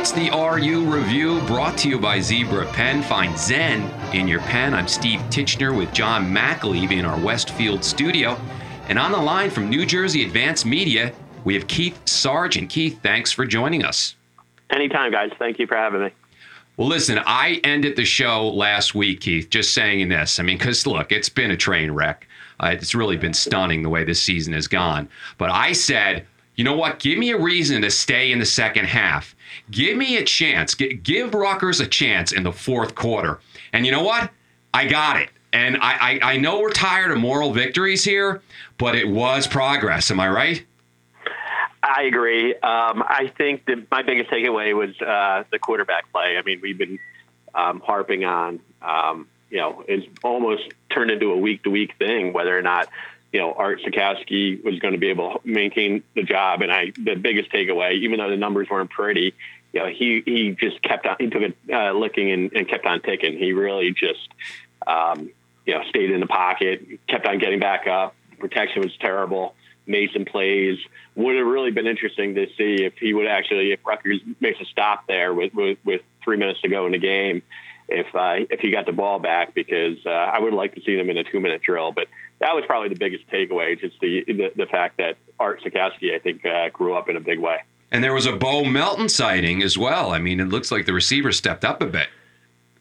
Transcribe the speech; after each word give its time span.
It's 0.00 0.12
the 0.12 0.30
RU 0.30 0.90
Review 0.90 1.42
brought 1.42 1.76
to 1.76 1.88
you 1.90 2.00
by 2.00 2.20
Zebra 2.20 2.64
Pen. 2.72 3.02
Find 3.02 3.38
Zen 3.38 3.82
in 4.14 4.26
your 4.26 4.40
pen. 4.40 4.72
I'm 4.72 4.88
Steve 4.88 5.20
Titchener 5.28 5.76
with 5.76 5.92
John 5.92 6.34
McAlevey 6.34 6.92
in 6.92 7.04
our 7.04 7.20
Westfield 7.20 7.84
studio. 7.84 8.40
And 8.88 8.98
on 8.98 9.12
the 9.12 9.18
line 9.18 9.50
from 9.50 9.68
New 9.68 9.84
Jersey 9.84 10.24
Advanced 10.24 10.64
Media, 10.64 11.12
we 11.44 11.52
have 11.52 11.66
Keith 11.66 12.00
Sargeant. 12.06 12.70
Keith, 12.70 12.98
thanks 13.02 13.30
for 13.30 13.44
joining 13.44 13.84
us. 13.84 14.16
Anytime, 14.70 15.12
guys. 15.12 15.32
Thank 15.38 15.58
you 15.58 15.66
for 15.66 15.76
having 15.76 16.04
me. 16.04 16.10
Well, 16.78 16.88
listen, 16.88 17.20
I 17.26 17.60
ended 17.62 17.96
the 17.96 18.06
show 18.06 18.48
last 18.48 18.94
week, 18.94 19.20
Keith, 19.20 19.50
just 19.50 19.74
saying 19.74 20.08
this. 20.08 20.40
I 20.40 20.44
mean, 20.44 20.56
because 20.56 20.86
look, 20.86 21.12
it's 21.12 21.28
been 21.28 21.50
a 21.50 21.58
train 21.58 21.90
wreck. 21.90 22.26
Uh, 22.58 22.68
it's 22.68 22.94
really 22.94 23.18
been 23.18 23.34
stunning 23.34 23.82
the 23.82 23.90
way 23.90 24.04
this 24.04 24.22
season 24.22 24.54
has 24.54 24.66
gone. 24.66 25.10
But 25.36 25.50
I 25.50 25.72
said, 25.72 26.26
you 26.60 26.64
know 26.64 26.76
what? 26.76 26.98
Give 26.98 27.16
me 27.16 27.30
a 27.30 27.38
reason 27.38 27.80
to 27.80 27.90
stay 27.90 28.32
in 28.32 28.38
the 28.38 28.44
second 28.44 28.84
half. 28.84 29.34
Give 29.70 29.96
me 29.96 30.18
a 30.18 30.22
chance. 30.22 30.74
Give 30.74 31.32
Rutgers 31.32 31.80
a 31.80 31.86
chance 31.86 32.32
in 32.32 32.42
the 32.42 32.52
fourth 32.52 32.94
quarter. 32.94 33.40
And 33.72 33.86
you 33.86 33.92
know 33.92 34.02
what? 34.02 34.30
I 34.74 34.84
got 34.84 35.16
it. 35.16 35.30
And 35.54 35.78
I, 35.78 36.18
I, 36.20 36.32
I 36.34 36.36
know 36.36 36.60
we're 36.60 36.70
tired 36.70 37.12
of 37.12 37.18
moral 37.18 37.54
victories 37.54 38.04
here, 38.04 38.42
but 38.76 38.94
it 38.94 39.08
was 39.08 39.46
progress. 39.46 40.10
Am 40.10 40.20
I 40.20 40.28
right? 40.28 40.62
I 41.82 42.02
agree. 42.02 42.52
Um, 42.56 43.04
I 43.08 43.32
think 43.38 43.66
my 43.90 44.02
biggest 44.02 44.28
takeaway 44.28 44.76
was 44.76 45.00
uh, 45.00 45.44
the 45.50 45.58
quarterback 45.58 46.12
play. 46.12 46.36
I 46.36 46.42
mean, 46.42 46.60
we've 46.62 46.76
been 46.76 46.98
um, 47.54 47.80
harping 47.80 48.26
on, 48.26 48.60
um, 48.82 49.28
you 49.48 49.56
know, 49.56 49.82
it's 49.88 50.06
almost 50.22 50.64
turned 50.90 51.10
into 51.10 51.32
a 51.32 51.38
week 51.38 51.62
to 51.62 51.70
week 51.70 51.96
thing, 51.96 52.34
whether 52.34 52.54
or 52.54 52.60
not, 52.60 52.90
you 53.32 53.40
know, 53.40 53.52
Art 53.52 53.80
Sitkowski 53.80 54.62
was 54.64 54.78
going 54.78 54.92
to 54.92 54.98
be 54.98 55.08
able 55.08 55.38
to 55.38 55.40
maintain 55.44 56.02
the 56.14 56.22
job. 56.22 56.62
And 56.62 56.72
I, 56.72 56.92
the 56.96 57.14
biggest 57.14 57.50
takeaway, 57.52 57.94
even 57.94 58.18
though 58.18 58.30
the 58.30 58.36
numbers 58.36 58.68
weren't 58.70 58.90
pretty, 58.90 59.34
you 59.72 59.80
know, 59.80 59.86
he, 59.86 60.22
he 60.24 60.56
just 60.58 60.82
kept 60.82 61.06
on, 61.06 61.16
he 61.20 61.28
took 61.28 61.42
it 61.42 61.56
uh, 61.72 61.92
licking 61.92 62.30
and, 62.30 62.52
and 62.52 62.68
kept 62.68 62.86
on 62.86 63.00
ticking. 63.02 63.38
He 63.38 63.52
really 63.52 63.92
just, 63.92 64.28
um, 64.86 65.30
you 65.64 65.74
know, 65.74 65.84
stayed 65.88 66.10
in 66.10 66.20
the 66.20 66.26
pocket, 66.26 66.82
kept 67.06 67.26
on 67.26 67.38
getting 67.38 67.60
back 67.60 67.86
up. 67.86 68.14
Protection 68.38 68.82
was 68.82 68.96
terrible 68.98 69.54
made 69.90 70.10
some 70.12 70.24
plays. 70.24 70.78
Would 71.16 71.36
have 71.36 71.46
really 71.46 71.70
been 71.70 71.86
interesting 71.86 72.36
to 72.36 72.46
see 72.56 72.84
if 72.84 72.94
he 72.98 73.12
would 73.12 73.26
actually, 73.26 73.72
if 73.72 73.80
Rutgers 73.84 74.20
makes 74.40 74.60
a 74.60 74.64
stop 74.66 75.06
there 75.06 75.34
with 75.34 75.52
with, 75.52 75.78
with 75.84 76.02
three 76.24 76.36
minutes 76.36 76.60
to 76.62 76.68
go 76.68 76.86
in 76.86 76.92
the 76.92 76.98
game, 76.98 77.42
if 77.88 78.06
uh, 78.14 78.46
if 78.48 78.60
he 78.60 78.70
got 78.70 78.86
the 78.86 78.92
ball 78.92 79.18
back, 79.18 79.54
because 79.54 79.98
uh, 80.06 80.10
I 80.10 80.38
would 80.38 80.54
like 80.54 80.74
to 80.76 80.80
see 80.82 80.96
them 80.96 81.10
in 81.10 81.18
a 81.18 81.24
two 81.24 81.40
minute 81.40 81.62
drill. 81.62 81.92
But 81.92 82.08
that 82.40 82.54
was 82.54 82.64
probably 82.66 82.88
the 82.88 82.96
biggest 82.96 83.28
takeaway, 83.28 83.78
just 83.78 83.98
the 84.00 84.24
the, 84.26 84.52
the 84.56 84.66
fact 84.66 84.96
that 84.96 85.16
Art 85.38 85.62
Sitkowski, 85.62 86.14
I 86.14 86.18
think, 86.18 86.44
uh, 86.44 86.68
grew 86.70 86.94
up 86.94 87.08
in 87.08 87.16
a 87.16 87.20
big 87.20 87.38
way. 87.38 87.62
And 87.92 88.04
there 88.04 88.14
was 88.14 88.26
a 88.26 88.32
Bo 88.32 88.64
Melton 88.64 89.08
sighting 89.08 89.62
as 89.62 89.76
well. 89.76 90.12
I 90.12 90.18
mean, 90.18 90.40
it 90.40 90.48
looks 90.48 90.70
like 90.70 90.86
the 90.86 90.92
receiver 90.92 91.32
stepped 91.32 91.64
up 91.64 91.82
a 91.82 91.86
bit. 91.86 92.08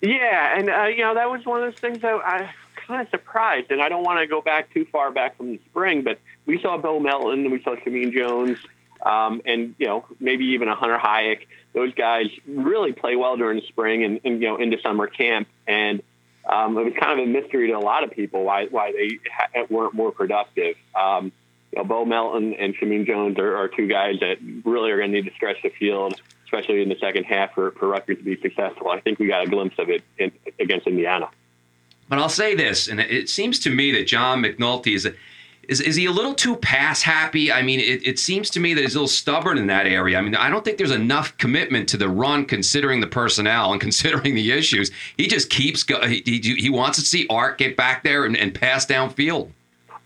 Yeah, 0.01 0.57
and 0.57 0.69
uh, 0.69 0.83
you 0.85 1.03
know 1.03 1.13
that 1.15 1.29
was 1.29 1.45
one 1.45 1.61
of 1.61 1.71
those 1.71 1.79
things 1.79 2.01
that 2.01 2.13
I 2.13 2.49
kind 2.75 3.01
of 3.01 3.09
surprised, 3.09 3.69
and 3.71 3.81
I 3.81 3.89
don't 3.89 4.03
want 4.03 4.19
to 4.19 4.27
go 4.27 4.41
back 4.41 4.73
too 4.73 4.85
far 4.85 5.11
back 5.11 5.35
from 5.35 5.51
the 5.51 5.59
spring, 5.69 6.03
but 6.03 6.19
we 6.45 6.59
saw 6.61 6.77
Bo 6.77 6.99
Melton, 6.99 7.41
and 7.41 7.51
we 7.51 7.61
saw 7.61 7.75
Shameen 7.75 8.13
Jones, 8.13 8.57
um, 9.05 9.41
and 9.45 9.75
you 9.77 9.87
know 9.87 10.05
maybe 10.19 10.45
even 10.45 10.69
a 10.69 10.75
Hunter 10.75 10.97
Hayek. 10.97 11.47
Those 11.73 11.93
guys 11.93 12.27
really 12.47 12.93
play 12.93 13.15
well 13.15 13.35
during 13.35 13.59
the 13.59 13.67
spring 13.67 14.03
and, 14.03 14.21
and 14.23 14.41
you 14.41 14.47
know 14.47 14.55
into 14.55 14.79
summer 14.79 15.07
camp, 15.07 15.49
and 15.67 16.01
um, 16.47 16.77
it 16.77 16.83
was 16.83 16.93
kind 16.99 17.19
of 17.19 17.27
a 17.27 17.29
mystery 17.29 17.67
to 17.67 17.73
a 17.73 17.79
lot 17.79 18.03
of 18.03 18.11
people 18.11 18.43
why 18.43 18.67
why 18.67 18.91
they 18.91 19.19
ha- 19.31 19.65
weren't 19.69 19.93
more 19.93 20.11
productive. 20.11 20.75
Um, 20.95 21.31
you 21.71 21.77
know, 21.77 21.83
Bo 21.83 22.05
Melton 22.05 22.53
and 22.55 22.75
Shameen 22.75 23.05
Jones 23.05 23.37
are, 23.37 23.55
are 23.55 23.67
two 23.67 23.87
guys 23.87 24.19
that 24.21 24.37
really 24.65 24.91
are 24.91 24.97
going 24.97 25.11
to 25.11 25.21
need 25.21 25.29
to 25.29 25.35
stretch 25.35 25.57
the 25.61 25.69
field, 25.69 26.19
especially 26.45 26.81
in 26.81 26.89
the 26.89 26.97
second 26.99 27.25
half 27.25 27.53
for, 27.53 27.71
for 27.71 27.87
Rutgers 27.87 28.17
to 28.17 28.23
be 28.23 28.39
successful. 28.41 28.89
I 28.89 28.99
think 28.99 29.19
we 29.19 29.27
got 29.27 29.43
a 29.43 29.49
glimpse 29.49 29.77
of 29.77 29.89
it 29.89 30.03
in, 30.17 30.31
against 30.59 30.87
Indiana. 30.87 31.29
But 32.07 32.17
I'll 32.17 32.27
say 32.27 32.55
this, 32.55 32.87
and 32.87 32.99
it 32.99 33.29
seems 33.29 33.59
to 33.59 33.69
me 33.69 33.91
that 33.91 34.07
John 34.07 34.41
McNulty 34.41 34.95
is. 34.95 35.05
A, 35.05 35.13
is, 35.69 35.81
is 35.81 35.95
he 35.95 36.07
a 36.07 36.11
little 36.11 36.33
too 36.33 36.55
pass 36.55 37.03
happy? 37.03 37.51
I 37.51 37.61
mean, 37.61 37.79
it, 37.79 38.05
it 38.05 38.17
seems 38.17 38.49
to 38.51 38.59
me 38.59 38.73
that 38.73 38.81
he's 38.81 38.95
a 38.95 38.97
little 38.97 39.07
stubborn 39.07 39.59
in 39.59 39.67
that 39.67 39.85
area. 39.85 40.17
I 40.17 40.21
mean, 40.21 40.35
I 40.35 40.49
don't 40.49 40.65
think 40.65 40.79
there's 40.79 40.91
enough 40.91 41.37
commitment 41.37 41.87
to 41.89 41.97
the 41.97 42.09
run 42.09 42.45
considering 42.45 43.01
the 43.01 43.07
personnel 43.07 43.71
and 43.71 43.79
considering 43.89 44.33
the 44.33 44.51
issues. 44.51 44.91
He 45.15 45.27
just 45.27 45.49
keeps 45.51 45.83
going. 45.83 46.09
He, 46.09 46.23
he, 46.25 46.55
he, 46.55 46.69
wants 46.69 46.97
to 46.97 47.05
see 47.05 47.27
Art 47.29 47.59
get 47.59 47.77
back 47.77 48.03
there 48.03 48.25
and, 48.25 48.35
and 48.35 48.53
pass 48.53 48.85
downfield. 48.85 49.51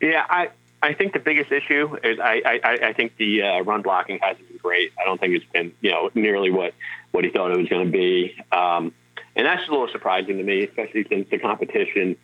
Yeah, 0.02 0.26
I, 0.30 0.50
I 0.82 0.94
think 0.94 1.14
the 1.14 1.20
biggest 1.20 1.52
issue 1.52 1.98
is 2.04 2.20
I, 2.20 2.42
I, 2.46 2.88
I 2.90 2.94
think 2.94 3.16
the 3.16 3.42
uh, 3.42 3.62
run 3.62 3.82
blocking 3.82 4.20
hasn't 4.22 4.46
been 4.50 4.58
great. 4.58 4.92
I 5.00 5.06
don't 5.06 5.20
think 5.20 5.34
it's 5.34 5.46
been 5.54 5.72
you 5.80 5.92
know 5.92 6.10
nearly 6.14 6.52
what, 6.52 6.74
what 7.12 7.24
he 7.24 7.30
thought 7.30 7.52
it 7.52 7.58
was 7.58 7.70
going 7.70 7.86
to 7.86 7.92
be. 7.92 8.36
Um, 8.52 8.94
and 9.38 9.48
that's 9.48 9.66
a 9.68 9.72
little 9.72 9.88
surprising 9.88 10.38
to 10.38 10.44
me, 10.44 10.66
especially 10.66 11.06
since 11.08 11.30
the 11.30 11.40
competition, 11.40 12.18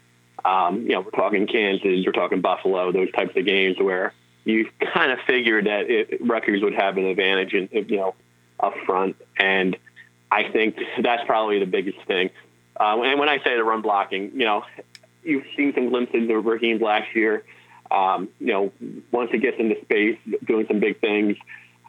um, 0.46 0.84
you 0.84 0.90
know, 0.90 1.02
we're 1.02 1.12
talking 1.12 1.48
Kansas, 1.48 2.06
we're 2.06 2.12
talking 2.12 2.42
Buffalo, 2.42 2.92
those 2.92 3.12
types 3.12 3.36
of 3.36 3.46
games 3.46 3.78
where 3.80 4.14
you 4.46 4.70
kind 4.94 5.12
of 5.12 5.20
figured 5.28 5.66
that 5.66 5.90
it, 5.90 6.26
Rutgers 6.26 6.62
would 6.62 6.74
have 6.74 6.98
an 6.98 7.06
advantage, 7.06 7.54
in, 7.54 7.70
you 7.72 7.98
know, 7.98 8.16
up 8.60 8.74
front. 8.86 9.16
And 9.38 9.78
I 10.32 10.50
think 10.50 10.78
that's 11.02 11.24
probably 11.26 11.60
the 11.60 11.66
biggest 11.66 12.00
thing. 12.06 12.30
Uh, 12.80 13.02
and 13.02 13.20
when 13.20 13.30
I 13.30 13.38
say 13.44 13.56
the 13.56 13.64
run 13.64 13.82
blocking, 13.82 14.32
you 14.34 14.46
know, 14.46 14.64
you've 15.24 15.46
seen 15.56 15.74
some 15.74 15.90
glimpses 15.90 16.30
of 16.30 16.46
Raheem 16.46 16.82
last 16.82 17.16
year. 17.16 17.44
Um, 17.92 18.30
you 18.40 18.48
know, 18.48 18.72
once 19.12 19.32
he 19.32 19.40
gets 19.40 19.60
into 19.60 19.80
space, 19.82 20.18
doing 20.46 20.66
some 20.68 20.80
big 20.80 21.00
things. 21.00 21.38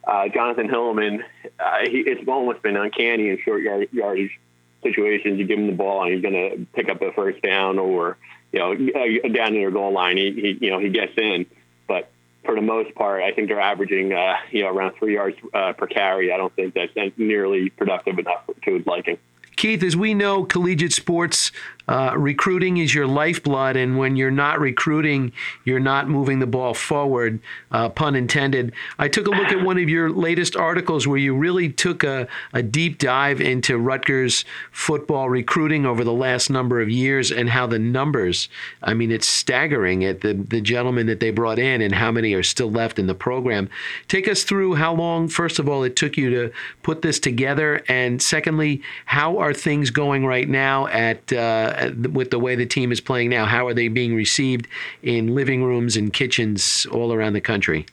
Uh, 0.04 0.28
Jonathan 0.28 0.68
Hillman, 0.68 1.22
uh, 1.58 1.80
he, 1.82 1.98
it's 1.98 2.26
almost 2.26 2.62
been 2.62 2.76
uncanny 2.76 3.28
in 3.28 3.38
short 3.44 3.62
yard, 3.62 3.88
yardage 3.92 4.40
situations, 4.82 5.38
you 5.38 5.44
give 5.46 5.58
him 5.58 5.66
the 5.66 5.74
ball 5.74 6.04
and 6.04 6.14
he's 6.14 6.22
going 6.22 6.34
to 6.34 6.66
pick 6.72 6.88
up 6.88 7.02
a 7.02 7.12
first 7.12 7.42
down 7.42 7.78
or, 7.78 8.16
you 8.52 8.58
know, 8.58 8.72
uh, 8.72 9.28
down 9.28 9.52
near 9.52 9.70
goal 9.70 9.92
line, 9.92 10.16
he, 10.16 10.32
he, 10.32 10.58
you 10.66 10.70
know, 10.70 10.78
he 10.78 10.88
gets 10.88 11.12
in. 11.16 11.46
But 11.86 12.10
for 12.44 12.54
the 12.54 12.62
most 12.62 12.94
part, 12.94 13.22
I 13.22 13.32
think 13.32 13.48
they're 13.48 13.60
averaging, 13.60 14.12
uh, 14.12 14.36
you 14.50 14.62
know, 14.62 14.70
around 14.70 14.96
three 14.96 15.14
yards 15.14 15.36
uh, 15.54 15.72
per 15.72 15.86
carry. 15.86 16.32
I 16.32 16.36
don't 16.36 16.54
think 16.54 16.74
that's 16.74 16.92
nearly 17.16 17.70
productive 17.70 18.18
enough 18.18 18.48
to 18.64 18.74
his 18.74 18.86
liking. 18.86 19.18
Keith, 19.56 19.82
as 19.82 19.94
we 19.94 20.14
know, 20.14 20.44
collegiate 20.44 20.92
sports 20.92 21.52
uh, 21.90 22.14
recruiting 22.16 22.76
is 22.76 22.94
your 22.94 23.08
lifeblood, 23.08 23.74
and 23.74 23.98
when 23.98 24.14
you're 24.14 24.30
not 24.30 24.60
recruiting, 24.60 25.32
you're 25.64 25.80
not 25.80 26.08
moving 26.08 26.38
the 26.38 26.46
ball 26.46 26.72
forward, 26.72 27.40
uh, 27.72 27.88
pun 27.88 28.14
intended. 28.14 28.72
I 28.96 29.08
took 29.08 29.26
a 29.26 29.30
look 29.30 29.48
at 29.48 29.64
one 29.64 29.76
of 29.76 29.88
your 29.88 30.08
latest 30.08 30.54
articles 30.54 31.08
where 31.08 31.18
you 31.18 31.34
really 31.34 31.68
took 31.68 32.04
a, 32.04 32.28
a 32.52 32.62
deep 32.62 32.98
dive 32.98 33.40
into 33.40 33.76
Rutgers 33.76 34.44
football 34.70 35.28
recruiting 35.28 35.84
over 35.84 36.04
the 36.04 36.12
last 36.12 36.48
number 36.48 36.80
of 36.80 36.88
years 36.88 37.32
and 37.32 37.50
how 37.50 37.66
the 37.66 37.80
numbers, 37.80 38.48
I 38.84 38.94
mean, 38.94 39.10
it's 39.10 39.26
staggering 39.26 40.04
at 40.04 40.20
the, 40.20 40.34
the 40.34 40.60
gentlemen 40.60 41.08
that 41.08 41.18
they 41.18 41.32
brought 41.32 41.58
in 41.58 41.82
and 41.82 41.92
how 41.92 42.12
many 42.12 42.34
are 42.34 42.44
still 42.44 42.70
left 42.70 43.00
in 43.00 43.08
the 43.08 43.16
program. 43.16 43.68
Take 44.06 44.28
us 44.28 44.44
through 44.44 44.76
how 44.76 44.94
long, 44.94 45.26
first 45.26 45.58
of 45.58 45.68
all, 45.68 45.82
it 45.82 45.96
took 45.96 46.16
you 46.16 46.30
to 46.30 46.52
put 46.84 47.02
this 47.02 47.18
together, 47.18 47.82
and 47.88 48.22
secondly, 48.22 48.80
how 49.06 49.38
are 49.38 49.52
things 49.52 49.90
going 49.90 50.24
right 50.24 50.48
now 50.48 50.86
at 50.86 51.32
uh, 51.32 51.78
with 52.12 52.30
the 52.30 52.38
way 52.38 52.54
the 52.54 52.66
team 52.66 52.92
is 52.92 53.00
playing 53.00 53.30
now? 53.30 53.46
How 53.46 53.66
are 53.66 53.74
they 53.74 53.88
being 53.88 54.14
received 54.14 54.68
in 55.02 55.34
living 55.34 55.64
rooms 55.64 55.96
and 55.96 56.12
kitchens 56.12 56.86
all 56.86 57.12
around 57.12 57.32
the 57.32 57.40
country? 57.40 57.86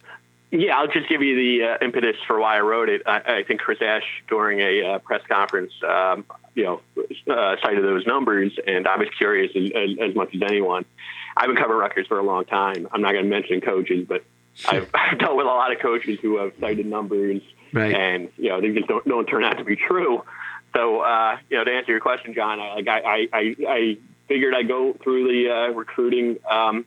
Yeah, 0.52 0.78
I'll 0.78 0.88
just 0.88 1.09
give 1.09 1.22
you 1.22 1.36
the 1.36 1.66
uh, 1.66 1.86
impetus 1.86 2.16
for 2.25 2.40
why 2.40 2.58
I 2.58 2.62
wrote 2.62 2.88
it. 2.88 3.02
I, 3.06 3.40
I 3.40 3.44
think 3.44 3.59
Chris 3.59 3.80
Ash, 3.81 4.06
during 4.30 4.62
a 4.62 4.94
uh, 4.94 5.00
press 5.00 5.22
conference, 5.28 5.74
um, 5.88 6.24
you 6.56 6.64
know, 6.64 6.81
uh, 7.28 7.58
cited 7.62 7.84
those 7.84 8.06
numbers, 8.08 8.58
and 8.66 8.88
I 8.88 8.98
was 8.98 9.09
curious 9.18 9.52
as, 9.56 9.72
as, 9.75 10.09
as, 10.09 10.16
much 10.16 10.34
as 10.34 10.42
anyone. 10.42 10.86
I've 11.36 11.48
been 11.48 11.58
covering 11.58 11.80
Rutgers 11.80 12.08
for 12.08 12.18
a 12.18 12.24
long 12.24 12.46
time. 12.46 12.88
I'm 12.94 13.02
not 13.02 13.12
going 13.12 13.25
to 13.25 13.30
mention 13.30 13.59
coaches, 13.59 14.06
but 14.08 14.24
I've, 14.66 14.90
I've, 14.94 15.19
dealt 15.19 15.36
with 15.36 15.46
a 15.46 15.50
lot 15.50 15.74
of 15.74 15.80
coaches 15.80 16.18
who 16.22 16.38
have 16.38 16.54
cited 16.62 16.86
numbers, 16.86 17.42
right. 17.74 17.94
and 17.94 18.30
you 18.38 18.50
know, 18.50 18.62
they 18.62 18.72
just 18.72 18.88
don't, 18.88 19.06
don't 19.06 19.25
turn 19.25 19.44
out 19.44 19.57
to 19.57 19.66
be 19.66 19.75
true. 19.75 20.24
So, 20.77 21.00
uh, 21.00 21.39
you 21.50 21.57
know, 21.57 21.63
to 21.63 21.71
answer 21.71 21.91
your 21.91 22.01
question, 22.01 22.35
John, 22.35 22.59
I, 22.59 22.75
like 22.75 22.88
I, 22.88 23.27
I, 23.33 23.56
I 23.68 23.97
figured 24.27 24.53
I'd 24.53 24.68
go 24.68 24.94
through 24.94 25.27
the 25.27 25.50
uh, 25.50 25.74
recruiting, 25.74 26.38
um, 26.47 26.85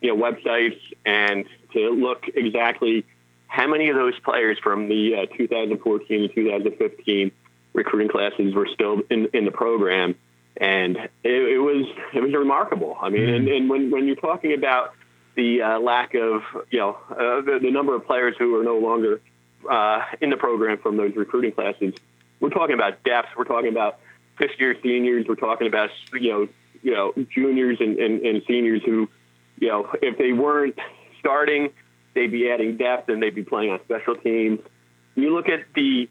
you 0.00 0.14
know, 0.14 0.22
websites 0.22 0.78
and 1.04 1.44
to 1.72 1.90
look 1.90 2.26
exactly 2.32 3.04
how 3.48 3.66
many 3.66 3.88
of 3.88 3.96
those 3.96 4.16
players 4.20 4.58
from 4.62 4.88
the 4.88 5.26
uh, 5.28 5.36
2014 5.36 6.22
and 6.22 6.32
2015 6.32 7.32
recruiting 7.72 8.08
classes 8.08 8.54
were 8.54 8.68
still 8.72 9.00
in, 9.10 9.26
in 9.32 9.44
the 9.44 9.50
program. 9.50 10.14
And 10.56 10.96
it, 10.96 11.08
it 11.24 11.58
was 11.58 11.86
it 12.14 12.20
was 12.20 12.32
remarkable. 12.32 12.96
I 13.00 13.08
mean, 13.08 13.22
mm-hmm. 13.22 13.34
and, 13.34 13.48
and 13.48 13.68
when, 13.68 13.90
when 13.90 14.06
you're 14.06 14.14
talking 14.14 14.54
about 14.54 14.94
the 15.34 15.62
uh, 15.62 15.80
lack 15.80 16.14
of, 16.14 16.42
you 16.70 16.78
know, 16.78 16.96
uh, 17.10 17.40
the, 17.40 17.58
the 17.60 17.72
number 17.72 17.96
of 17.96 18.06
players 18.06 18.36
who 18.38 18.54
are 18.60 18.62
no 18.62 18.78
longer 18.78 19.20
uh, 19.68 20.04
in 20.20 20.30
the 20.30 20.36
program 20.36 20.78
from 20.78 20.96
those 20.96 21.16
recruiting 21.16 21.50
classes, 21.50 21.94
we're 22.42 22.50
talking 22.50 22.74
about 22.74 23.02
depth. 23.04 23.28
We're 23.38 23.44
talking 23.44 23.70
about 23.70 24.00
fifth 24.36 24.58
year 24.58 24.76
seniors. 24.82 25.24
We're 25.26 25.36
talking 25.36 25.68
about 25.68 25.90
you 26.12 26.30
know 26.30 26.48
you 26.82 26.92
know 26.92 27.14
juniors 27.32 27.78
and, 27.80 27.96
and, 27.98 28.20
and 28.20 28.42
seniors 28.46 28.82
who 28.84 29.08
you 29.58 29.68
know 29.68 29.88
if 30.02 30.18
they 30.18 30.32
weren't 30.32 30.78
starting, 31.20 31.70
they'd 32.14 32.32
be 32.32 32.50
adding 32.50 32.76
depth 32.76 33.08
and 33.08 33.22
they'd 33.22 33.34
be 33.34 33.44
playing 33.44 33.70
on 33.70 33.80
special 33.84 34.16
teams. 34.16 34.58
You 35.14 35.34
look 35.34 35.48
at 35.48 35.60
the 35.74 36.10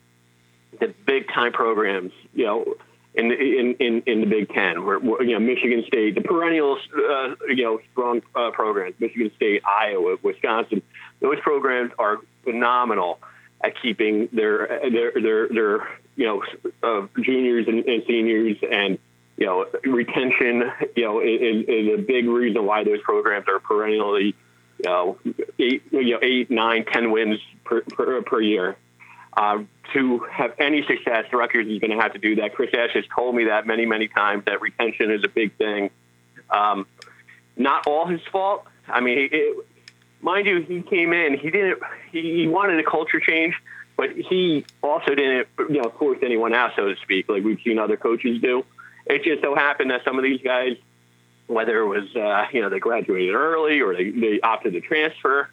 the 0.80 0.96
big 1.06 1.28
time 1.28 1.52
programs, 1.52 2.14
you 2.34 2.46
know, 2.46 2.76
in 3.14 3.28
the, 3.28 3.36
in, 3.36 3.76
in, 3.80 4.04
in 4.06 4.22
the 4.22 4.26
Big 4.26 4.48
Ten, 4.50 4.86
where, 4.86 4.98
where, 4.98 5.22
you 5.22 5.34
know 5.34 5.40
Michigan 5.40 5.84
State, 5.86 6.16
the 6.16 6.22
perennial 6.22 6.78
uh, 6.96 7.36
you 7.50 7.64
know 7.64 7.80
strong 7.92 8.22
uh, 8.36 8.52
programs, 8.52 8.96
Michigan 9.00 9.32
State, 9.36 9.64
Iowa, 9.66 10.16
Wisconsin, 10.24 10.82
those 11.20 11.40
programs 11.42 11.92
are 12.00 12.20
phenomenal 12.46 13.20
at 13.64 13.80
keeping 13.82 14.30
their 14.32 14.80
their 14.92 15.12
their, 15.14 15.48
their 15.50 15.88
you 16.16 16.26
know 16.26 16.44
uh, 16.84 17.08
juniors 17.22 17.68
and, 17.68 17.86
and, 17.86 18.04
seniors 18.08 18.58
and 18.70 18.98
you 19.38 19.46
know 19.46 19.66
retention. 19.84 20.72
You 20.96 21.04
know 21.04 21.20
is, 21.22 21.66
is 21.68 22.00
a 22.00 22.02
big 22.02 22.28
reason 22.28 22.66
why 22.66 22.84
those 22.84 23.02
programs 23.02 23.46
are 23.48 23.60
perennially 23.60 24.36
you 24.84 24.86
know 24.86 25.18
eight 25.60 25.84
you 25.92 26.12
know 26.12 26.20
eight 26.22 26.50
nine 26.50 26.86
ten 26.86 27.12
wins 27.12 27.40
per 27.64 27.82
per, 27.82 28.22
per 28.22 28.42
year. 28.42 28.78
Uh, 29.36 29.64
to 29.94 30.20
have 30.32 30.54
any 30.60 30.86
success, 30.86 31.26
Rutgers 31.32 31.68
is 31.68 31.80
going 31.80 31.92
to 31.92 31.98
have 31.98 32.14
to 32.14 32.20
do 32.20 32.36
that. 32.36 32.54
Chris 32.54 32.70
Ash 32.74 32.92
has 32.94 33.06
told 33.16 33.36
me 33.36 33.46
that 33.46 33.66
many, 33.66 33.86
many 33.86 34.08
times 34.08 34.44
that 34.46 34.62
retention 34.62 35.12
is 35.12 35.24
a 35.24 35.30
big 35.30 35.56
thing. 35.58 35.90
Um, 36.50 36.86
not 37.56 37.88
all 37.88 38.08
his 38.08 38.22
fault. 38.32 38.66
I 38.88 39.00
mean, 39.00 39.30
mind 40.22 40.48
you, 40.48 40.62
he 40.62 40.82
came 40.82 41.14
in. 41.14 41.38
He 41.38 41.50
didn't. 41.50 41.80
He, 42.12 42.48
wanted 42.48 42.80
a 42.80 42.84
culture 42.84 43.20
change, 43.20 43.56
but 43.98 44.12
he 44.12 44.66
also 44.82 45.16
didn't, 45.16 45.48
you 45.70 45.82
know, 45.82 45.94
force 45.98 46.20
anyone 46.22 46.54
out, 46.54 46.72
so 46.76 46.88
to 46.90 46.96
speak, 47.02 47.30
like 47.30 47.44
we've 47.44 47.60
seen 47.64 47.80
other 47.80 47.98
coaches 47.98 48.42
do. 48.42 48.66
It 49.06 49.24
just 49.24 49.42
so 49.42 49.56
happened 49.56 49.92
that 49.92 50.04
some 50.04 50.18
of 50.18 50.24
these 50.24 50.42
guys, 50.42 50.78
whether 51.48 51.80
it 51.80 51.88
was 51.88 52.16
uh, 52.16 52.46
you 52.54 52.62
know 52.62 52.70
they 52.70 52.80
graduated 52.80 53.34
early 53.34 53.82
or 53.82 53.96
they, 53.96 54.10
they 54.12 54.40
opted 54.42 54.74
to 54.74 54.82
transfer, 54.82 55.50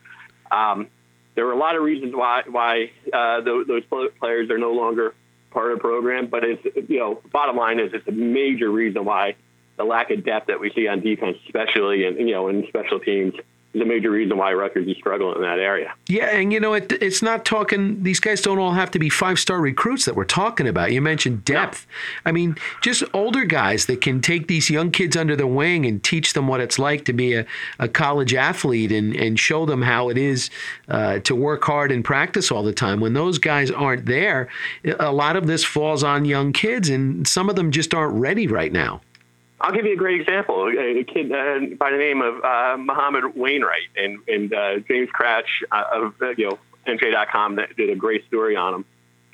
um, 0.51 0.89
there 1.35 1.47
were 1.47 1.53
a 1.53 1.59
lot 1.59 1.77
of 1.77 1.83
reasons 1.83 2.15
why 2.15 2.43
why 2.49 2.91
uh, 3.13 3.41
those, 3.41 3.67
those 3.67 3.85
players 4.19 4.51
are 4.51 4.59
no 4.59 4.73
longer 4.73 5.15
part 5.51 5.73
of 5.73 5.79
the 5.79 5.81
program. 5.81 6.27
But 6.27 6.45
it's 6.45 6.91
you 6.91 6.99
know, 6.99 7.23
bottom 7.33 7.57
line 7.57 7.81
is 7.81 7.93
it's 7.95 8.07
a 8.07 8.13
major 8.13 8.71
reason 8.71 9.05
why 9.05 9.37
the 9.77 9.85
lack 9.85 10.11
of 10.11 10.25
depth 10.25 10.49
that 10.49 10.61
we 10.61 10.71
see 10.73 10.89
on 10.89 11.01
defense, 11.01 11.39
especially 11.47 12.05
in 12.05 12.29
you 12.29 12.35
know 12.35 12.49
in 12.49 12.67
special 12.69 13.01
teams, 13.01 13.35
is 13.75 13.83
a 13.83 13.85
major 13.85 14.11
reason 14.11 14.39
why 14.39 14.53
Rutgers 14.53 14.89
is 14.89 14.97
struggling 14.97 15.37
in 15.37 15.43
that 15.43 15.59
area. 15.59 15.93
Yeah, 16.07 16.27
and 16.27 16.53
you 16.53 16.61
know, 16.61 16.75
it, 16.75 16.91
it's 16.93 17.23
not 17.23 17.45
talking. 17.45 18.03
These 18.03 18.21
guys 18.21 18.41
don't 18.41 18.59
all 18.59 18.73
have 18.73 18.91
to 18.93 18.99
be 18.99 19.09
five 19.09 19.39
star 19.39 19.61
recruits 19.61 20.07
that 20.07 20.17
we're 20.17 20.25
talking 20.25 20.67
about. 20.67 20.93
You 20.93 21.03
mentioned 21.03 21.45
depth. 21.45 21.87
No. 22.25 22.31
I 22.31 22.33
mean, 22.33 22.57
just 22.83 23.05
older 23.13 23.45
guys 23.45 23.87
that 23.87 24.01
can 24.01 24.21
take 24.21 24.49
these 24.49 24.71
young 24.71 24.91
kids 24.91 25.17
under 25.17 25.37
the 25.37 25.47
wing 25.47 25.85
and 25.85 26.03
teach 26.03 26.33
them 26.33 26.49
what 26.49 26.61
it's 26.61 26.79
like 26.79 27.05
to 27.07 27.13
be 27.13 27.35
a, 27.35 27.47
a 27.79 27.89
college 27.89 28.35
athlete 28.35 28.91
and 28.91 29.15
and 29.15 29.39
show 29.39 29.67
them 29.67 29.83
how 29.83 30.09
it 30.09 30.17
is 30.17 30.51
uh, 30.89 31.19
to 31.21 31.35
work 31.35 31.63
hard 31.65 31.93
and 31.93 32.05
practice 32.05 32.51
all 32.51 32.63
the 32.63 32.73
time. 32.73 33.01
When 33.01 33.13
those 33.13 33.39
guys 33.39 33.71
aren't 33.71 34.07
there, 34.07 34.49
a 34.99 35.13
lot 35.13 35.37
of 35.37 35.47
this 35.47 35.65
falls 35.65 36.03
on 36.03 36.25
young 36.25 36.53
kids, 36.53 36.89
and 36.89 37.29
some 37.29 37.51
of 37.51 37.57
them 37.57 37.71
just 37.71 37.93
aren't 37.93 38.15
ready 38.15 38.47
right 38.47 38.73
now. 38.73 39.03
I'll 39.61 39.73
give 39.73 39.87
you 39.87 39.95
a 39.95 39.97
great 39.97 40.21
example. 40.21 40.69
A 40.69 41.05
kid 41.05 41.33
uh, 41.33 41.75
by 41.77 41.91
the 41.91 41.97
name 41.97 42.23
of 42.23 42.45
uh, 42.45 42.77
Muhammad 42.79 43.37
Wainwright 43.37 43.89
and, 43.97 44.19
and 44.29 44.53
uh, 44.55 44.79
James 44.81 45.09
Kratch 45.11 45.47
uh, 45.73 45.85
of 45.93 46.15
uh, 46.23 46.31
you 46.37 46.51
know 46.51 46.59
NJ.com 46.87 47.57
that 47.57 47.77
did 47.77 47.91
a 47.91 47.97
great 47.97 48.27
story 48.27 48.57
on 48.57 48.75
him. 48.75 48.85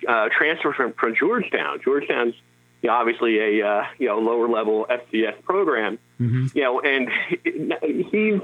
Uh, 0.09 0.29
transferred 0.37 0.75
from, 0.75 0.93
from 0.95 1.15
Georgetown. 1.15 1.81
Georgetown's 1.83 2.35
you 2.83 2.89
know, 2.89 2.95
obviously 2.95 3.61
a 3.61 3.67
uh, 3.67 3.85
you 3.99 4.07
know 4.07 4.19
lower 4.19 4.49
level 4.49 4.87
FCS 4.91 5.43
program. 5.45 5.99
Mm-hmm. 6.21 6.57
You 6.57 6.63
know, 6.65 6.81
and 6.81 7.09
he's 8.11 8.41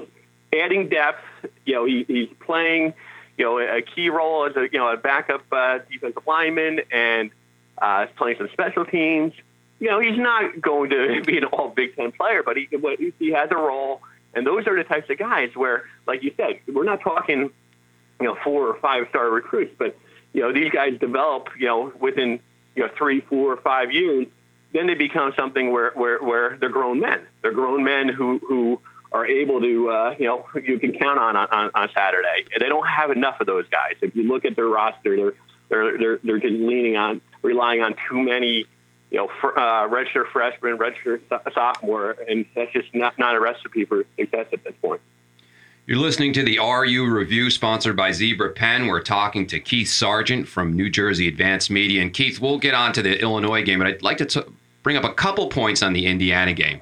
adding 0.53 0.88
depth. 0.88 1.23
You 1.65 1.75
know, 1.75 1.85
he, 1.87 2.05
he's 2.06 2.29
playing 2.41 2.93
you 3.38 3.44
know 3.44 3.59
a 3.59 3.81
key 3.81 4.11
role 4.11 4.47
as 4.47 4.56
a 4.56 4.69
you 4.71 4.79
know 4.79 4.93
a 4.93 4.99
backup 4.99 5.44
uh, 5.50 5.79
defensive 5.91 6.27
lineman 6.27 6.81
and 6.91 7.31
uh, 7.79 8.06
playing 8.17 8.37
some 8.37 8.50
special 8.53 8.85
teams 8.85 9.32
you 9.81 9.88
know, 9.88 9.99
he's 9.99 10.19
not 10.19 10.61
going 10.61 10.91
to 10.91 11.23
be 11.27 11.38
an 11.38 11.44
all 11.44 11.71
Big 11.71 11.97
Ten 11.97 12.12
player, 12.12 12.43
but 12.44 12.56
he 12.56 12.69
he 13.19 13.32
has 13.32 13.49
a 13.50 13.56
role, 13.56 14.03
and 14.35 14.47
those 14.47 14.67
are 14.67 14.77
the 14.77 14.85
types 14.85 15.11
of 15.11 15.19
guys 15.19 15.50
where, 15.55 15.85
like 16.06 16.23
you 16.23 16.32
said, 16.37 16.61
we're 16.73 16.85
not 16.85 17.00
talking, 17.00 17.50
you 18.21 18.27
know, 18.27 18.37
four 18.44 18.69
or 18.69 18.79
five 18.79 19.06
star 19.09 19.29
recruits, 19.29 19.75
but 19.77 19.99
you 20.32 20.43
know, 20.43 20.53
these 20.53 20.71
guys 20.71 20.99
develop, 21.00 21.49
you 21.59 21.67
know, 21.67 21.93
within 21.99 22.38
you 22.77 22.85
know 22.85 22.91
three, 22.97 23.21
four, 23.23 23.55
or 23.55 23.56
five 23.56 23.91
years, 23.91 24.27
then 24.73 24.87
they 24.87 24.94
become 24.94 25.32
something 25.37 25.73
where 25.73 25.91
where 25.93 26.23
where 26.23 26.56
they're 26.59 26.69
grown 26.69 27.00
men. 27.00 27.27
They're 27.43 27.53
grown 27.53 27.82
men 27.82 28.09
who 28.09 28.38
who 28.47 28.81
are 29.12 29.27
able 29.27 29.61
to, 29.61 29.91
uh, 29.91 30.15
you 30.21 30.27
know, 30.27 30.47
you 30.62 30.79
can 30.79 30.93
count 30.93 31.19
on, 31.19 31.37
on 31.37 31.71
on 31.75 31.88
Saturday. 31.94 32.44
They 32.59 32.69
don't 32.69 32.87
have 32.87 33.11
enough 33.11 33.41
of 33.41 33.47
those 33.47 33.67
guys. 33.69 33.94
If 34.03 34.15
you 34.15 34.25
look 34.25 34.44
at 34.44 34.56
their 34.56 34.69
roster, 34.69 35.17
they're 35.17 35.32
they're 35.69 35.99
they're, 35.99 36.21
they're 36.23 36.38
just 36.38 36.53
leaning 36.53 36.97
on 36.97 37.23
relying 37.43 37.81
on 37.81 37.94
too 38.09 38.23
many 38.23 38.67
you 39.11 39.19
know, 39.19 39.29
for, 39.41 39.59
uh, 39.59 39.89
redshirt 39.89 40.29
freshman, 40.33 40.79
redshirt 40.79 41.21
sophomore, 41.53 42.17
and 42.29 42.47
that's 42.55 42.73
just 42.73 42.95
not, 42.95 43.19
not 43.19 43.35
a 43.35 43.41
recipe 43.41 43.85
for 43.85 44.05
success 44.17 44.47
at 44.53 44.62
this 44.65 44.75
point. 44.81 45.01
You're 45.87 45.99
listening 45.99 46.33
to 46.35 46.45
the 46.45 46.59
RU 46.59 47.12
Review, 47.12 47.51
sponsored 47.51 47.97
by 47.97 48.12
Zebra 48.12 48.51
Pen. 48.51 48.87
We're 48.87 49.03
talking 49.03 49.47
to 49.49 49.59
Keith 49.59 49.89
Sargeant 49.89 50.47
from 50.47 50.73
New 50.73 50.89
Jersey 50.89 51.27
Advanced 51.27 51.69
Media. 51.69 52.01
And 52.01 52.12
Keith, 52.12 52.41
we'll 52.41 52.59
get 52.59 52.75
on 52.75 52.93
to 52.93 53.03
the 53.03 53.21
Illinois 53.21 53.65
game, 53.65 53.81
but 53.81 53.89
I'd 53.89 54.03
like 54.03 54.19
to 54.19 54.27
t- 54.27 54.43
bring 54.85 54.97
up 54.97 55.03
a 55.03 55.13
couple 55.13 55.49
points 55.49 55.83
on 55.83 55.93
the 55.93 56.06
Indiana 56.06 56.53
game. 56.53 56.81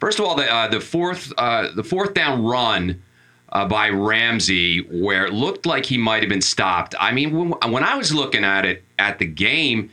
First 0.00 0.18
of 0.18 0.24
all, 0.24 0.36
the 0.36 0.50
uh, 0.50 0.68
the 0.68 0.80
fourth 0.80 1.32
uh, 1.36 1.70
the 1.74 1.84
fourth 1.84 2.14
down 2.14 2.44
run 2.44 3.02
uh, 3.50 3.66
by 3.66 3.90
Ramsey, 3.90 4.80
where 4.80 5.26
it 5.26 5.32
looked 5.32 5.66
like 5.66 5.84
he 5.84 5.98
might 5.98 6.22
have 6.22 6.28
been 6.28 6.40
stopped. 6.40 6.94
I 6.98 7.12
mean, 7.12 7.36
when, 7.36 7.72
when 7.72 7.84
I 7.84 7.96
was 7.96 8.14
looking 8.14 8.44
at 8.44 8.64
it 8.64 8.84
at 8.98 9.18
the 9.18 9.26
game, 9.26 9.90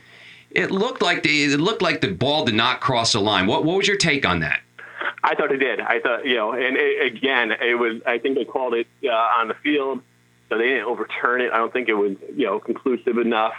it 0.54 0.70
looked 0.70 1.02
like 1.02 1.22
the 1.22 1.44
it 1.44 1.60
looked 1.60 1.82
like 1.82 2.00
the 2.00 2.12
ball 2.12 2.44
did 2.44 2.54
not 2.54 2.80
cross 2.80 3.12
the 3.12 3.20
line. 3.20 3.46
What 3.46 3.64
what 3.64 3.76
was 3.76 3.88
your 3.88 3.96
take 3.96 4.26
on 4.26 4.40
that? 4.40 4.60
I 5.22 5.34
thought 5.34 5.52
it 5.52 5.58
did. 5.58 5.80
I 5.80 6.00
thought 6.00 6.24
you 6.24 6.36
know, 6.36 6.52
and 6.52 6.76
it, 6.76 7.14
again, 7.14 7.52
it 7.52 7.78
was. 7.78 8.00
I 8.06 8.18
think 8.18 8.36
they 8.36 8.44
called 8.44 8.74
it 8.74 8.86
uh, 9.04 9.10
on 9.10 9.48
the 9.48 9.54
field, 9.54 10.00
so 10.48 10.58
they 10.58 10.68
didn't 10.68 10.84
overturn 10.84 11.40
it. 11.40 11.52
I 11.52 11.56
don't 11.56 11.72
think 11.72 11.88
it 11.88 11.94
was 11.94 12.16
you 12.34 12.46
know 12.46 12.60
conclusive 12.60 13.18
enough. 13.18 13.54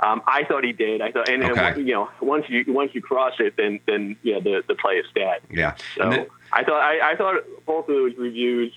Um, 0.00 0.22
I 0.26 0.44
thought 0.44 0.64
he 0.64 0.72
did. 0.72 1.00
I 1.00 1.12
thought, 1.12 1.28
and, 1.28 1.44
okay. 1.44 1.68
and, 1.68 1.86
you 1.86 1.94
know, 1.94 2.10
once 2.20 2.46
you 2.48 2.64
once 2.68 2.94
you 2.94 3.00
cross 3.00 3.34
it, 3.38 3.56
then 3.56 3.80
then 3.86 4.16
yeah, 4.22 4.40
the 4.40 4.64
the 4.66 4.74
play 4.74 4.94
is 4.94 5.06
dead. 5.14 5.40
Yeah. 5.50 5.76
So 5.96 6.10
then, 6.10 6.26
I 6.52 6.64
thought 6.64 6.80
I, 6.80 7.12
I 7.12 7.16
thought 7.16 7.44
both 7.64 7.88
of 7.88 7.94
those 7.94 8.16
reviews. 8.16 8.76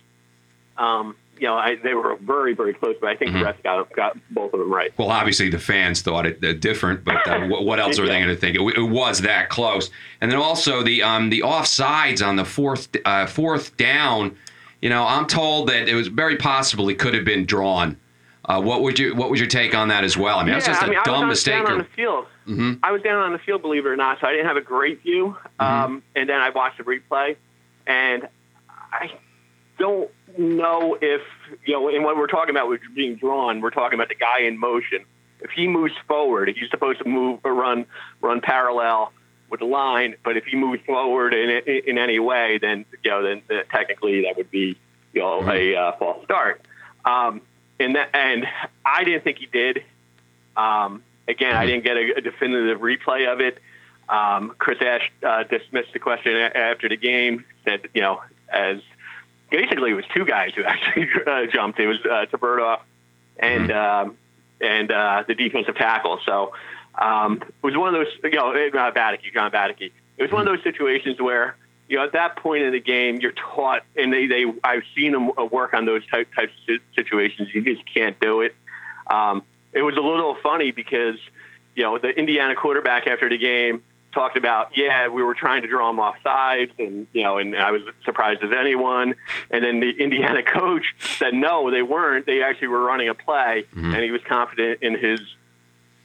Um, 0.78 1.16
you 1.40 1.48
know, 1.48 1.56
I, 1.56 1.76
they 1.76 1.94
were 1.94 2.16
very, 2.18 2.54
very 2.54 2.74
close, 2.74 2.96
but 3.00 3.10
I 3.10 3.16
think 3.16 3.32
mm-hmm. 3.32 3.44
the 3.44 3.46
refs 3.46 3.64
got, 3.64 3.92
got 3.94 4.18
both 4.32 4.54
of 4.54 4.60
them 4.60 4.72
right. 4.72 4.92
Well, 4.98 5.12
obviously 5.12 5.50
the 5.50 5.60
fans 5.60 6.02
thought 6.02 6.26
it 6.26 6.44
uh, 6.44 6.54
different, 6.54 7.04
but 7.04 7.28
uh, 7.28 7.48
what, 7.48 7.66
what, 7.66 7.80
else 7.80 8.00
are 8.00 8.06
they 8.06 8.20
going 8.20 8.28
to 8.28 8.36
think? 8.36 8.56
It, 8.56 8.78
it, 8.78 8.90
was 8.90 9.22
that 9.22 9.50
close, 9.50 9.90
and 10.22 10.32
then 10.32 10.40
also 10.40 10.84
the 10.84 11.04
um, 11.04 11.30
the 11.30 11.42
offsides 11.42 12.26
on 12.26 12.36
the 12.36 12.46
fourth 12.46 12.90
uh, 13.06 13.26
fourth 13.26 13.76
down. 13.78 14.36
You 14.82 14.90
know, 14.90 15.06
I'm 15.06 15.26
told 15.26 15.70
that 15.70 15.88
it 15.88 15.96
was 15.96 16.08
very 16.08 16.38
possible 16.38 16.88
it 16.90 17.00
could 17.00 17.14
have 17.14 17.26
been 17.26 17.46
drawn. 17.46 17.98
Uh, 18.46 18.62
what 18.62 18.82
would 18.82 18.98
you 18.98 19.14
What 19.16 19.30
was 19.30 19.40
your 19.40 19.50
take 19.50 19.76
on 19.76 19.90
that 19.90 20.04
as 20.04 20.18
well? 20.18 20.40
I 20.40 20.44
mean, 20.44 20.50
yeah, 20.50 20.54
that's 20.56 20.68
just 20.68 20.82
a 20.82 20.86
I 20.86 20.90
mean, 20.90 21.00
dumb 21.04 21.26
I 21.26 21.28
was 21.28 21.38
mistake. 21.38 21.66
Down 21.66 21.72
on 21.74 21.78
the 21.80 21.84
field. 21.96 22.26
Mm-hmm. 22.48 22.74
I 22.82 22.92
was 22.92 23.02
down 23.02 23.18
on 23.18 23.34
the 23.34 23.40
field, 23.40 23.62
believe 23.62 23.86
it 23.86 23.90
or 23.90 23.98
not, 23.98 24.20
so 24.22 24.28
I 24.28 24.32
didn't 24.32 24.46
have 24.46 24.56
a 24.56 24.62
great 24.62 25.02
view. 25.04 25.36
Mm-hmm. 25.60 25.86
Um, 25.86 26.04
and 26.16 26.30
then 26.30 26.40
I 26.40 26.50
watched 26.50 26.78
the 26.78 26.86
replay, 26.86 27.36
and 27.86 28.28
I 28.70 29.12
don't 29.78 30.10
know 30.38 30.98
if 31.02 31.22
you 31.66 31.74
know. 31.74 31.90
And 31.90 32.04
what 32.04 32.18
we're 32.18 32.28
talking 32.28 32.52
about 32.52 32.70
with 32.70 32.82
being 32.96 33.16
drawn, 33.16 33.62
we're 33.62 33.72
talking 33.72 33.98
about 33.98 34.10
the 34.10 34.16
guy 34.16 34.42
in 34.42 34.58
motion. 34.58 35.06
If 35.40 35.52
he 35.52 35.68
moves 35.68 35.94
forward, 36.08 36.50
he's 36.50 36.70
supposed 36.70 37.00
to 37.00 37.08
move 37.08 37.40
or 37.44 37.54
run 37.54 37.86
run 38.22 38.42
parallel 38.42 39.14
with 39.50 39.60
the 39.60 39.66
line. 39.66 40.16
But 40.24 40.38
if 40.38 40.46
he 40.46 40.56
moves 40.56 40.82
forward 40.86 41.34
in 41.34 41.50
in 41.50 41.98
any 41.98 42.20
way, 42.20 42.60
then 42.62 42.86
you 43.04 43.12
know, 43.12 43.24
then 43.24 43.42
uh, 43.50 43.64
technically 43.72 44.24
that 44.24 44.38
would 44.38 44.52
be 44.52 44.78
you 45.14 45.22
know 45.22 45.48
a 45.50 45.76
uh, 45.76 45.92
false 45.98 46.24
start. 46.24 46.62
Um, 47.06 47.42
and 47.80 47.96
that, 47.96 48.10
and 48.14 48.46
I 48.86 49.04
didn't 49.04 49.24
think 49.24 49.38
he 49.38 49.46
did. 49.46 49.84
Um, 50.56 51.04
again, 51.28 51.56
I 51.56 51.66
didn't 51.66 51.84
get 51.84 51.98
a, 51.98 52.16
a 52.18 52.22
definitive 52.22 52.80
replay 52.80 53.32
of 53.32 53.40
it. 53.40 53.60
Um, 54.10 54.56
Chris 54.58 54.80
Ash 54.82 55.12
uh, 55.22 55.44
dismissed 55.44 55.94
the 55.94 56.00
question 56.00 56.36
after 56.36 56.90
the 56.90 56.98
game. 56.98 57.46
Said 57.66 57.90
you 57.94 58.02
know 58.02 58.22
as 58.50 58.80
basically 59.50 59.92
it 59.92 59.96
was 59.96 60.06
two 60.16 60.26
guys 60.26 60.52
who 60.56 60.64
actually 60.66 61.10
uh, 61.26 61.46
jumped. 61.52 61.80
It 61.80 61.88
was 61.88 62.00
uh, 62.06 62.26
Tverdov 62.32 62.80
and 63.38 63.70
mm-hmm. 63.70 64.10
um, 64.10 64.18
and 64.60 64.92
uh, 64.92 65.24
the 65.28 65.36
defensive 65.36 65.76
tackle. 65.76 66.20
So 66.26 66.54
um, 66.98 67.42
it 67.42 67.54
was 67.64 67.76
one 67.78 67.94
of 67.94 67.94
those, 67.94 68.14
you 68.24 68.32
know, 68.32 68.52
uh, 68.52 68.92
Bateky, 68.92 69.32
John 69.34 69.52
Bateky. 69.52 69.92
It 70.18 70.24
was 70.24 70.32
one 70.32 70.48
of 70.48 70.48
those 70.48 70.64
situations 70.64 71.22
where, 71.22 71.56
you 71.88 71.98
know, 71.98 72.04
at 72.04 72.14
that 72.14 72.38
point 72.38 72.64
in 72.64 72.72
the 72.72 72.80
game, 72.80 73.18
you're 73.18 73.34
taught, 73.34 73.84
and 73.96 74.12
they, 74.12 74.26
they 74.26 74.46
I've 74.64 74.84
seen 74.96 75.12
them 75.12 75.32
uh, 75.38 75.46
work 75.46 75.74
on 75.74 75.86
those 75.86 76.06
type, 76.08 76.28
types 76.36 76.54
of 76.68 76.80
situations. 76.96 77.50
You 77.54 77.62
just 77.62 77.84
can't 77.94 78.20
do 78.20 78.42
it. 78.42 78.56
Um, 79.06 79.44
it 79.74 79.84
was 79.84 79.96
a 79.96 80.02
little 80.02 80.36
funny 80.42 80.72
because, 80.72 81.18
you 81.76 81.84
know, 81.84 81.98
the 82.00 82.10
Indiana 82.10 82.56
quarterback 82.56 83.06
after 83.06 83.30
the 83.30 83.38
game 83.38 83.84
talked 84.14 84.38
about, 84.38 84.76
yeah, 84.76 85.08
we 85.10 85.22
were 85.24 85.36
trying 85.36 85.62
to 85.62 85.68
draw 85.68 85.88
them 85.88 86.00
off 86.00 86.16
sides, 86.24 86.72
and 86.80 87.08
you 87.14 87.24
know, 87.24 87.38
and 87.38 87.56
I 87.56 87.72
was 87.72 87.82
surprised 88.06 88.42
as 88.44 88.52
anyone. 88.52 89.16
And 89.52 89.64
then 89.64 89.80
the 89.80 89.92
Indiana 89.92 90.42
coach 90.60 90.96
said, 91.18 91.34
no, 91.34 91.70
they 91.72 91.82
weren't. 91.82 92.26
They 92.26 92.42
actually 92.42 92.70
were 92.70 92.82
running 92.84 93.10
a 93.10 93.14
play, 93.14 93.66
mm-hmm. 93.72 93.94
and 93.94 94.04
he 94.04 94.12
was 94.12 94.22
confident 94.28 94.82
in 94.82 94.98
his 94.98 95.20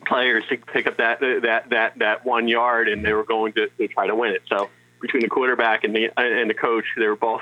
players 0.05 0.45
to 0.49 0.57
pick 0.57 0.87
up 0.87 0.97
that 0.97 1.21
that 1.21 1.71
that 1.71 1.99
that 1.99 2.25
one 2.27 2.49
yard, 2.49 2.89
and 2.89 3.05
they 3.05 3.13
were 3.13 3.25
going 3.25 3.53
to, 3.55 3.69
to 3.69 3.89
try 3.89 4.07
to 4.07 4.15
win 4.15 4.33
it. 4.33 4.43
So 4.49 4.69
between 5.01 5.23
the 5.23 5.29
quarterback 5.29 5.85
and 5.85 5.95
the 5.95 6.11
and 6.17 6.51
the 6.51 6.55
coach, 6.55 6.85
they 6.97 7.07
were 7.07 7.17
both. 7.17 7.41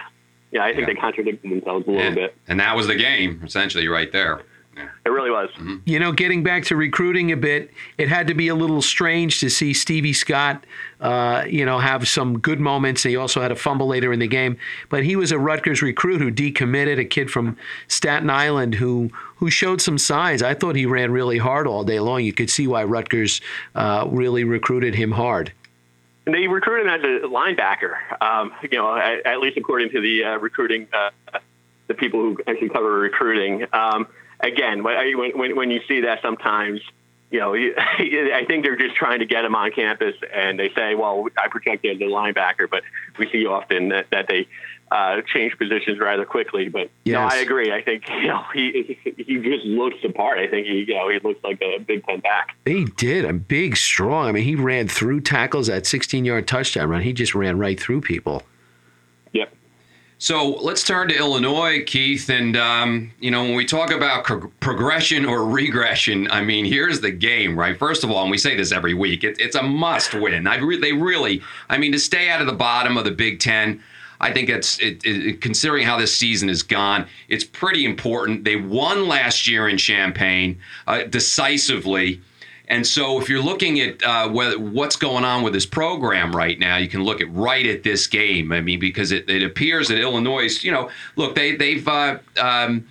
Yeah, 0.53 0.65
I 0.65 0.75
think 0.75 0.89
Yeah. 0.89 0.95
they 0.95 1.01
contradicted 1.01 1.49
themselves 1.49 1.87
a 1.87 1.91
little 1.91 2.07
Yeah. 2.09 2.15
bit. 2.15 2.37
And 2.49 2.59
that 2.59 2.75
was 2.75 2.89
the 2.89 2.97
game, 2.97 3.41
essentially, 3.45 3.87
right 3.87 4.11
there. 4.11 4.43
Yeah. 4.81 4.89
It 5.05 5.09
really 5.11 5.31
was. 5.31 5.51
You 5.85 5.99
know, 5.99 6.13
getting 6.13 6.43
back 6.43 6.65
to 6.65 6.77
recruiting 6.77 7.33
a 7.33 7.37
bit, 7.37 7.71
it 7.99 8.09
had 8.09 8.27
to 8.29 8.35
be 8.35 8.49
a 8.49 8.55
little 8.55 8.83
strange 8.83 9.41
to 9.41 9.51
see 9.51 9.73
Stevie 9.73 10.13
Scott, 10.13 10.65
uh, 11.01 11.45
you 11.49 11.65
know, 11.65 11.79
have 11.79 12.09
some 12.09 12.39
good 12.39 12.61
moments. 12.61 13.03
He 13.03 13.17
also 13.17 13.41
had 13.41 13.53
a 13.53 13.57
fumble 13.57 13.87
later 13.87 14.13
in 14.13 14.19
the 14.19 14.29
game, 14.29 14.57
but 14.89 15.05
he 15.05 15.17
was 15.17 15.33
a 15.33 15.39
Rutgers 15.39 15.83
recruit 15.83 16.21
who 16.21 16.31
decommitted, 16.31 16.99
a 16.99 17.05
kid 17.05 17.31
from 17.31 17.57
Staten 17.89 18.31
Island 18.31 18.75
who 18.75 19.11
who 19.37 19.51
showed 19.51 19.81
some 19.81 19.97
signs. 19.97 20.43
I 20.43 20.53
thought 20.53 20.77
he 20.77 20.85
ran 20.85 21.13
really 21.13 21.39
hard 21.39 21.67
all 21.67 21.83
day 21.83 21.99
long. 21.99 22.23
You 22.23 22.35
could 22.35 22.51
see 22.51 22.67
why 22.67 22.85
Rutgers 22.85 23.41
uh, 23.75 24.07
really 24.11 24.45
recruited 24.45 24.95
him 24.95 25.13
hard. 25.13 25.53
And 26.27 26.35
they 26.35 26.47
recruited 26.47 26.87
him 26.87 26.93
as 26.93 27.25
a 27.25 27.27
linebacker. 27.27 27.97
Um, 28.23 28.53
you 28.63 28.77
know, 28.77 28.95
at, 28.95 29.25
at 29.25 29.41
least 29.41 29.57
according 29.57 29.91
to 29.91 30.01
the 30.03 30.25
uh, 30.25 30.37
recruiting, 30.37 30.87
uh, 30.93 31.11
the 31.87 31.95
people 31.95 32.21
who 32.21 32.39
actually 32.47 32.69
cover 32.69 33.01
recruiting. 33.01 33.67
Um, 33.73 34.07
again, 34.43 34.83
when, 34.83 35.19
when 35.19 35.39
when 35.39 35.57
when 35.57 35.71
you 35.71 35.81
see 35.89 36.03
that, 36.03 36.23
sometimes 36.23 36.81
you 37.31 37.39
know, 37.39 37.55
I 37.79 38.45
think 38.47 38.65
they're 38.65 38.77
just 38.77 38.97
trying 38.97 39.21
to 39.21 39.27
get 39.27 39.45
him 39.45 39.55
on 39.55 39.71
campus, 39.71 40.15
and 40.33 40.59
they 40.59 40.71
say, 40.75 40.95
"Well, 40.95 41.27
I 41.39 41.49
projected 41.49 41.97
as 41.97 42.01
a 42.01 42.11
linebacker," 42.11 42.69
but 42.69 42.83
we 43.19 43.31
see 43.31 43.47
often 43.47 43.91
that, 43.91 44.07
that 44.11 44.27
they 44.29 44.49
uh, 44.91 45.23
change 45.33 45.57
positions 45.57 46.01
rather 46.01 46.25
quickly. 46.25 46.69
But 46.69 46.91
no, 47.07 47.21
I 47.21 47.37
agree. 47.37 47.73
I 47.73 47.83
think 47.83 48.09
you 48.09 48.27
know 48.27 48.45
he 48.53 48.99
he 49.17 49.39
just 49.39 49.65
looks 49.65 49.97
the 50.03 50.11
part. 50.11 50.39
I 50.39 50.49
think 50.49 50.67
he 50.67 50.85
you 50.87 50.95
know 50.95 51.09
he 51.09 51.21
looks 51.21 51.43
like 51.45 51.63
a 51.63 51.79
Big 51.79 52.05
Ten 52.05 52.21
back. 52.21 52.57
He 52.65 52.85
did. 52.85 53.25
A 53.25 53.33
big, 53.33 53.77
strong. 53.77 54.29
I 54.29 54.33
mean, 54.33 54.45
he 54.45 54.57
ran 54.57 54.89
through 54.89 55.21
tackles 55.21 55.69
at 55.69 55.87
16 55.87 56.25
yard 56.25 56.49
touchdown 56.49 56.89
run. 56.89 57.03
He 57.03 57.13
just 57.13 57.35
ran 57.35 57.59
right 57.59 57.79
through 57.79 58.01
people. 58.01 58.43
So 60.23 60.51
let's 60.51 60.85
turn 60.85 61.09
to 61.09 61.17
Illinois, 61.17 61.83
Keith. 61.87 62.29
And, 62.29 62.55
um, 62.55 63.11
you 63.21 63.31
know, 63.31 63.43
when 63.43 63.55
we 63.55 63.65
talk 63.65 63.91
about 63.91 64.25
pro- 64.25 64.53
progression 64.61 65.25
or 65.25 65.47
regression, 65.47 66.31
I 66.31 66.43
mean, 66.43 66.67
here's 66.67 67.01
the 67.01 67.11
game, 67.11 67.59
right? 67.59 67.77
First 67.77 68.05
of 68.05 68.11
all, 68.11 68.21
and 68.21 68.31
we 68.31 68.37
say 68.37 68.55
this 68.55 68.71
every 68.71 68.93
week, 68.93 69.25
it, 69.25 69.41
it's 69.41 69.57
a 69.57 69.63
must 69.63 70.13
win. 70.13 70.45
Re- 70.45 70.79
they 70.79 70.93
really, 70.93 71.41
I 71.71 71.79
mean, 71.79 71.91
to 71.93 71.99
stay 71.99 72.29
out 72.29 72.43
of 72.43 72.47
the 72.47 72.53
bottom 72.53 72.99
of 72.99 73.05
the 73.05 73.11
Big 73.11 73.41
Ten, 73.41 73.83
I 74.21 74.31
think 74.31 74.51
it's, 74.51 74.79
it, 74.81 75.01
it, 75.07 75.41
considering 75.41 75.87
how 75.87 75.97
this 75.97 76.15
season 76.15 76.49
has 76.49 76.63
gone, 76.63 77.07
it's 77.31 77.45
pretty 77.45 77.87
important. 77.87 78.45
They 78.45 78.57
won 78.57 79.09
last 79.09 79.49
year 79.49 79.71
in 79.71 79.79
Champaign 79.79 80.59
uh, 80.87 81.05
decisively. 81.05 82.21
And 82.71 82.87
so, 82.87 83.21
if 83.21 83.29
you're 83.29 83.43
looking 83.43 83.81
at 83.81 84.01
uh, 84.05 84.29
what's 84.29 84.95
going 84.95 85.25
on 85.25 85.43
with 85.43 85.53
this 85.53 85.67
program 85.67 86.35
right 86.35 86.57
now, 86.57 86.77
you 86.77 86.87
can 86.87 87.03
look 87.03 87.21
at 87.21 87.31
right 87.35 87.67
at 87.67 87.83
this 87.83 88.07
game. 88.07 88.53
I 88.53 88.61
mean, 88.61 88.79
because 88.79 89.11
it, 89.11 89.29
it 89.29 89.43
appears 89.43 89.89
that 89.89 89.99
Illinois, 89.99 90.63
you 90.63 90.71
know, 90.71 90.89
look, 91.17 91.35
they 91.35 91.57
they've 91.57 91.87
uh, 91.87 92.19
um, 92.39 92.87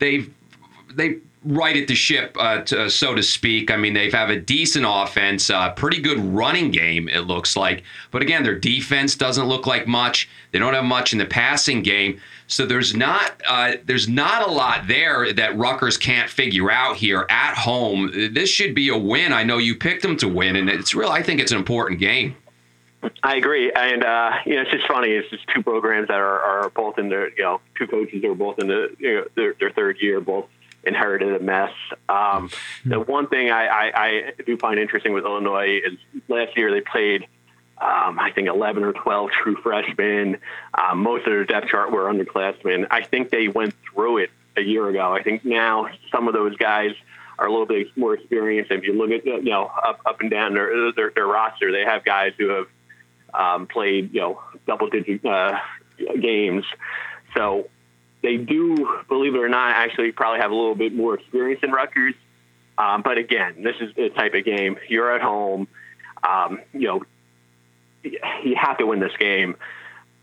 they've 0.00 0.34
they 0.92 1.18
righted 1.44 1.88
the 1.88 1.94
ship, 1.94 2.36
uh, 2.38 2.60
to, 2.62 2.90
so 2.90 3.14
to 3.14 3.22
speak. 3.22 3.70
I 3.70 3.76
mean, 3.76 3.94
they 3.94 4.10
have 4.10 4.30
a 4.30 4.38
decent 4.38 4.84
offense, 4.86 5.48
uh, 5.48 5.72
pretty 5.72 6.00
good 6.00 6.18
running 6.18 6.70
game, 6.70 7.08
it 7.08 7.20
looks 7.20 7.56
like. 7.56 7.82
But 8.10 8.22
again, 8.22 8.42
their 8.42 8.58
defense 8.58 9.16
doesn't 9.16 9.46
look 9.46 9.66
like 9.66 9.86
much. 9.86 10.28
They 10.52 10.58
don't 10.58 10.74
have 10.74 10.84
much 10.84 11.12
in 11.12 11.18
the 11.18 11.26
passing 11.26 11.82
game. 11.82 12.20
So 12.46 12.66
there's 12.66 12.94
not 12.96 13.40
uh, 13.48 13.74
there's 13.84 14.08
not 14.08 14.46
a 14.46 14.50
lot 14.50 14.88
there 14.88 15.32
that 15.32 15.56
Rutgers 15.56 15.96
can't 15.96 16.28
figure 16.28 16.70
out 16.70 16.96
here 16.96 17.24
at 17.30 17.54
home. 17.54 18.10
This 18.34 18.50
should 18.50 18.74
be 18.74 18.88
a 18.88 18.98
win. 18.98 19.32
I 19.32 19.44
know 19.44 19.58
you 19.58 19.76
picked 19.76 20.02
them 20.02 20.16
to 20.16 20.28
win, 20.28 20.56
and 20.56 20.68
it's 20.68 20.94
real. 20.94 21.10
I 21.10 21.22
think 21.22 21.40
it's 21.40 21.52
an 21.52 21.58
important 21.58 22.00
game. 22.00 22.34
I 23.22 23.36
agree, 23.36 23.72
and 23.72 24.04
uh, 24.04 24.32
you 24.44 24.56
know, 24.56 24.62
it's 24.62 24.70
just 24.72 24.86
funny. 24.86 25.08
It's 25.10 25.30
just 25.30 25.46
two 25.54 25.62
programs 25.62 26.08
that 26.08 26.18
are, 26.18 26.40
are 26.40 26.70
both 26.70 26.98
in 26.98 27.08
their, 27.08 27.30
you 27.30 27.42
know, 27.42 27.60
two 27.78 27.86
coaches 27.86 28.20
that 28.20 28.28
are 28.28 28.34
both 28.34 28.58
in 28.58 28.68
the, 28.68 28.94
you 28.98 29.14
know, 29.14 29.24
their, 29.36 29.54
their 29.58 29.70
third 29.70 29.96
year, 30.00 30.20
both 30.20 30.46
inherited 30.84 31.34
a 31.34 31.44
mess. 31.44 31.72
Um, 32.08 32.50
the 32.84 33.00
one 33.00 33.28
thing 33.28 33.50
I, 33.50 33.66
I, 33.66 33.92
I 33.94 34.32
do 34.46 34.56
find 34.56 34.78
interesting 34.78 35.12
with 35.12 35.24
Illinois 35.24 35.80
is 35.84 35.98
last 36.28 36.56
year 36.56 36.70
they 36.70 36.80
played, 36.80 37.22
um, 37.78 38.18
I 38.18 38.30
think, 38.34 38.48
11 38.48 38.84
or 38.84 38.92
12 38.92 39.30
true 39.30 39.56
freshmen. 39.56 40.38
Um, 40.74 41.02
most 41.02 41.26
of 41.26 41.32
their 41.32 41.44
depth 41.44 41.68
chart 41.68 41.90
were 41.92 42.04
underclassmen. 42.04 42.86
I 42.90 43.02
think 43.02 43.30
they 43.30 43.48
went 43.48 43.74
through 43.92 44.18
it 44.18 44.30
a 44.56 44.62
year 44.62 44.88
ago. 44.88 45.12
I 45.12 45.22
think 45.22 45.44
now 45.44 45.88
some 46.10 46.28
of 46.28 46.34
those 46.34 46.56
guys 46.56 46.92
are 47.38 47.46
a 47.46 47.50
little 47.50 47.66
bit 47.66 47.88
more 47.96 48.14
experienced. 48.14 48.70
If 48.70 48.84
you 48.84 48.92
look 48.94 49.10
at, 49.10 49.24
you 49.24 49.42
know, 49.42 49.64
up, 49.66 50.00
up 50.06 50.20
and 50.20 50.30
down 50.30 50.54
their, 50.54 50.92
their, 50.92 51.10
their 51.10 51.26
roster, 51.26 51.72
they 51.72 51.84
have 51.84 52.04
guys 52.04 52.32
who 52.38 52.48
have 52.48 52.66
um, 53.32 53.66
played, 53.66 54.12
you 54.14 54.20
know, 54.20 54.42
double 54.66 54.88
digit 54.88 55.24
uh, 55.24 55.58
games. 56.20 56.64
So 57.34 57.68
they 58.22 58.36
do, 58.36 59.02
believe 59.08 59.34
it 59.34 59.38
or 59.38 59.48
not, 59.48 59.76
actually 59.76 60.12
probably 60.12 60.40
have 60.40 60.50
a 60.50 60.54
little 60.54 60.74
bit 60.74 60.94
more 60.94 61.14
experience 61.14 61.60
in 61.62 61.70
Rutgers. 61.70 62.14
Um, 62.76 63.02
but 63.02 63.18
again, 63.18 63.62
this 63.62 63.76
is 63.80 63.94
the 63.94 64.10
type 64.10 64.34
of 64.34 64.44
game 64.44 64.78
you're 64.88 65.14
at 65.14 65.20
home. 65.20 65.68
Um, 66.22 66.60
you 66.72 66.88
know, 66.88 67.02
you 68.02 68.56
have 68.56 68.78
to 68.78 68.86
win 68.86 69.00
this 69.00 69.16
game. 69.18 69.56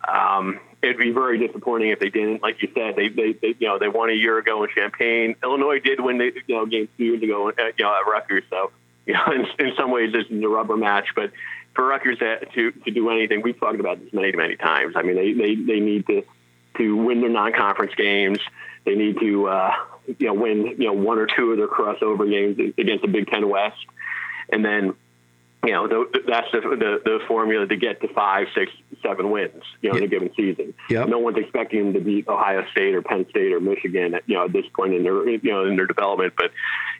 Um, 0.07 0.59
it'd 0.81 0.97
be 0.97 1.11
very 1.11 1.45
disappointing 1.45 1.89
if 1.89 1.99
they 1.99 2.09
didn't. 2.09 2.41
Like 2.41 2.61
you 2.61 2.69
said, 2.73 2.95
they, 2.95 3.09
they, 3.09 3.33
they 3.33 3.55
you 3.59 3.67
know 3.67 3.79
they 3.79 3.87
won 3.87 4.09
a 4.09 4.13
year 4.13 4.37
ago 4.37 4.63
in 4.63 4.69
Champaign. 4.73 5.35
Illinois 5.43 5.79
did 5.79 5.99
win 5.99 6.17
the 6.17 6.31
you 6.47 6.55
know 6.55 6.65
game 6.65 6.87
two 6.97 7.03
years 7.03 7.23
ago, 7.23 7.49
at, 7.49 7.57
you 7.77 7.85
know 7.85 7.93
at 7.93 8.09
Rutgers. 8.09 8.43
So 8.49 8.71
you 9.05 9.13
know 9.13 9.25
in, 9.33 9.65
in 9.65 9.75
some 9.75 9.91
ways 9.91 10.13
this 10.13 10.25
is 10.29 10.43
a 10.43 10.47
rubber 10.47 10.77
match, 10.77 11.09
but 11.15 11.31
for 11.73 11.85
Rutgers 11.85 12.19
to, 12.19 12.45
to 12.45 12.71
to 12.71 12.91
do 12.91 13.09
anything, 13.09 13.41
we've 13.41 13.59
talked 13.59 13.79
about 13.79 13.99
this 13.99 14.13
many 14.13 14.31
many 14.31 14.55
times. 14.55 14.95
I 14.95 15.01
mean 15.03 15.15
they 15.15 15.33
they, 15.33 15.55
they 15.55 15.79
need 15.79 16.07
to 16.07 16.23
to 16.77 16.95
win 16.95 17.21
their 17.21 17.29
non-conference 17.29 17.93
games. 17.95 18.39
They 18.85 18.95
need 18.95 19.19
to 19.19 19.47
uh, 19.47 19.73
you 20.17 20.27
know 20.27 20.33
win 20.33 20.67
you 20.77 20.85
know 20.87 20.93
one 20.93 21.19
or 21.19 21.27
two 21.27 21.51
of 21.51 21.57
their 21.57 21.67
crossover 21.67 22.29
games 22.29 22.73
against 22.77 23.01
the 23.01 23.07
Big 23.07 23.27
Ten 23.27 23.49
West, 23.49 23.77
and 24.49 24.63
then 24.63 24.93
you 25.63 25.71
know 25.71 25.87
the, 25.87 26.23
that's 26.27 26.47
the, 26.51 26.61
the 26.61 27.01
the 27.03 27.19
formula 27.27 27.67
to 27.67 27.75
get 27.75 27.99
to 28.01 28.07
five, 28.09 28.47
six, 28.55 28.71
seven 29.03 29.31
wins 29.31 29.63
you 29.81 29.91
know 29.91 29.97
in 29.97 30.03
a 30.03 30.07
given 30.07 30.31
season. 30.35 30.73
Yep. 30.89 31.09
No 31.09 31.19
one's 31.19 31.37
expecting 31.37 31.85
them 31.85 31.93
to 31.93 31.99
beat 31.99 32.27
Ohio 32.27 32.65
State 32.71 32.93
or 32.93 33.01
Penn 33.01 33.25
State 33.29 33.51
or 33.51 33.59
Michigan 33.59 34.13
at 34.13 34.23
you 34.27 34.35
know 34.35 34.45
at 34.45 34.53
this 34.53 34.65
point 34.75 34.93
in 34.93 35.03
their 35.03 35.27
you 35.27 35.39
know 35.43 35.65
in 35.65 35.75
their 35.75 35.87
development, 35.87 36.33
but 36.37 36.51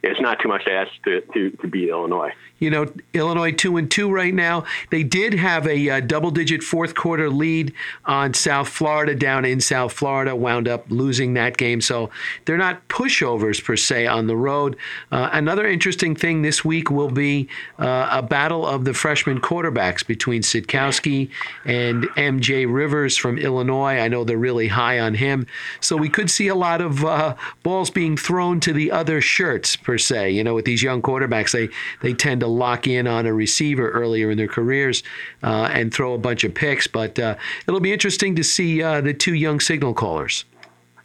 it's 0.03 0.19
not 0.19 0.39
too 0.39 0.47
much 0.47 0.65
to 0.65 0.71
ask 0.71 0.91
to 1.05 1.21
to, 1.33 1.51
to 1.51 1.67
beat 1.67 1.89
Illinois. 1.89 2.31
You 2.59 2.71
know, 2.71 2.91
Illinois 3.13 3.51
two 3.51 3.77
and 3.77 3.89
two 3.89 4.11
right 4.11 4.33
now. 4.33 4.65
They 4.89 5.03
did 5.03 5.35
have 5.35 5.67
a 5.67 5.89
uh, 5.89 5.99
double-digit 5.99 6.63
fourth 6.63 6.95
quarter 6.95 7.29
lead 7.29 7.71
on 8.05 8.33
South 8.33 8.67
Florida 8.67 9.13
down 9.13 9.45
in 9.45 9.61
South 9.61 9.93
Florida. 9.93 10.35
Wound 10.35 10.67
up 10.67 10.85
losing 10.89 11.35
that 11.35 11.57
game, 11.57 11.81
so 11.81 12.09
they're 12.45 12.57
not 12.57 12.87
pushovers 12.87 13.63
per 13.63 13.75
se 13.75 14.07
on 14.07 14.25
the 14.25 14.35
road. 14.35 14.75
Uh, 15.11 15.29
another 15.31 15.67
interesting 15.67 16.15
thing 16.15 16.41
this 16.41 16.65
week 16.65 16.89
will 16.89 17.11
be 17.11 17.47
uh, 17.77 18.09
a 18.11 18.23
battle 18.23 18.56
of 18.65 18.85
the 18.85 18.93
freshman 18.93 19.39
quarterbacks 19.39 20.05
between 20.05 20.41
Sitkowski 20.41 21.29
and 21.65 22.03
MJ 22.15 22.65
Rivers 22.71 23.17
from 23.17 23.37
Illinois. 23.37 23.99
I 23.99 24.07
know 24.07 24.23
they're 24.23 24.37
really 24.37 24.67
high 24.67 24.99
on 24.99 25.15
him, 25.15 25.47
so 25.79 25.97
we 25.97 26.09
could 26.09 26.29
see 26.29 26.47
a 26.47 26.55
lot 26.55 26.81
of 26.81 27.03
uh, 27.03 27.35
balls 27.63 27.89
being 27.89 28.17
thrown 28.17 28.59
to 28.61 28.73
the 28.73 28.91
other 28.91 29.21
shirts 29.21 29.75
per 29.75 29.97
se. 29.97 30.31
You 30.31 30.43
know, 30.43 30.55
with 30.55 30.65
these 30.65 30.83
young 30.83 31.01
quarterbacks, 31.01 31.51
they 31.51 31.69
they 32.01 32.13
tend 32.13 32.41
to 32.41 32.47
lock 32.47 32.87
in 32.87 33.07
on 33.07 33.25
a 33.25 33.33
receiver 33.33 33.89
earlier 33.91 34.31
in 34.31 34.37
their 34.37 34.47
careers 34.47 35.03
uh, 35.43 35.69
and 35.71 35.93
throw 35.93 36.13
a 36.13 36.17
bunch 36.17 36.43
of 36.43 36.53
picks. 36.53 36.87
But 36.87 37.19
uh, 37.19 37.35
it'll 37.67 37.79
be 37.79 37.93
interesting 37.93 38.35
to 38.35 38.43
see 38.43 38.81
uh, 38.81 39.01
the 39.01 39.13
two 39.13 39.33
young 39.33 39.59
signal 39.59 39.93
callers. 39.93 40.45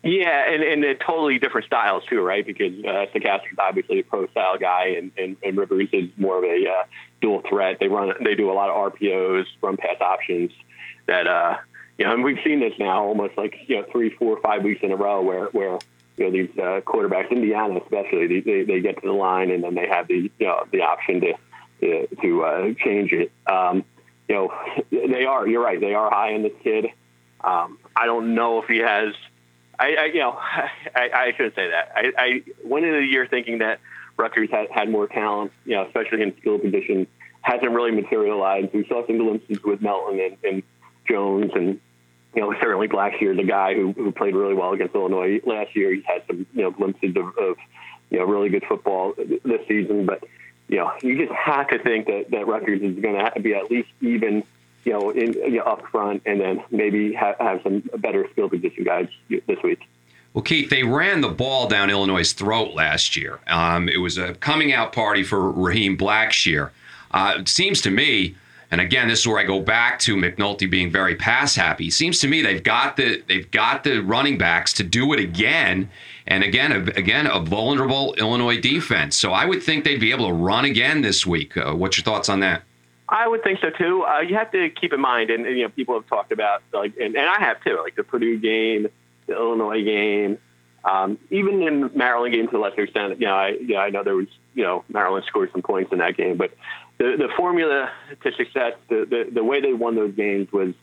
Yeah, 0.04 0.52
and, 0.52 0.64
and 0.64 0.82
they're 0.82 0.94
totally 0.94 1.38
different 1.38 1.66
styles 1.66 2.02
too, 2.08 2.22
right? 2.22 2.44
Because 2.44 2.72
uh, 2.84 3.06
Sitkowski's 3.14 3.58
obviously 3.58 4.00
a 4.00 4.02
pro 4.02 4.26
style 4.28 4.58
guy, 4.58 4.94
and, 4.98 5.12
and, 5.16 5.36
and 5.44 5.56
Rivers 5.56 5.88
is 5.92 6.10
more 6.16 6.38
of 6.38 6.44
a 6.44 6.66
uh, 6.68 6.84
dual 7.22 7.42
threat. 7.48 7.78
They 7.80 7.88
run, 7.88 8.12
they 8.22 8.34
do 8.34 8.50
a 8.50 8.52
lot 8.52 8.68
of 8.68 8.92
RPOs, 8.92 9.46
run 9.62 9.78
pass 9.78 10.00
options. 10.00 10.50
That 11.06 11.26
uh, 11.26 11.56
you 11.96 12.04
know, 12.04 12.12
and 12.12 12.24
we've 12.24 12.38
seen 12.44 12.60
this 12.60 12.74
now 12.78 13.04
almost 13.04 13.38
like 13.38 13.54
you 13.66 13.76
know 13.76 13.86
three, 13.90 14.10
four, 14.10 14.38
five 14.42 14.62
weeks 14.62 14.80
in 14.82 14.92
a 14.92 14.96
row 14.96 15.22
where 15.22 15.46
where 15.46 15.78
you 16.16 16.24
know 16.24 16.30
these 16.30 16.50
uh, 16.58 16.80
quarterbacks, 16.82 17.30
Indiana 17.30 17.80
especially, 17.80 18.26
they, 18.26 18.40
they 18.40 18.62
they 18.64 18.80
get 18.80 19.00
to 19.00 19.06
the 19.06 19.12
line 19.12 19.50
and 19.50 19.64
then 19.64 19.74
they 19.74 19.88
have 19.88 20.08
the 20.08 20.30
you 20.38 20.46
know 20.46 20.64
the 20.70 20.82
option 20.82 21.20
to 21.22 21.34
to, 21.80 22.06
to 22.22 22.44
uh, 22.44 22.74
change 22.84 23.12
it. 23.12 23.32
Um, 23.46 23.84
you 24.28 24.34
know, 24.34 24.52
they 24.90 25.24
are. 25.24 25.46
You're 25.46 25.62
right. 25.62 25.80
They 25.80 25.94
are 25.94 26.10
high 26.10 26.30
in 26.30 26.42
this 26.42 26.52
kid. 26.62 26.86
Um, 27.42 27.78
I 27.96 28.06
don't 28.06 28.34
know 28.34 28.62
if 28.62 28.68
he 28.68 28.78
has. 28.78 29.14
I, 29.78 29.94
I 29.94 30.04
you 30.06 30.20
know, 30.20 30.32
I, 30.38 31.10
I 31.14 31.32
shouldn't 31.36 31.54
say 31.54 31.70
that. 31.70 31.92
I, 31.96 32.12
I 32.16 32.42
went 32.64 32.84
into 32.84 33.00
the 33.00 33.06
year 33.06 33.26
thinking 33.26 33.58
that 33.58 33.80
Rutgers 34.16 34.50
had, 34.50 34.68
had 34.70 34.90
more 34.90 35.06
talent, 35.06 35.52
you 35.64 35.74
know, 35.74 35.86
especially 35.86 36.22
in 36.22 36.36
skill 36.38 36.58
position. 36.58 37.06
Hasn't 37.40 37.72
really 37.72 37.90
materialized. 37.90 38.72
We 38.72 38.86
saw 38.86 39.04
some 39.06 39.18
glimpses 39.18 39.62
with 39.64 39.82
Melton 39.82 40.20
and, 40.20 40.36
and 40.44 40.62
Jones, 41.08 41.50
and 41.54 41.80
you 42.34 42.40
know, 42.40 42.54
certainly 42.60 42.88
Blackshear, 42.88 43.36
the 43.36 43.44
guy 43.44 43.74
who, 43.74 43.92
who 43.92 44.12
played 44.12 44.34
really 44.34 44.54
well 44.54 44.72
against 44.72 44.94
Illinois 44.94 45.40
last 45.44 45.74
year. 45.74 45.92
He's 45.92 46.04
had 46.04 46.22
some 46.26 46.46
you 46.54 46.62
know 46.62 46.70
glimpses 46.70 47.16
of, 47.16 47.36
of 47.36 47.56
you 48.10 48.18
know 48.18 48.24
really 48.24 48.48
good 48.48 48.64
football 48.64 49.14
this 49.16 49.66
season, 49.66 50.06
but 50.06 50.22
you 50.72 50.78
know, 50.78 50.90
you 51.02 51.18
just 51.18 51.32
have 51.32 51.68
to 51.68 51.78
think 51.78 52.06
that, 52.06 52.30
that 52.30 52.46
Rutgers 52.46 52.80
is 52.80 52.98
going 52.98 53.22
to 53.22 53.40
be 53.40 53.54
at 53.54 53.70
least 53.70 53.90
even, 54.00 54.42
you 54.84 54.92
know, 54.92 55.10
in 55.10 55.34
you 55.34 55.58
know, 55.58 55.64
up 55.64 55.86
front, 55.88 56.22
and 56.24 56.40
then 56.40 56.64
maybe 56.70 57.12
have, 57.12 57.36
have 57.38 57.60
some 57.62 57.82
better 57.98 58.26
skill 58.32 58.48
position 58.48 58.82
guys 58.82 59.08
this 59.28 59.62
week. 59.62 59.80
Well, 60.34 60.42
Keith, 60.42 60.70
they 60.70 60.82
ran 60.82 61.20
the 61.20 61.28
ball 61.28 61.68
down 61.68 61.90
Illinois' 61.90 62.32
throat 62.32 62.74
last 62.74 63.16
year. 63.16 63.38
Um, 63.46 63.88
it 63.88 63.98
was 63.98 64.16
a 64.16 64.34
coming 64.36 64.72
out 64.72 64.92
party 64.92 65.22
for 65.22 65.50
Raheem 65.50 65.96
Blackshear. 65.96 66.70
Uh, 67.10 67.34
it 67.40 67.48
seems 67.48 67.82
to 67.82 67.90
me, 67.90 68.34
and 68.70 68.80
again, 68.80 69.08
this 69.08 69.20
is 69.20 69.26
where 69.26 69.38
I 69.38 69.44
go 69.44 69.60
back 69.60 69.98
to 70.00 70.16
McNulty 70.16 70.70
being 70.70 70.90
very 70.90 71.14
pass 71.14 71.54
happy. 71.54 71.88
It 71.88 71.92
seems 71.92 72.18
to 72.20 72.28
me 72.28 72.40
they've 72.40 72.62
got 72.62 72.96
the 72.96 73.22
they've 73.28 73.50
got 73.50 73.84
the 73.84 74.00
running 74.00 74.38
backs 74.38 74.72
to 74.74 74.82
do 74.82 75.12
it 75.12 75.20
again, 75.20 75.90
and 76.26 76.42
again, 76.42 76.72
a, 76.72 76.78
again, 76.98 77.26
a 77.26 77.38
vulnerable 77.38 78.14
Illinois 78.14 78.58
defense. 78.58 79.14
So 79.16 79.32
I 79.32 79.44
would 79.44 79.62
think 79.62 79.84
they'd 79.84 80.00
be 80.00 80.12
able 80.12 80.28
to 80.28 80.32
run 80.32 80.64
again 80.64 81.02
this 81.02 81.26
week. 81.26 81.58
Uh, 81.58 81.74
what's 81.74 81.98
your 81.98 82.04
thoughts 82.04 82.30
on 82.30 82.40
that? 82.40 82.62
I 83.10 83.28
would 83.28 83.44
think 83.44 83.60
so 83.60 83.68
too. 83.68 84.06
Uh, 84.08 84.20
you 84.20 84.34
have 84.36 84.50
to 84.52 84.70
keep 84.70 84.94
in 84.94 85.00
mind, 85.00 85.28
and, 85.28 85.44
and, 85.44 85.58
you 85.58 85.64
know, 85.64 85.68
people 85.68 85.94
have 85.94 86.06
talked 86.06 86.32
about 86.32 86.62
like, 86.72 86.94
and, 86.98 87.14
and 87.14 87.28
I 87.28 87.40
have 87.40 87.62
too, 87.62 87.78
like 87.82 87.94
the 87.94 88.04
Purdue 88.04 88.38
game, 88.38 88.88
the 89.26 89.34
Illinois 89.34 89.82
game, 89.82 90.38
um, 90.84 91.18
even 91.30 91.62
in 91.62 91.90
Maryland 91.94 92.34
game 92.34 92.48
to 92.48 92.56
a 92.56 92.60
lesser 92.60 92.82
extent. 92.82 93.20
You 93.20 93.26
know, 93.26 93.34
I, 93.34 93.48
you 93.50 93.74
know, 93.74 93.80
I 93.80 93.90
know 93.90 94.02
there 94.02 94.16
was, 94.16 94.28
you 94.54 94.64
know, 94.64 94.84
Maryland 94.88 95.24
scored 95.28 95.50
some 95.52 95.62
points 95.62 95.92
in 95.92 95.98
that 95.98 96.16
game, 96.16 96.36
but 96.36 96.52
the 96.98 97.16
the 97.18 97.28
formula 97.36 97.90
to 98.22 98.32
success, 98.34 98.74
the 98.88 99.06
the, 99.08 99.30
the 99.32 99.44
way 99.44 99.60
they 99.60 99.72
won 99.72 99.94
those 99.94 100.14
games 100.14 100.50
was 100.52 100.74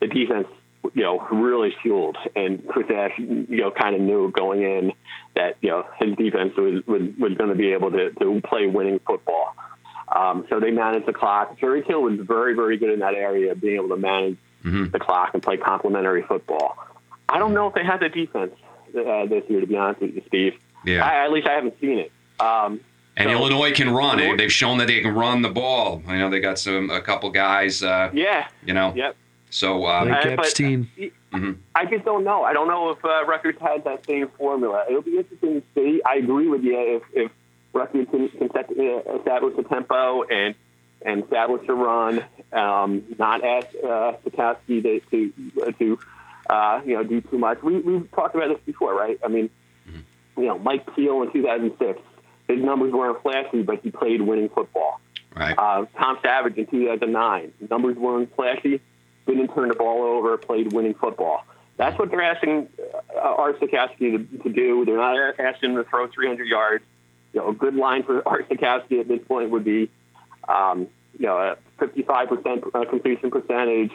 the 0.00 0.06
defense 0.06 0.46
you 0.94 1.02
know, 1.02 1.20
really 1.30 1.74
fueled. 1.82 2.16
And 2.36 2.66
Chris 2.68 2.86
Ash, 2.90 3.12
you 3.18 3.46
know, 3.48 3.70
kind 3.70 3.94
of 3.94 4.00
knew 4.00 4.30
going 4.30 4.62
in 4.62 4.92
that, 5.34 5.56
you 5.60 5.70
know, 5.70 5.86
his 5.98 6.16
defense 6.16 6.56
was, 6.56 6.86
was, 6.86 7.02
was 7.18 7.34
going 7.34 7.50
to 7.50 7.56
be 7.56 7.72
able 7.72 7.90
to, 7.90 8.10
to 8.12 8.40
play 8.42 8.66
winning 8.66 9.00
football. 9.06 9.54
Um, 10.14 10.46
so 10.48 10.60
they 10.60 10.70
managed 10.70 11.06
the 11.06 11.12
clock. 11.12 11.58
Jerry 11.58 11.82
Kill 11.82 12.02
was 12.02 12.18
very, 12.20 12.54
very 12.54 12.78
good 12.78 12.90
in 12.90 13.00
that 13.00 13.14
area, 13.14 13.54
being 13.54 13.76
able 13.76 13.90
to 13.90 13.96
manage 13.96 14.38
mm-hmm. 14.64 14.90
the 14.90 14.98
clock 14.98 15.34
and 15.34 15.42
play 15.42 15.56
complementary 15.56 16.22
football. 16.22 16.76
I 17.28 17.38
don't 17.38 17.54
know 17.54 17.68
if 17.68 17.74
they 17.74 17.84
had 17.84 18.00
the 18.00 18.08
defense 18.08 18.52
uh, 18.96 19.26
this 19.26 19.44
year, 19.48 19.60
to 19.60 19.66
be 19.66 19.76
honest 19.76 20.00
with 20.00 20.14
you, 20.14 20.22
Steve. 20.26 20.54
Yeah. 20.84 21.04
I, 21.04 21.24
at 21.24 21.32
least 21.32 21.46
I 21.46 21.52
haven't 21.52 21.78
seen 21.80 21.98
it. 21.98 22.12
Um, 22.40 22.80
and 23.16 23.28
so, 23.28 23.32
Illinois 23.32 23.72
can 23.72 23.90
run. 23.90 24.18
Illinois, 24.20 24.36
They've 24.36 24.52
shown 24.52 24.78
that 24.78 24.86
they 24.86 25.00
can 25.00 25.14
run 25.14 25.42
the 25.42 25.48
ball. 25.48 26.02
I 26.06 26.18
know 26.18 26.30
they 26.30 26.40
got 26.40 26.58
some 26.58 26.88
a 26.90 27.00
couple 27.00 27.30
guys. 27.30 27.82
Uh, 27.82 28.10
yeah. 28.14 28.48
You 28.64 28.74
know. 28.74 28.92
Yep. 28.94 29.16
So 29.50 29.86
uh, 29.86 30.04
like 30.04 30.26
Epstein. 30.26 30.88
mm-hmm. 30.98 31.52
I 31.74 31.86
just 31.86 32.04
don't 32.04 32.22
know. 32.22 32.44
I 32.44 32.52
don't 32.52 32.68
know 32.68 32.90
if 32.90 33.04
uh, 33.04 33.24
Rutgers 33.26 33.56
has 33.60 33.82
that 33.84 34.04
same 34.06 34.28
formula. 34.28 34.84
It'll 34.88 35.02
be 35.02 35.16
interesting 35.16 35.62
to 35.62 35.66
see. 35.74 36.00
I 36.06 36.16
agree 36.16 36.48
with 36.48 36.62
you. 36.62 36.78
If, 36.78 37.02
if 37.14 37.32
Rutgers 37.72 38.06
can, 38.10 38.28
can 38.28 38.50
set, 38.52 38.70
uh, 38.70 39.16
establish 39.18 39.54
a 39.58 39.62
tempo 39.62 40.22
and 40.24 40.54
and 41.02 41.22
establish 41.22 41.66
a 41.68 41.74
run, 41.74 42.24
um, 42.52 43.04
not 43.18 43.44
ask 43.44 43.68
uh, 43.82 44.12
Sitkowski 44.24 44.82
to 44.82 45.00
to, 45.10 45.72
to 45.72 45.98
uh, 46.48 46.80
you 46.84 46.94
know 46.94 47.04
do 47.04 47.20
too 47.20 47.38
much. 47.38 47.62
We 47.62 47.80
we've 47.80 48.10
talked 48.12 48.34
about 48.34 48.48
this 48.48 48.58
before, 48.64 48.94
right? 48.94 49.18
I 49.24 49.28
mean, 49.28 49.50
mm-hmm. 49.88 50.40
you 50.40 50.46
know, 50.46 50.58
Mike 50.58 50.94
Teel 50.94 51.22
in 51.22 51.32
2006, 51.32 52.00
his 52.48 52.62
numbers 52.62 52.92
weren't 52.92 53.22
flashy, 53.22 53.62
but 53.62 53.80
he 53.82 53.90
played 53.90 54.22
winning 54.22 54.48
football. 54.48 55.00
Right. 55.36 55.56
Uh, 55.56 55.86
Tom 55.96 56.18
Savage 56.22 56.56
in 56.56 56.66
2009, 56.66 57.52
numbers 57.70 57.96
weren't 57.96 58.34
flashy 58.34 58.80
didn't 59.28 59.54
turn 59.54 59.68
the 59.68 59.74
ball 59.74 60.02
over, 60.02 60.36
played 60.36 60.72
winning 60.72 60.94
football. 60.94 61.44
That's 61.76 61.96
what 61.98 62.10
they're 62.10 62.22
asking 62.22 62.68
uh, 63.14 63.20
Art 63.20 63.60
Sitkowski 63.60 63.98
to, 64.30 64.38
to 64.42 64.48
do. 64.48 64.84
They're 64.84 64.96
not 64.96 65.38
asking 65.38 65.70
him 65.70 65.76
to 65.76 65.84
throw 65.84 66.08
300 66.08 66.46
yards. 66.46 66.84
You 67.32 67.40
know, 67.40 67.48
a 67.50 67.54
good 67.54 67.74
line 67.74 68.02
for 68.02 68.26
Art 68.26 68.48
Sitkowski 68.48 69.00
at 69.00 69.06
this 69.06 69.20
point 69.28 69.50
would 69.50 69.64
be, 69.64 69.90
um, 70.48 70.88
you 71.18 71.26
know, 71.26 71.36
a 71.38 71.56
55% 71.78 72.74
uh, 72.74 72.84
completion 72.86 73.30
percentage, 73.30 73.92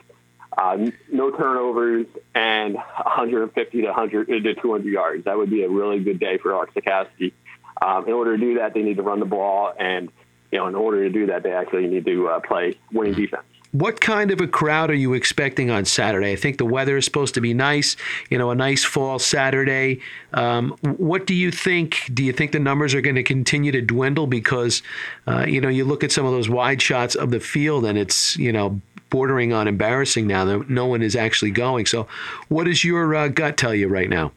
uh, 0.57 0.77
no 1.11 1.31
turnovers, 1.31 2.05
and 2.35 2.75
150 2.75 3.81
to 3.81 3.87
100 3.87 4.27
to 4.27 4.55
200 4.55 4.85
yards. 4.85 5.25
That 5.25 5.37
would 5.37 5.49
be 5.49 5.63
a 5.63 5.69
really 5.69 5.99
good 5.99 6.19
day 6.19 6.37
for 6.37 6.53
Art 6.53 6.73
Sitkowski. 6.73 7.33
Um, 7.81 8.07
in 8.07 8.13
order 8.13 8.37
to 8.37 8.41
do 8.41 8.55
that, 8.59 8.73
they 8.73 8.81
need 8.81 8.97
to 8.97 9.03
run 9.03 9.19
the 9.19 9.25
ball, 9.25 9.73
and 9.79 10.09
you 10.51 10.59
know, 10.59 10.67
in 10.67 10.75
order 10.75 11.03
to 11.03 11.09
do 11.09 11.25
that, 11.27 11.41
they 11.41 11.51
actually 11.51 11.87
need 11.87 12.05
to 12.05 12.27
uh, 12.29 12.39
play 12.39 12.75
winning 12.91 13.15
defense. 13.15 13.43
What 13.71 14.01
kind 14.01 14.29
of 14.29 14.39
a 14.39 14.47
crowd 14.47 14.91
are 14.91 14.95
you 14.95 15.13
expecting 15.13 15.71
on 15.71 15.85
Saturday? 15.85 16.31
I 16.31 16.35
think 16.35 16.59
the 16.59 16.65
weather 16.65 16.95
is 16.95 17.05
supposed 17.05 17.33
to 17.33 17.41
be 17.41 17.55
nice, 17.55 17.95
you 18.29 18.37
know, 18.37 18.51
a 18.51 18.55
nice 18.55 18.83
fall 18.83 19.17
Saturday. 19.17 19.99
Um, 20.31 20.77
what 20.83 21.25
do 21.25 21.33
you 21.33 21.49
think? 21.49 22.07
Do 22.13 22.23
you 22.23 22.33
think 22.33 22.51
the 22.51 22.59
numbers 22.59 22.93
are 22.93 23.01
going 23.01 23.15
to 23.15 23.23
continue 23.23 23.71
to 23.71 23.81
dwindle? 23.81 24.27
Because, 24.27 24.83
uh, 25.25 25.45
you 25.47 25.59
know, 25.59 25.69
you 25.69 25.85
look 25.85 26.03
at 26.03 26.11
some 26.11 26.23
of 26.23 26.31
those 26.31 26.47
wide 26.47 26.83
shots 26.83 27.15
of 27.15 27.31
the 27.31 27.39
field 27.39 27.83
and 27.83 27.97
it's, 27.97 28.37
you 28.37 28.51
know, 28.51 28.79
bordering 29.13 29.53
on 29.53 29.67
embarrassing 29.67 30.25
now 30.25 30.43
that 30.43 30.71
no 30.71 30.87
one 30.87 31.03
is 31.03 31.15
actually 31.15 31.51
going. 31.51 31.85
So, 31.85 32.07
what 32.47 32.63
does 32.63 32.83
your 32.83 33.13
uh, 33.13 33.27
gut 33.27 33.57
tell 33.57 33.73
you 33.73 33.87
right 33.87 34.09
now? 34.09 34.31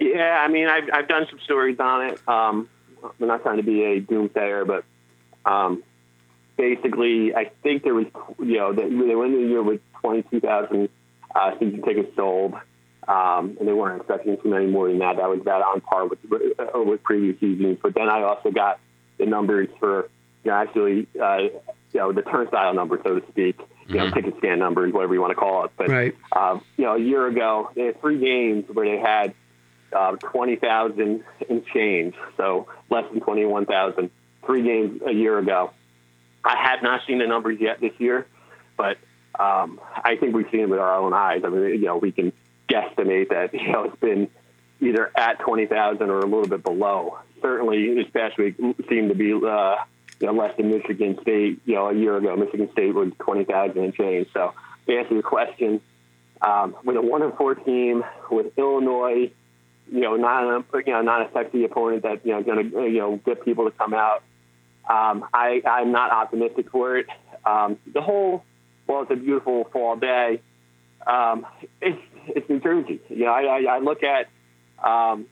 Yeah, 0.00 0.42
I 0.44 0.48
mean, 0.48 0.66
I've, 0.66 0.88
I've 0.92 1.06
done 1.06 1.28
some 1.30 1.38
stories 1.44 1.78
on 1.78 2.06
it. 2.06 2.28
Um, 2.28 2.68
I'm 3.04 3.28
not 3.28 3.42
trying 3.42 3.58
to 3.58 3.62
be 3.62 3.84
a 3.84 4.00
doomsayer, 4.00 4.66
but 4.66 4.84
um, 5.48 5.84
basically, 6.56 7.32
I 7.32 7.52
think 7.62 7.84
there 7.84 7.94
was, 7.94 8.06
you 8.40 8.58
know, 8.58 8.72
they, 8.72 8.88
they 8.88 9.14
went 9.14 9.34
the 9.34 9.38
year 9.38 9.62
with 9.62 9.80
22,000 10.00 10.88
uh, 11.36 11.52
season 11.60 11.82
tickets 11.82 12.16
sold, 12.16 12.54
um, 13.06 13.56
and 13.60 13.68
they 13.68 13.72
weren't 13.72 14.00
expecting 14.00 14.36
too 14.42 14.50
many 14.50 14.66
more 14.66 14.88
than 14.88 14.98
that. 14.98 15.18
That 15.18 15.28
was 15.28 15.40
about 15.40 15.62
on 15.62 15.80
par 15.80 16.08
with 16.08 16.18
uh, 16.58 16.80
with 16.80 17.04
previous 17.04 17.38
seasons. 17.38 17.78
But 17.80 17.94
then 17.94 18.08
I 18.08 18.22
also 18.22 18.50
got 18.50 18.80
the 19.18 19.26
numbers 19.26 19.68
for, 19.78 20.10
you 20.42 20.50
know, 20.50 20.56
actually, 20.56 21.06
uh, 21.22 21.38
you 21.92 22.00
know, 22.00 22.12
the 22.12 22.22
turnstile 22.22 22.74
number, 22.74 23.00
so 23.04 23.20
to 23.20 23.26
speak, 23.30 23.60
you 23.88 23.96
know, 23.96 24.04
mm-hmm. 24.06 24.14
ticket 24.14 24.36
scan 24.38 24.58
numbers, 24.58 24.92
whatever 24.92 25.14
you 25.14 25.20
want 25.20 25.32
to 25.32 25.36
call 25.36 25.64
it. 25.64 25.72
But, 25.76 25.88
right. 25.88 26.14
uh, 26.32 26.58
you 26.76 26.84
know, 26.84 26.94
a 26.94 27.00
year 27.00 27.26
ago, 27.26 27.70
they 27.74 27.86
had 27.86 28.00
three 28.00 28.18
games 28.18 28.64
where 28.72 28.86
they 28.86 28.98
had 28.98 29.34
uh, 29.92 30.16
20,000 30.16 31.24
in 31.48 31.64
change, 31.72 32.14
so 32.36 32.68
less 32.90 33.04
than 33.10 33.20
21,000, 33.20 34.10
three 34.46 34.62
games 34.62 35.02
a 35.06 35.12
year 35.12 35.38
ago. 35.38 35.70
I 36.44 36.56
have 36.56 36.82
not 36.82 37.02
seen 37.06 37.18
the 37.18 37.26
numbers 37.26 37.58
yet 37.60 37.80
this 37.80 37.92
year, 37.98 38.26
but 38.76 38.98
um, 39.38 39.80
I 39.94 40.16
think 40.16 40.34
we've 40.34 40.48
seen 40.50 40.60
it 40.60 40.68
with 40.68 40.80
our 40.80 40.96
own 40.96 41.12
eyes. 41.12 41.42
I 41.44 41.48
mean, 41.48 41.62
you 41.62 41.82
know, 41.82 41.96
we 41.96 42.12
can 42.12 42.32
guesstimate 42.68 43.28
that 43.28 43.52
you 43.52 43.70
know 43.70 43.84
it's 43.84 44.00
been 44.00 44.28
either 44.80 45.10
at 45.16 45.40
twenty 45.40 45.66
thousand 45.66 46.10
or 46.10 46.20
a 46.20 46.24
little 46.24 46.48
bit 46.48 46.62
below. 46.62 47.18
Certainly, 47.40 47.94
this 47.94 48.10
past 48.12 48.38
week 48.38 48.56
seemed 48.88 49.08
to 49.08 49.14
be 49.14 49.32
uh, 49.32 49.76
you 50.22 50.28
know 50.28 50.32
less 50.32 50.56
than 50.56 50.70
Michigan 50.70 51.18
State. 51.20 51.60
You 51.66 51.74
know, 51.74 51.88
a 51.88 51.94
year 51.94 52.16
ago, 52.16 52.34
Michigan 52.36 52.70
State 52.72 52.94
was 52.94 53.12
twenty 53.18 53.44
thousand 53.44 53.82
and 53.82 53.94
change. 53.94 54.28
So, 54.32 54.54
to 54.86 54.96
answer 54.96 55.14
your 55.14 55.22
question, 55.22 55.80
um, 56.40 56.76
with 56.84 56.96
a 56.96 57.02
one 57.02 57.22
and 57.22 57.34
four 57.34 57.54
team, 57.54 58.04
with 58.30 58.56
Illinois, 58.56 59.30
you 59.90 60.00
know, 60.00 60.16
not 60.16 60.44
a 60.44 60.64
you 60.86 60.92
know 60.92 61.02
not 61.02 61.28
a 61.28 61.32
sexy 61.32 61.64
opponent 61.64 62.04
that 62.04 62.24
you 62.24 62.32
know 62.32 62.42
going 62.42 62.70
to 62.70 62.82
you 62.88 62.98
know 62.98 63.20
get 63.26 63.44
people 63.44 63.64
to 63.64 63.76
come 63.76 63.92
out. 63.92 64.22
Um, 64.88 65.24
I, 65.32 65.62
I'm 65.64 65.92
not 65.92 66.10
optimistic 66.10 66.70
for 66.70 66.96
it. 66.96 67.06
Um, 67.46 67.78
the 67.92 68.00
whole, 68.00 68.44
well, 68.86 69.02
it's 69.02 69.10
a 69.10 69.16
beautiful 69.16 69.64
fall 69.72 69.96
day. 69.96 70.40
Um, 71.06 71.46
it's, 71.80 72.00
it's 72.26 72.48
New 72.48 72.60
Jersey. 72.60 73.00
You 73.08 73.26
know, 73.26 73.32
I, 73.32 73.42
I, 73.42 73.76
I 73.76 73.78
look 73.78 74.02
at, 74.02 74.28
um, 74.84 75.26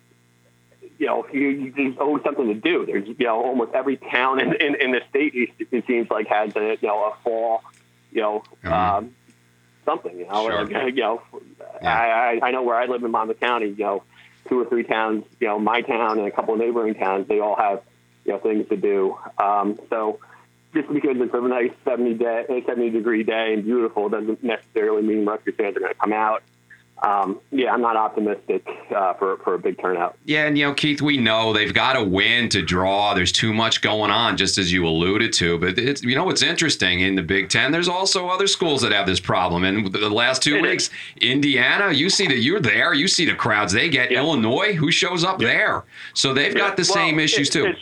you 0.99 1.07
know, 1.07 1.27
you, 1.33 1.49
you, 1.49 1.73
there's 1.73 1.99
always 1.99 2.23
something 2.23 2.47
to 2.49 2.55
do. 2.55 2.87
There's, 2.87 3.07
you 3.07 3.27
know, 3.27 3.43
almost 3.43 3.73
every 3.75 3.97
town 3.97 4.41
in, 4.41 4.55
in, 4.55 4.75
in 4.75 4.91
the 4.93 5.01
state, 5.09 5.33
it 5.35 5.87
seems 5.87 6.11
like, 6.11 6.27
has 6.29 6.55
a, 6.57 6.79
you 6.81 6.89
know, 6.89 7.13
a 7.13 7.23
fall, 7.23 7.63
you 8.13 8.21
know, 8.21 8.43
mm-hmm. 8.63 8.73
um, 8.73 9.15
something, 9.85 10.19
you 10.19 10.27
know, 10.27 10.49
sure. 10.49 10.67
like, 10.67 10.71
you 10.95 11.03
know, 11.03 11.23
yeah. 11.83 12.39
I, 12.43 12.49
I 12.49 12.51
know 12.51 12.63
where 12.63 12.77
I 12.77 12.87
live 12.87 13.03
in 13.03 13.11
Monmouth 13.11 13.41
County, 13.41 13.69
you 13.69 13.85
know, 13.85 14.03
two 14.49 14.61
or 14.61 14.65
three 14.67 14.85
towns, 14.85 15.25
you 15.39 15.47
know, 15.47 15.59
my 15.59 15.83
town 15.83 16.19
and 16.19 16.27
a 16.27 16.31
couple 16.31 16.55
of 16.55 16.61
neighboring 16.61 16.95
towns, 16.95 17.29
they 17.29 17.41
all 17.41 17.57
have 17.57 17.83
you 18.25 18.33
know, 18.33 18.39
things 18.39 18.69
to 18.69 18.77
do. 18.77 19.17
Um, 19.39 19.79
so 19.89 20.21
just 20.75 20.93
because 20.93 21.17
it's 21.19 21.35
a 21.35 21.41
nice 21.41 21.73
70 21.85 22.15
day, 22.15 22.63
70 22.67 22.91
degree 22.91 23.23
day 23.23 23.55
and 23.55 23.65
beautiful 23.65 24.09
doesn't 24.09 24.43
necessarily 24.43 25.03
mean 25.03 25.25
Rutgers 25.25 25.55
fans 25.57 25.77
are 25.77 25.81
going 25.81 25.93
to 25.93 25.99
come 25.99 26.13
out 26.13 26.43
um, 27.03 27.41
yeah, 27.51 27.73
I'm 27.73 27.81
not 27.81 27.97
optimistic 27.97 28.67
uh, 28.95 29.15
for 29.15 29.39
for 29.39 29.55
a 29.55 29.59
big 29.59 29.81
turnout. 29.81 30.19
Yeah, 30.27 30.47
and 30.47 30.59
you 30.59 30.67
know, 30.67 30.75
Keith, 30.75 31.01
we 31.01 31.17
know 31.17 31.55
they've 31.55 31.73
got 31.73 31.95
to 31.95 32.05
win 32.05 32.51
to 32.51 32.61
draw. 32.61 33.15
There's 33.15 33.33
too 33.33 33.55
much 33.55 33.81
going 33.81 34.11
on, 34.11 34.37
just 34.37 34.59
as 34.59 34.71
you 34.71 34.87
alluded 34.87 35.33
to. 35.35 35.59
But 35.59 35.79
it's 35.79 36.03
you 36.03 36.15
know 36.15 36.25
what's 36.25 36.43
interesting 36.43 37.01
in 37.01 37.15
the 37.15 37.23
Big 37.23 37.49
Ten. 37.49 37.73
There's 37.73 37.89
also 37.89 38.29
other 38.29 38.47
schools 38.47 38.83
that 38.83 38.93
have 38.93 39.07
this 39.07 39.21
problem. 39.21 39.65
And 39.65 39.91
the 39.91 40.11
last 40.11 40.43
two 40.43 40.57
it 40.57 40.63
weeks, 40.63 40.85
is. 40.85 40.91
Indiana, 41.23 41.91
you 41.91 42.11
see 42.11 42.27
that 42.27 42.39
you're 42.39 42.61
there. 42.61 42.93
You 42.93 43.09
see 43.09 43.25
the 43.25 43.35
crowds 43.35 43.73
they 43.73 43.89
get. 43.89 44.13
Illinois, 44.13 44.75
who 44.75 44.91
shows 44.91 45.25
up 45.25 45.39
there? 45.39 45.85
So 46.13 46.35
they've 46.35 46.55
got 46.55 46.77
the 46.77 46.83
well, 46.83 46.95
same 46.95 47.19
issues 47.19 47.49
it, 47.49 47.53
too. 47.53 47.75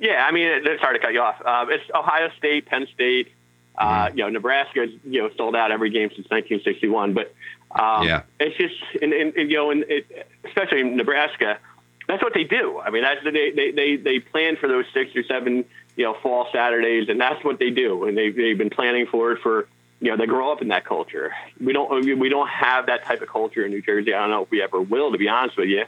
Yeah, 0.00 0.24
I 0.26 0.32
mean, 0.32 0.48
it's 0.48 0.80
hard 0.80 0.96
to 0.96 1.00
cut 1.00 1.12
you 1.12 1.20
off. 1.20 1.40
Uh, 1.44 1.66
it's 1.68 1.84
Ohio 1.94 2.30
State, 2.36 2.66
Penn 2.66 2.86
State. 2.94 3.32
Uh, 3.76 4.06
mm-hmm. 4.06 4.18
you 4.18 4.24
know, 4.24 4.30
Nebraska, 4.30 4.86
you 5.04 5.22
know, 5.22 5.30
sold 5.36 5.54
out 5.54 5.70
every 5.70 5.90
game 5.90 6.08
since 6.08 6.28
1961. 6.30 7.14
But 7.14 7.32
um, 7.70 8.06
yeah. 8.06 8.22
It's 8.40 8.56
just, 8.56 8.74
and, 9.02 9.12
and, 9.12 9.36
and 9.36 9.50
you 9.50 9.56
know, 9.56 9.70
and 9.70 9.84
it, 9.88 10.28
especially 10.44 10.80
in 10.80 10.96
Nebraska, 10.96 11.58
that's 12.06 12.22
what 12.22 12.34
they 12.34 12.44
do. 12.44 12.80
I 12.80 12.90
mean, 12.90 13.02
that's 13.02 13.22
they 13.22 13.50
they 13.50 13.70
they, 13.70 13.96
they 13.96 14.18
plan 14.18 14.56
for 14.56 14.68
those 14.68 14.86
six 14.94 15.14
or 15.14 15.22
seven 15.24 15.64
you 15.96 16.04
know 16.04 16.14
fall 16.22 16.48
Saturdays, 16.52 17.08
and 17.08 17.20
that's 17.20 17.44
what 17.44 17.58
they 17.58 17.70
do, 17.70 18.04
and 18.04 18.16
they 18.16 18.30
they've 18.30 18.56
been 18.56 18.70
planning 18.70 19.06
for 19.06 19.32
it 19.32 19.42
for 19.42 19.68
you 20.00 20.10
know 20.10 20.16
they 20.16 20.26
grow 20.26 20.50
up 20.50 20.62
in 20.62 20.68
that 20.68 20.84
culture. 20.84 21.34
We 21.60 21.72
don't 21.72 22.04
we 22.18 22.28
don't 22.28 22.48
have 22.48 22.86
that 22.86 23.04
type 23.04 23.20
of 23.20 23.28
culture 23.28 23.64
in 23.64 23.70
New 23.70 23.82
Jersey. 23.82 24.14
I 24.14 24.20
don't 24.20 24.30
know 24.30 24.44
if 24.44 24.50
we 24.50 24.62
ever 24.62 24.80
will, 24.80 25.12
to 25.12 25.18
be 25.18 25.28
honest 25.28 25.58
with 25.58 25.68
you, 25.68 25.84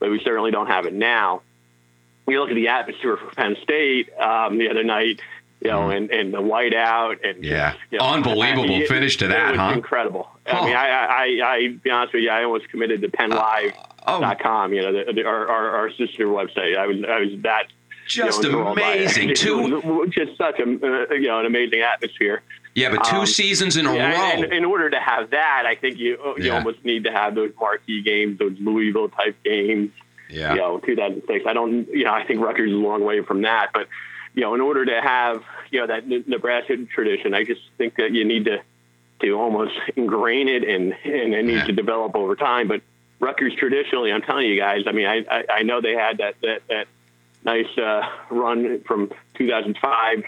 but 0.00 0.10
we 0.10 0.20
certainly 0.20 0.50
don't 0.50 0.66
have 0.66 0.86
it 0.86 0.94
now. 0.94 1.42
We 2.26 2.38
look 2.38 2.50
at 2.50 2.54
the 2.54 2.68
atmosphere 2.68 3.16
for 3.16 3.34
Penn 3.34 3.56
State 3.62 4.12
um, 4.18 4.58
the 4.58 4.70
other 4.70 4.84
night, 4.84 5.20
you 5.60 5.70
know, 5.70 5.90
and, 5.90 6.10
and 6.10 6.32
the 6.32 6.40
whiteout 6.40 7.16
and 7.28 7.44
yeah, 7.44 7.74
you 7.90 7.98
know, 7.98 8.04
unbelievable 8.06 8.64
I 8.64 8.78
mean, 8.80 8.86
finish 8.86 9.16
to 9.18 9.28
that, 9.28 9.48
it 9.48 9.50
was 9.52 9.60
huh? 9.60 9.72
Incredible. 9.74 10.28
Huh. 10.46 10.58
I 10.60 10.64
mean, 10.66 10.76
I, 10.76 10.88
I, 10.88 11.52
I, 11.54 11.68
be 11.82 11.90
honest 11.90 12.14
with 12.14 12.22
you, 12.22 12.30
I 12.30 12.44
almost 12.44 12.68
committed 12.70 13.02
to 13.02 13.08
PennLive.com. 13.08 14.70
oh. 14.70 14.74
You 14.74 14.82
know, 14.82 14.92
the, 15.04 15.12
the, 15.12 15.24
our, 15.24 15.48
our 15.48 15.70
our 15.76 15.90
sister 15.92 16.26
website. 16.26 16.76
I 16.78 16.86
was 16.86 16.96
I 17.08 17.20
was 17.20 17.28
that 17.42 17.64
Just 18.06 18.42
you 18.42 18.50
know, 18.52 18.58
enthralled 18.58 18.78
by 18.78 18.92
it. 18.94 18.96
amazing. 19.02 19.34
Two, 19.34 20.06
just 20.10 20.36
such 20.38 20.58
a 20.58 20.62
uh, 20.64 21.14
you 21.14 21.28
know 21.28 21.40
an 21.40 21.46
amazing 21.46 21.80
atmosphere. 21.80 22.42
yeah, 22.74 22.90
but 22.90 23.04
two 23.04 23.16
um, 23.18 23.26
seasons 23.26 23.76
in 23.76 23.86
a 23.86 23.94
Yeah, 23.94 24.12
row. 24.36 24.42
and 24.42 24.52
in 24.52 24.64
order 24.64 24.88
to 24.90 24.98
have 25.00 25.30
that, 25.30 25.64
I 25.66 25.74
think 25.74 25.98
you 25.98 26.16
you 26.38 26.44
Yeah. 26.46 26.56
almost 26.56 26.84
need 26.84 27.04
to 27.04 27.12
have 27.12 27.34
those 27.34 27.50
marquee 27.60 28.02
games, 28.02 28.38
those 28.38 28.56
Louisville 28.58 29.08
type 29.10 29.36
games. 29.44 29.90
yeah, 30.30 30.54
You 30.54 30.58
know, 30.60 30.78
2006. 30.78 31.44
I 31.46 31.52
don't. 31.52 31.86
You 31.88 32.04
know, 32.04 32.12
I 32.14 32.24
think 32.24 32.40
Rutgers 32.40 32.70
is 32.70 32.76
a 32.76 32.80
long 32.80 33.04
way 33.04 33.20
from 33.22 33.42
that, 33.42 33.70
but 33.74 33.88
you 34.34 34.42
know, 34.42 34.54
in 34.54 34.60
order 34.60 34.84
to 34.86 35.00
have 35.00 35.42
you 35.70 35.80
know 35.80 35.86
that 35.88 36.06
Nebraska 36.28 36.76
tradition, 36.86 37.34
I 37.34 37.44
just 37.44 37.60
think 37.78 37.96
that 37.96 38.12
you 38.12 38.24
need 38.24 38.44
to 38.46 38.62
to 39.20 39.30
almost 39.32 39.74
ingrain 39.96 40.48
it 40.48 40.64
and 40.64 40.94
and 41.04 41.34
it 41.34 41.44
needs 41.44 41.58
Yeah. 41.60 41.66
to 41.66 41.72
develop 41.72 42.14
over 42.16 42.36
time. 42.36 42.68
But 42.68 42.82
Rutgers 43.18 43.54
traditionally, 43.54 44.12
I'm 44.12 44.22
telling 44.22 44.46
you 44.46 44.56
guys, 44.58 44.84
I 44.86 44.92
mean, 44.92 45.06
I 45.06 45.24
I, 45.30 45.44
I 45.58 45.62
know 45.62 45.80
they 45.80 45.94
had 45.94 46.18
that 46.18 46.36
that 46.42 46.62
that 46.68 46.86
nice 47.44 47.78
uh, 47.78 48.02
run 48.30 48.80
from 48.82 49.10
2005, 49.34 50.24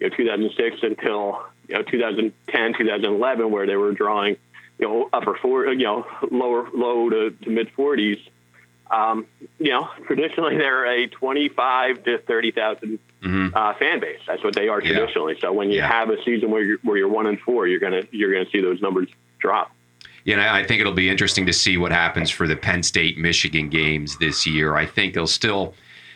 you 0.00 0.08
know, 0.08 0.14
2006 0.16 0.82
until 0.82 1.42
you 1.68 1.74
know 1.76 1.82
2010, 1.82 2.74
2011, 2.74 3.50
where 3.50 3.66
they 3.66 3.76
were 3.76 3.92
drawing 3.92 4.36
you 4.78 4.88
know 4.88 5.08
upper 5.12 5.34
four, 5.36 5.66
you 5.66 5.84
know, 5.84 6.06
lower 6.30 6.68
low 6.74 7.10
to, 7.10 7.30
to 7.30 7.50
mid 7.50 7.70
40s. 7.76 8.20
Um, 8.92 9.26
you 9.58 9.70
know, 9.70 9.88
traditionally 10.06 10.56
they're 10.58 10.84
a 10.86 11.06
25 11.08 12.04
to 12.04 12.18
30,000 12.18 12.98
Mhm. 13.22 13.52
uh, 13.54 13.72
fan 13.74 14.00
base. 14.00 14.18
That's 14.26 14.44
what 14.44 14.54
they 14.54 14.68
are 14.68 14.82
Yeah. 14.82 14.92
traditionally. 14.98 15.36
So 15.40 15.50
when 15.52 15.70
you 15.70 15.78
Yeah. 15.78 15.88
have 15.88 16.10
a 16.10 16.22
season 16.24 16.50
where 16.50 16.62
you're 16.62 16.78
where 16.82 16.96
you're 16.98 17.08
one 17.08 17.26
and 17.26 17.40
four, 17.40 17.66
you're 17.66 17.80
gonna 17.80 18.02
you're 18.10 18.32
gonna 18.32 18.50
see 18.50 18.60
those 18.60 18.80
numbers 18.82 19.08
drop. 19.38 19.74
You 20.24 20.36
know, 20.36 20.46
I 20.48 20.62
think 20.62 20.80
it'll 20.80 20.92
be 20.92 21.08
interesting 21.08 21.46
to 21.46 21.52
see 21.52 21.76
what 21.78 21.90
happens 21.90 22.30
for 22.30 22.46
the 22.46 22.54
Penn 22.54 22.82
State 22.82 23.18
Michigan 23.18 23.68
games 23.68 24.18
this 24.18 24.46
year. 24.46 24.76
I 24.76 24.86
think 24.86 25.14
they'll 25.14 25.26
still 25.26 25.74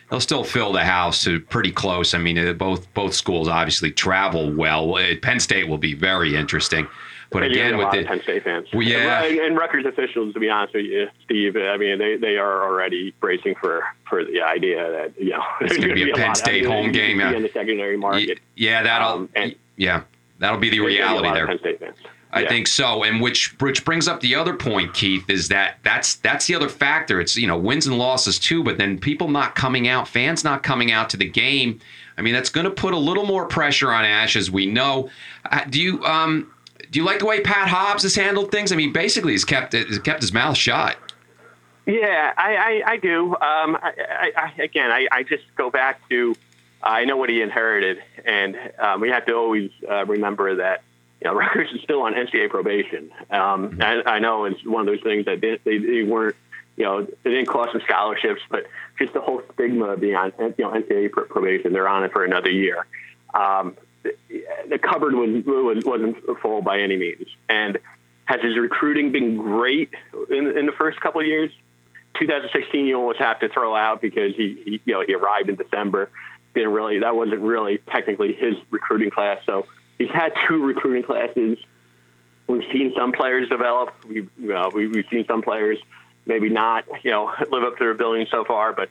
they'll 0.09 0.19
still 0.21 0.43
fill 0.43 0.71
the 0.71 0.85
house 0.85 1.23
to 1.23 1.39
pretty 1.39 1.71
close. 1.71 2.13
I 2.13 2.17
mean, 2.19 2.37
uh, 2.37 2.53
both 2.53 2.93
both 2.93 3.13
schools 3.13 3.47
obviously 3.47 3.91
travel 3.91 4.51
well. 4.51 4.95
Uh, 4.97 5.15
Penn 5.21 5.39
State 5.39 5.67
will 5.67 5.77
be 5.79 5.93
very 5.93 6.35
interesting, 6.35 6.87
but 7.31 7.43
And 7.43 7.51
again 7.51 7.77
with 7.77 7.91
the 7.91 8.03
Penn 8.05 8.21
State 8.21 8.43
fans. 8.43 8.67
Well, 8.73 8.83
yeah. 8.83 9.23
and, 9.23 9.39
and 9.39 9.57
Rutgers 9.57 9.85
officials, 9.85 10.33
to 10.33 10.39
be 10.39 10.49
honest 10.49 10.73
with 10.73 10.85
you, 10.85 11.07
Steve, 11.25 11.55
I 11.57 11.77
mean 11.77 11.97
they, 11.99 12.15
they 12.17 12.37
are 12.37 12.63
already 12.63 13.13
bracing 13.19 13.55
for 13.59 13.83
for 14.09 14.23
the 14.23 14.41
idea 14.41 14.89
that 14.91 15.13
you 15.21 15.31
know 15.31 15.43
It's 15.61 15.77
gonna 15.77 15.93
be 15.93 16.09
a 16.09 16.15
Penn 16.15 16.35
State 16.35 16.65
home 16.65 16.91
game, 16.91 17.19
yeah. 17.19 17.31
in 17.33 17.43
the 17.43 17.49
secondary 17.53 17.97
market. 17.97 18.39
yeah, 18.55 18.83
that'll 18.83 19.07
Um, 19.09 19.29
and- 19.35 19.55
yeah, 19.75 20.03
that'll 20.39 20.57
be 20.59 20.69
the 20.69 20.77
gonna 20.77 20.89
be 20.89 20.95
reality 20.97 21.31
there. 21.33 21.47
Penn 21.47 21.59
State 21.59 21.79
fans. 21.79 21.97
I 22.31 22.41
Yeah. 22.41 22.49
think 22.49 22.67
so, 22.67 23.03
and 23.03 23.21
which 23.21 23.55
which 23.59 23.85
brings 23.85 24.07
up 24.07 24.19
the 24.19 24.35
other 24.35 24.53
point, 24.53 24.93
Keith, 24.93 25.29
is 25.29 25.47
that 25.47 25.77
that's 25.83 26.15
that's 26.15 26.45
the 26.47 26.55
other 26.55 26.67
factor. 26.69 27.21
It's 27.21 27.37
you 27.37 27.47
know 27.47 27.57
wins 27.57 27.87
and 27.87 27.97
losses 27.97 28.37
too, 28.37 28.63
but 28.63 28.77
then 28.77 28.97
people 28.99 29.29
not 29.29 29.55
coming 29.55 29.87
out, 29.87 30.07
fans 30.09 30.43
not 30.43 30.61
coming 30.61 30.91
out 30.91 31.09
to 31.11 31.17
the 31.17 31.27
game. 31.29 31.79
I 32.17 32.21
mean, 32.21 32.33
that's 32.33 32.49
going 32.49 32.65
to 32.65 32.71
put 32.71 32.93
a 32.93 32.97
little 32.97 33.25
more 33.25 33.45
pressure 33.45 33.93
on 33.93 34.03
Ash, 34.03 34.35
as 34.35 34.49
we 34.51 34.65
know. 34.65 35.09
Uh, 35.51 35.61
do 35.69 35.81
you 35.81 36.03
um 36.03 36.51
do 36.91 36.99
you 36.99 37.05
like 37.05 37.19
the 37.19 37.25
way 37.25 37.41
Pat 37.41 37.67
Hobbs 37.67 38.03
has 38.03 38.15
handled 38.15 38.51
things? 38.51 38.71
I 38.71 38.75
mean, 38.75 38.93
basically, 38.93 39.33
he's 39.33 39.45
kept 39.45 39.73
he's 39.73 39.99
kept 39.99 40.21
his 40.21 40.33
mouth 40.33 40.57
shut. 40.57 40.97
Yeah, 41.85 42.33
I, 42.37 42.55
I, 42.55 42.91
I 42.91 42.97
do. 42.97 43.27
Um, 43.31 43.77
I, 43.81 44.33
I, 44.35 44.61
again, 44.61 44.91
I, 44.91 45.07
I 45.09 45.23
just 45.23 45.43
go 45.55 45.69
back 45.69 46.07
to 46.09 46.35
I 46.83 47.05
know 47.05 47.17
what 47.17 47.29
he 47.29 47.41
inherited, 47.41 48.03
and 48.25 48.57
um, 48.77 49.01
we 49.01 49.09
have 49.09 49.25
to 49.25 49.35
always 49.35 49.71
uh, 49.89 50.05
remember 50.05 50.55
that 50.55 50.83
you 51.21 51.27
know 51.27 51.33
Rutgers 51.39 51.71
is 51.73 51.81
still 51.81 52.01
on 52.01 52.13
NCAA 52.13 52.49
probation. 52.49 53.11
Um, 53.29 53.79
I, 53.81 54.03
I 54.05 54.19
know 54.19 54.45
it's 54.45 54.63
one 54.65 54.81
of 54.81 54.87
those 54.87 55.01
things 55.01 55.25
that 55.25 55.41
they, 55.41 55.59
they, 55.63 55.77
they 55.77 56.03
weren't, 56.03 56.35
you 56.75 56.83
know, 56.83 57.03
they 57.23 57.31
didn't 57.31 57.47
cost 57.47 57.73
them 57.73 57.81
scholarships, 57.85 58.41
but 58.49 58.67
just 58.99 59.13
the 59.13 59.21
whole 59.21 59.41
stigma 59.53 59.85
of 59.85 60.01
being 60.01 60.11
you 60.11 60.19
know 60.59 60.71
NCAA 60.71 61.11
probation, 61.11 61.73
they're 61.73 61.87
on 61.87 62.03
it 62.03 62.11
for 62.11 62.23
another 62.23 62.51
year. 62.51 62.85
Um, 63.33 63.75
the, 64.69 64.77
cupboard 64.77 65.13
was 65.13 65.43
wasn't 65.85 66.17
full 66.41 66.61
by 66.61 66.79
any 66.79 66.97
means, 66.97 67.27
and 67.49 67.77
has 68.25 68.41
his 68.41 68.57
recruiting 68.57 69.11
been 69.11 69.37
great 69.37 69.89
in, 70.29 70.57
in 70.57 70.65
the 70.65 70.73
first 70.77 70.99
couple 70.99 71.21
of 71.21 71.27
years? 71.27 71.51
2016 72.19 72.85
you 72.85 72.97
almost 72.97 73.19
have 73.19 73.39
to 73.39 73.49
throw 73.49 73.75
out 73.75 74.01
because 74.01 74.35
he, 74.35 74.61
he 74.65 74.81
you 74.85 74.93
know 74.93 75.03
he 75.05 75.13
arrived 75.13 75.49
in 75.49 75.55
December. 75.55 76.09
Didn't 76.53 76.71
really 76.71 76.99
that 76.99 77.15
wasn't 77.15 77.41
really 77.41 77.79
technically 77.89 78.33
his 78.33 78.55
recruiting 78.71 79.11
class. 79.11 79.39
So 79.45 79.67
he's 79.97 80.09
had 80.09 80.33
two 80.47 80.63
recruiting 80.65 81.03
classes. 81.03 81.57
We've 82.47 82.63
seen 82.71 82.93
some 82.97 83.11
players 83.11 83.49
develop. 83.49 83.93
We've 84.07 84.29
you 84.37 84.49
know, 84.49 84.71
we've 84.73 85.05
seen 85.09 85.25
some 85.27 85.41
players 85.41 85.77
maybe 86.27 86.49
not 86.49 86.85
you 87.03 87.11
know 87.11 87.31
live 87.51 87.63
up 87.63 87.77
to 87.77 87.83
their 87.83 87.93
billing 87.93 88.27
so 88.29 88.43
far, 88.43 88.73
but 88.73 88.89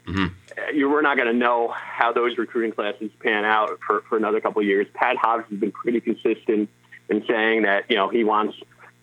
uh, 0.59 0.71
you 0.73 0.89
we're 0.91 1.03
not 1.03 1.17
going 1.17 1.29
to 1.29 1.39
know 1.39 1.69
how 1.69 2.13
those 2.13 2.37
recruiting 2.39 2.73
classes 2.73 3.11
pan 3.21 3.45
out 3.45 3.79
for, 3.87 4.03
for 4.09 4.17
another 4.17 4.41
couple 4.41 4.61
of 4.61 4.67
years. 4.67 4.87
Pat 4.95 5.17
Hobbs 5.17 5.45
has 5.51 5.59
been 5.59 5.73
pretty 5.73 6.01
consistent 6.01 6.69
in 7.09 7.25
saying 7.27 7.63
that 7.63 7.85
you 7.89 7.97
know 7.97 8.09
he 8.09 8.25
wants 8.25 8.57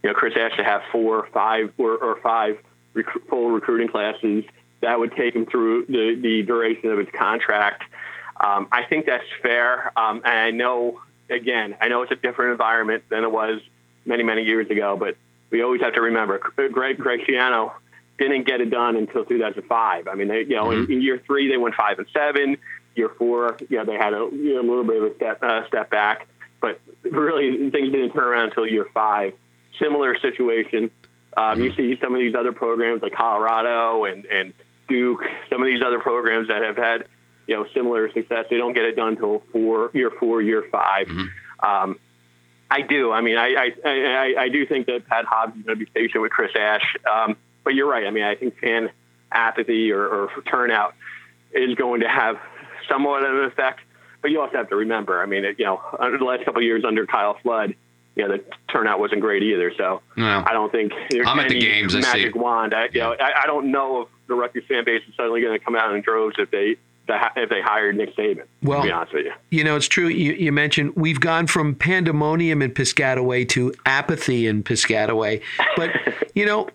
you 0.04 0.10
know 0.10 0.14
Chris 0.14 0.34
Ash 0.38 0.56
to 0.58 0.64
have 0.64 0.82
four, 0.92 1.28
five, 1.34 1.72
or, 1.78 1.96
or 1.96 2.20
five 2.22 2.58
rec- 2.94 3.28
full 3.30 3.52
recruiting 3.52 3.88
classes. 3.88 4.44
That 4.82 5.00
would 5.00 5.16
take 5.16 5.34
him 5.34 5.46
through 5.46 5.86
the, 5.86 6.20
the 6.22 6.44
duration 6.44 6.90
of 6.90 6.98
his 6.98 7.08
contract. 7.18 7.84
Um, 8.44 8.68
I 8.72 8.84
think 8.84 9.06
that's 9.06 9.24
fair. 9.42 9.98
Um, 9.98 10.22
and 10.26 10.38
I 10.38 10.52
know, 10.52 11.00
again, 11.30 11.78
I 11.80 11.88
know 11.88 12.02
it's 12.02 12.12
a 12.12 12.18
different 12.18 12.52
environment 12.52 13.04
than 13.08 13.24
it 13.24 13.32
was 13.32 13.62
many, 14.06 14.24
many 14.24 14.44
years 14.44 14.70
ago, 14.70 14.98
but 14.98 15.16
we 15.50 15.62
always 15.62 15.82
have 15.82 15.94
to 15.94 16.02
remember 16.02 16.40
Greg, 16.40 16.98
Schiano 17.00 17.72
didn't 18.28 18.48
get 18.48 18.62
it 18.62 18.70
done 18.70 18.96
until 18.96 19.26
2005. 19.26 20.08
I 20.08 20.16
mean, 20.16 20.28
they, 20.28 20.42
you 20.42 20.56
know, 20.56 20.72
in, 20.72 20.92
in 20.92 21.02
year 21.02 21.22
three, 21.26 21.50
they 21.50 21.58
went 21.58 21.76
five 21.76 21.98
and 22.00 22.08
seven. 22.14 22.58
Year 22.96 23.10
four, 23.18 23.58
you 23.70 23.78
know, 23.78 23.86
they 23.86 23.96
had 23.98 24.14
a, 24.14 24.30
you 24.32 24.54
know, 24.56 24.62
a 24.62 24.68
little 24.68 24.84
bit 24.84 25.02
of 25.02 25.12
a 25.12 25.16
step, 25.16 25.42
uh, 25.42 25.68
step 25.68 25.90
back, 25.90 26.28
but 26.62 26.80
really 27.04 27.70
things 27.72 27.92
didn't 27.92 28.12
turn 28.12 28.24
around 28.24 28.50
until 28.50 28.68
year 28.68 28.88
five. 28.94 29.34
Similar 29.80 30.18
situation. 30.20 30.92
Um, 31.36 31.60
You 31.62 31.74
see 31.74 31.98
some 32.00 32.14
of 32.14 32.20
these 32.20 32.36
other 32.36 32.52
programs 32.52 33.02
like 33.02 33.14
Colorado 33.14 34.06
and, 34.06 34.26
and 34.26 34.54
Duke, 34.88 35.24
some 35.50 35.62
of 35.62 35.66
these 35.66 35.82
other 35.82 36.00
programs 36.00 36.50
that 36.50 36.62
have 36.62 36.78
had, 36.78 37.06
you 37.48 37.56
know, 37.56 37.66
similar 37.74 38.12
success. 38.12 38.46
They 38.50 38.58
don't 38.58 38.74
get 38.74 38.86
it 38.86 38.96
done 38.96 39.10
until 39.14 39.42
four, 39.52 39.90
year 39.94 40.12
four, 40.12 40.42
year 40.42 40.64
5 40.72 41.10
Um, 41.64 42.00
I 42.70 42.82
do. 42.82 43.12
I 43.12 43.22
mean, 43.22 43.38
I, 43.38 43.54
I, 43.56 43.72
I, 43.86 44.34
I 44.44 44.50
do 44.50 44.66
think 44.66 44.88
that 44.88 45.08
Pat 45.08 45.26
Hobbs 45.26 45.56
is 45.58 45.64
going 45.64 45.78
to 45.80 45.86
be 45.86 45.90
patient 45.92 46.22
with 46.22 46.32
Chris 46.32 46.52
Ash. 46.60 46.96
Um, 47.12 47.38
but 47.64 47.74
you're 47.74 47.90
right. 47.90 48.06
I 48.06 48.12
mean, 48.12 48.24
I 48.24 48.36
think 48.36 48.58
fan 48.60 48.90
apathy 49.32 49.92
or, 49.92 50.06
or 50.06 50.30
turnout 50.50 50.94
is 51.54 51.76
going 51.76 52.02
to 52.02 52.08
have 52.10 52.38
somewhat 52.90 53.26
of 53.26 53.36
an 53.36 53.46
effect. 53.46 53.82
But 54.22 54.32
you 54.32 54.42
also 54.42 54.56
have 54.58 54.70
to 54.70 54.76
remember, 54.76 55.22
I 55.22 55.26
mean, 55.26 55.44
it, 55.44 55.60
you 55.60 55.66
know, 55.66 55.82
under 56.00 56.18
the 56.18 56.24
last 56.24 56.46
couple 56.46 56.60
of 56.60 56.64
years 56.64 56.86
under 56.86 57.06
Kyle 57.06 57.38
Flood, 57.44 57.76
you 58.16 58.28
know, 58.28 58.38
the 58.38 58.44
turnout 58.72 59.00
wasn't 59.00 59.22
great 59.22 59.44
either. 59.44 59.74
So 59.76 60.02
No. 60.16 60.44
I 60.46 60.54
don't 60.54 60.72
think 60.72 60.94
there's 61.10 61.28
I'm 61.28 61.40
at 61.40 61.50
the 61.50 61.56
any 61.56 61.66
games, 61.66 61.96
I 61.96 62.02
see. 62.02 62.08
magic 62.20 62.36
wand. 62.36 62.74
I, 62.74 62.88
you 62.94 63.00
know, 63.00 63.16
I, 63.20 63.44
I 63.44 63.48
don't 63.48 63.72
know 63.72 64.04
if 64.04 64.08
the 64.28 64.36
Rutgers 64.36 64.64
fan 64.68 64.86
base 64.86 65.02
is 65.10 65.16
suddenly 65.16 65.42
going 65.42 65.58
to 65.58 65.64
come 65.64 65.76
out 65.76 65.94
in 65.94 66.02
droves 66.02 66.36
if 66.38 66.52
they 66.52 66.78
if 67.36 67.50
they 67.50 67.62
hired 67.62 67.98
Nick 67.98 68.16
Saban. 68.16 68.44
Well, 68.62 68.80
to 68.82 68.88
be 68.88 68.92
honest 68.94 69.14
with 69.14 69.26
you. 69.26 69.34
You 69.50 69.66
know, 69.66 69.76
it's 69.76 69.88
true. 69.90 70.08
You, 70.08 70.34
you 70.34 70.54
mentioned 70.54 70.94
we've 70.96 71.20
gone 71.20 71.48
from 71.48 71.76
pandemonium 71.76 72.62
in 72.62 72.72
Piscataway 72.72 73.50
to 73.50 73.74
apathy 73.86 74.48
in 74.48 74.64
Piscataway. 74.64 75.42
But, 75.76 75.92
you 76.36 76.46
know, 76.46 76.70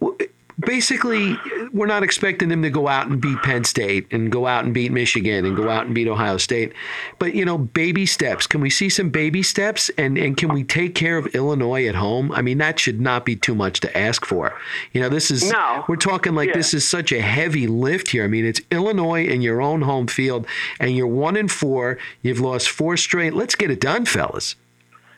basically, 0.60 1.36
we're 1.72 1.86
not 1.86 2.02
expecting 2.02 2.48
them 2.48 2.62
to 2.62 2.70
go 2.70 2.88
out 2.88 3.06
and 3.06 3.20
beat 3.20 3.38
Penn 3.42 3.64
State 3.64 4.06
and 4.10 4.30
go 4.30 4.46
out 4.46 4.64
and 4.64 4.74
beat 4.74 4.92
Michigan 4.92 5.44
and 5.44 5.56
go 5.56 5.68
out 5.68 5.86
and 5.86 5.94
beat 5.94 6.08
Ohio 6.08 6.36
State. 6.36 6.72
But, 7.18 7.34
you 7.34 7.44
know, 7.44 7.58
baby 7.58 8.06
steps. 8.06 8.46
Can 8.46 8.60
we 8.60 8.70
see 8.70 8.88
some 8.88 9.10
baby 9.10 9.42
steps? 9.42 9.90
And, 9.98 10.18
and 10.18 10.36
can 10.36 10.52
we 10.52 10.64
take 10.64 10.94
care 10.94 11.16
of 11.16 11.26
Illinois 11.34 11.86
at 11.86 11.94
home? 11.94 12.32
I 12.32 12.42
mean, 12.42 12.58
that 12.58 12.78
should 12.78 13.00
not 13.00 13.24
be 13.24 13.36
too 13.36 13.54
much 13.54 13.80
to 13.80 13.96
ask 13.98 14.24
for. 14.24 14.58
You 14.92 15.00
know, 15.00 15.08
this 15.08 15.30
is, 15.30 15.50
No. 15.50 15.84
we're 15.88 15.96
talking 15.96 16.34
like 16.34 16.48
Yeah. 16.48 16.56
this 16.56 16.74
is 16.74 16.86
such 16.86 17.12
a 17.12 17.20
heavy 17.20 17.66
lift 17.66 18.08
here. 18.08 18.24
I 18.24 18.28
mean, 18.28 18.44
it's 18.44 18.60
Illinois 18.70 19.26
in 19.26 19.42
your 19.42 19.60
own 19.60 19.82
home 19.82 20.06
field, 20.06 20.46
and 20.80 20.96
you're 20.96 21.06
one 21.06 21.36
and 21.36 21.50
four. 21.50 21.98
You've 22.22 22.40
lost 22.40 22.68
four 22.68 22.96
straight. 22.96 23.34
Let's 23.34 23.54
get 23.54 23.70
it 23.70 23.80
done, 23.80 24.04
fellas. 24.04 24.56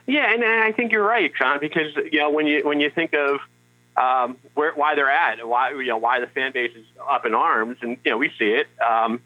Yeah, 0.07 0.33
and, 0.33 0.43
and 0.43 0.65
I 0.65 0.73
think 0.73 0.91
you're 0.93 1.07
right, 1.07 1.33
John, 1.39 1.59
because 1.61 1.95
you 2.11 2.19
know 2.19 2.31
when 2.31 2.47
you 2.47 2.63
when 2.65 2.81
you 2.81 2.91
think 2.91 3.15
of 3.15 3.39
um, 4.01 4.37
where 4.55 4.73
why 4.73 4.95
they're 4.95 5.11
at, 5.11 5.47
why 5.47 5.71
you 5.73 5.87
know 5.87 5.99
why 5.99 6.21
the 6.21 6.27
fan 6.27 6.53
base 6.53 6.75
is 6.75 6.87
up 7.09 7.27
in 7.27 7.35
arms, 7.35 7.79
and 7.83 7.99
you 8.05 8.11
know 8.11 8.19
we 8.19 8.31
see 8.39 8.51
it. 8.51 8.69
Um, 8.81 9.21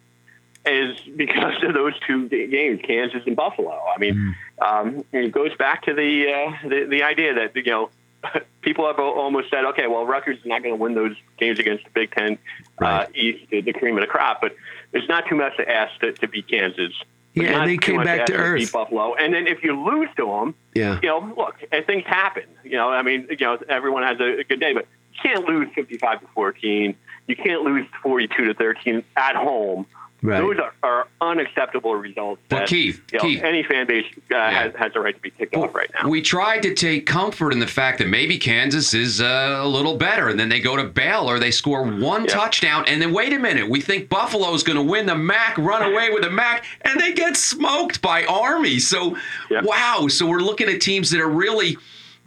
is 0.66 0.98
because 1.14 1.62
of 1.62 1.74
those 1.74 1.92
two 2.06 2.26
games, 2.28 2.80
Kansas 2.82 3.22
and 3.26 3.36
Buffalo. 3.36 3.78
I 3.94 3.98
mean, 3.98 4.34
um, 4.62 5.04
it 5.12 5.30
goes 5.30 5.54
back 5.56 5.82
to 5.84 5.92
the, 5.92 6.32
uh, 6.32 6.68
the 6.68 6.86
the 6.86 7.02
idea 7.02 7.34
that 7.34 7.54
you 7.54 7.64
know 7.64 7.90
people 8.62 8.86
have 8.86 8.98
almost 8.98 9.50
said, 9.50 9.64
okay, 9.66 9.86
well, 9.86 10.06
Rutgers 10.06 10.38
is 10.38 10.46
not 10.46 10.62
going 10.62 10.74
to 10.74 10.80
win 10.80 10.94
those 10.94 11.16
games 11.38 11.58
against 11.58 11.84
the 11.84 11.90
Big 11.90 12.10
Ten 12.12 12.38
Right. 12.80 13.06
uh, 13.06 13.10
East, 13.14 13.50
the, 13.50 13.60
the 13.60 13.72
cream 13.72 13.96
of 13.96 14.00
the 14.00 14.08
crop, 14.08 14.40
but 14.40 14.56
it's 14.92 15.08
not 15.08 15.28
too 15.28 15.36
much 15.36 15.56
to 15.58 15.70
ask 15.70 16.00
to, 16.00 16.12
to 16.12 16.26
beat 16.26 16.48
Kansas. 16.48 16.92
Yeah, 17.34 17.60
and 17.60 17.68
they 17.70 17.76
came 17.76 18.02
back 18.02 18.26
to 18.26 18.34
earth. 18.34 18.72
Buffalo, 18.72 19.14
and 19.14 19.34
then 19.34 19.46
if 19.46 19.62
you 19.64 19.78
lose 19.84 20.08
to 20.16 20.26
them, 20.26 20.54
Yeah. 20.74 21.00
you 21.02 21.08
know, 21.08 21.34
look, 21.36 21.56
eh, 21.72 21.82
things 21.82 22.04
happen. 22.06 22.44
You 22.62 22.76
know, 22.76 22.88
I 22.90 23.02
mean, 23.02 23.26
you 23.28 23.36
know, 23.40 23.58
everyone 23.68 24.04
has 24.04 24.20
a, 24.20 24.38
a 24.40 24.44
good 24.44 24.60
day, 24.60 24.72
but 24.72 24.86
you 25.12 25.18
can't 25.22 25.44
lose 25.48 25.68
55 25.74 26.20
to 26.20 26.26
14. 26.34 26.94
You 27.26 27.36
can't 27.36 27.62
lose 27.62 27.86
42 28.02 28.44
to 28.46 28.54
13 28.54 29.02
at 29.16 29.34
home. 29.34 29.86
Right. 30.24 30.40
Those 30.40 30.56
are, 30.58 30.72
are 30.82 31.08
unacceptable 31.20 31.94
results. 31.96 32.40
Well, 32.50 32.60
that, 32.60 32.68
Keith, 32.68 33.02
you 33.12 33.18
know, 33.18 33.24
Keith. 33.24 33.42
any 33.42 33.62
fan 33.62 33.86
base 33.86 34.06
uh, 34.30 34.34
has, 34.50 34.74
has 34.74 34.92
a 34.96 35.00
right 35.00 35.14
to 35.14 35.20
be 35.20 35.28
kicked 35.28 35.54
off 35.54 35.74
right 35.74 35.90
now. 35.92 36.08
We 36.08 36.22
tried 36.22 36.62
to 36.62 36.72
take 36.74 37.04
comfort 37.04 37.52
in 37.52 37.58
the 37.58 37.66
fact 37.66 37.98
that 37.98 38.08
maybe 38.08 38.38
Kansas 38.38 38.94
is 38.94 39.20
uh, 39.20 39.60
a 39.62 39.68
little 39.68 39.98
better, 39.98 40.30
and 40.30 40.40
then 40.40 40.48
they 40.48 40.60
go 40.60 40.76
to 40.76 40.84
Baylor, 40.84 41.38
they 41.38 41.50
score 41.50 41.82
one 41.84 42.22
Yeah. 42.22 42.28
touchdown, 42.30 42.84
and 42.88 43.02
then 43.02 43.12
wait 43.12 43.34
a 43.34 43.38
minute, 43.38 43.68
we 43.68 43.82
think 43.82 44.08
Buffalo 44.08 44.54
is 44.54 44.62
going 44.62 44.78
to 44.78 44.82
win 44.82 45.04
the 45.04 45.14
MAC, 45.14 45.58
run 45.58 45.82
away 45.92 46.08
with 46.08 46.22
the 46.22 46.30
MAC, 46.30 46.64
and 46.82 46.98
they 46.98 47.12
get 47.12 47.36
smoked 47.36 48.00
by 48.00 48.24
Army. 48.24 48.78
So, 48.78 49.18
Yeah. 49.50 49.60
wow. 49.62 50.06
So 50.08 50.24
we're 50.26 50.38
looking 50.40 50.70
at 50.70 50.80
teams 50.80 51.10
that 51.10 51.20
are 51.20 51.28
really. 51.28 51.76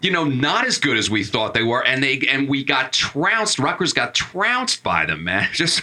You 0.02 0.12
know, 0.12 0.26
not 0.26 0.66
as 0.66 0.78
good 0.78 0.96
as 0.96 1.10
we 1.10 1.24
thought 1.24 1.56
they 1.56 1.64
were, 1.64 1.84
and 1.84 2.04
they 2.04 2.20
and 2.30 2.48
we 2.48 2.64
got 2.64 2.94
trounced. 2.94 3.58
Rutgers 3.58 3.94
got 3.94 4.14
trounced 4.14 4.84
by 4.84 5.06
them, 5.06 5.24
man. 5.24 5.50
Just, 5.54 5.82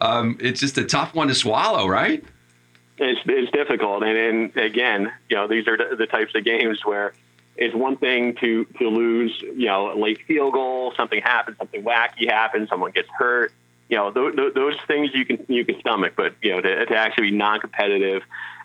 um, 0.00 0.36
it's 0.40 0.60
just 0.60 0.76
a 0.76 0.84
tough 0.84 1.14
one 1.14 1.28
to 1.28 1.34
swallow, 1.34 1.86
right? 1.86 2.22
It's, 2.98 3.20
it's 3.24 3.50
difficult, 3.52 4.02
and, 4.02 4.18
and 4.18 4.56
again, 4.58 5.10
you 5.30 5.36
know, 5.36 5.48
these 5.48 5.66
are 5.66 5.78
the, 5.78 5.96
the 5.96 6.06
types 6.06 6.34
of 6.34 6.44
games 6.44 6.84
where 6.84 7.14
it's 7.56 7.74
one 7.74 7.96
thing 7.96 8.34
to 8.36 8.64
to 8.78 8.88
lose, 8.88 9.38
you 9.40 9.66
know, 9.66 9.92
a 9.92 9.96
late 9.98 10.20
field 10.26 10.54
goal, 10.54 10.92
something 10.96 11.20
happens, 11.22 11.56
something 11.58 11.82
wacky 11.82 12.28
happens, 12.28 12.68
someone 12.68 12.90
gets 12.90 13.08
hurt. 13.08 13.52
You 13.88 13.96
know, 13.96 14.10
th- 14.12 14.36
th- 14.36 14.54
those 14.54 14.76
things 14.86 15.10
you 15.14 15.24
can 15.24 15.44
you 15.48 15.64
can 15.64 15.78
stomach, 15.80 16.14
but 16.16 16.34
you 16.42 16.52
know, 16.52 16.60
to, 16.60 16.86
to 16.86 16.96
actually 16.96 17.30
be 17.30 17.36
non-competitive, 17.36 18.22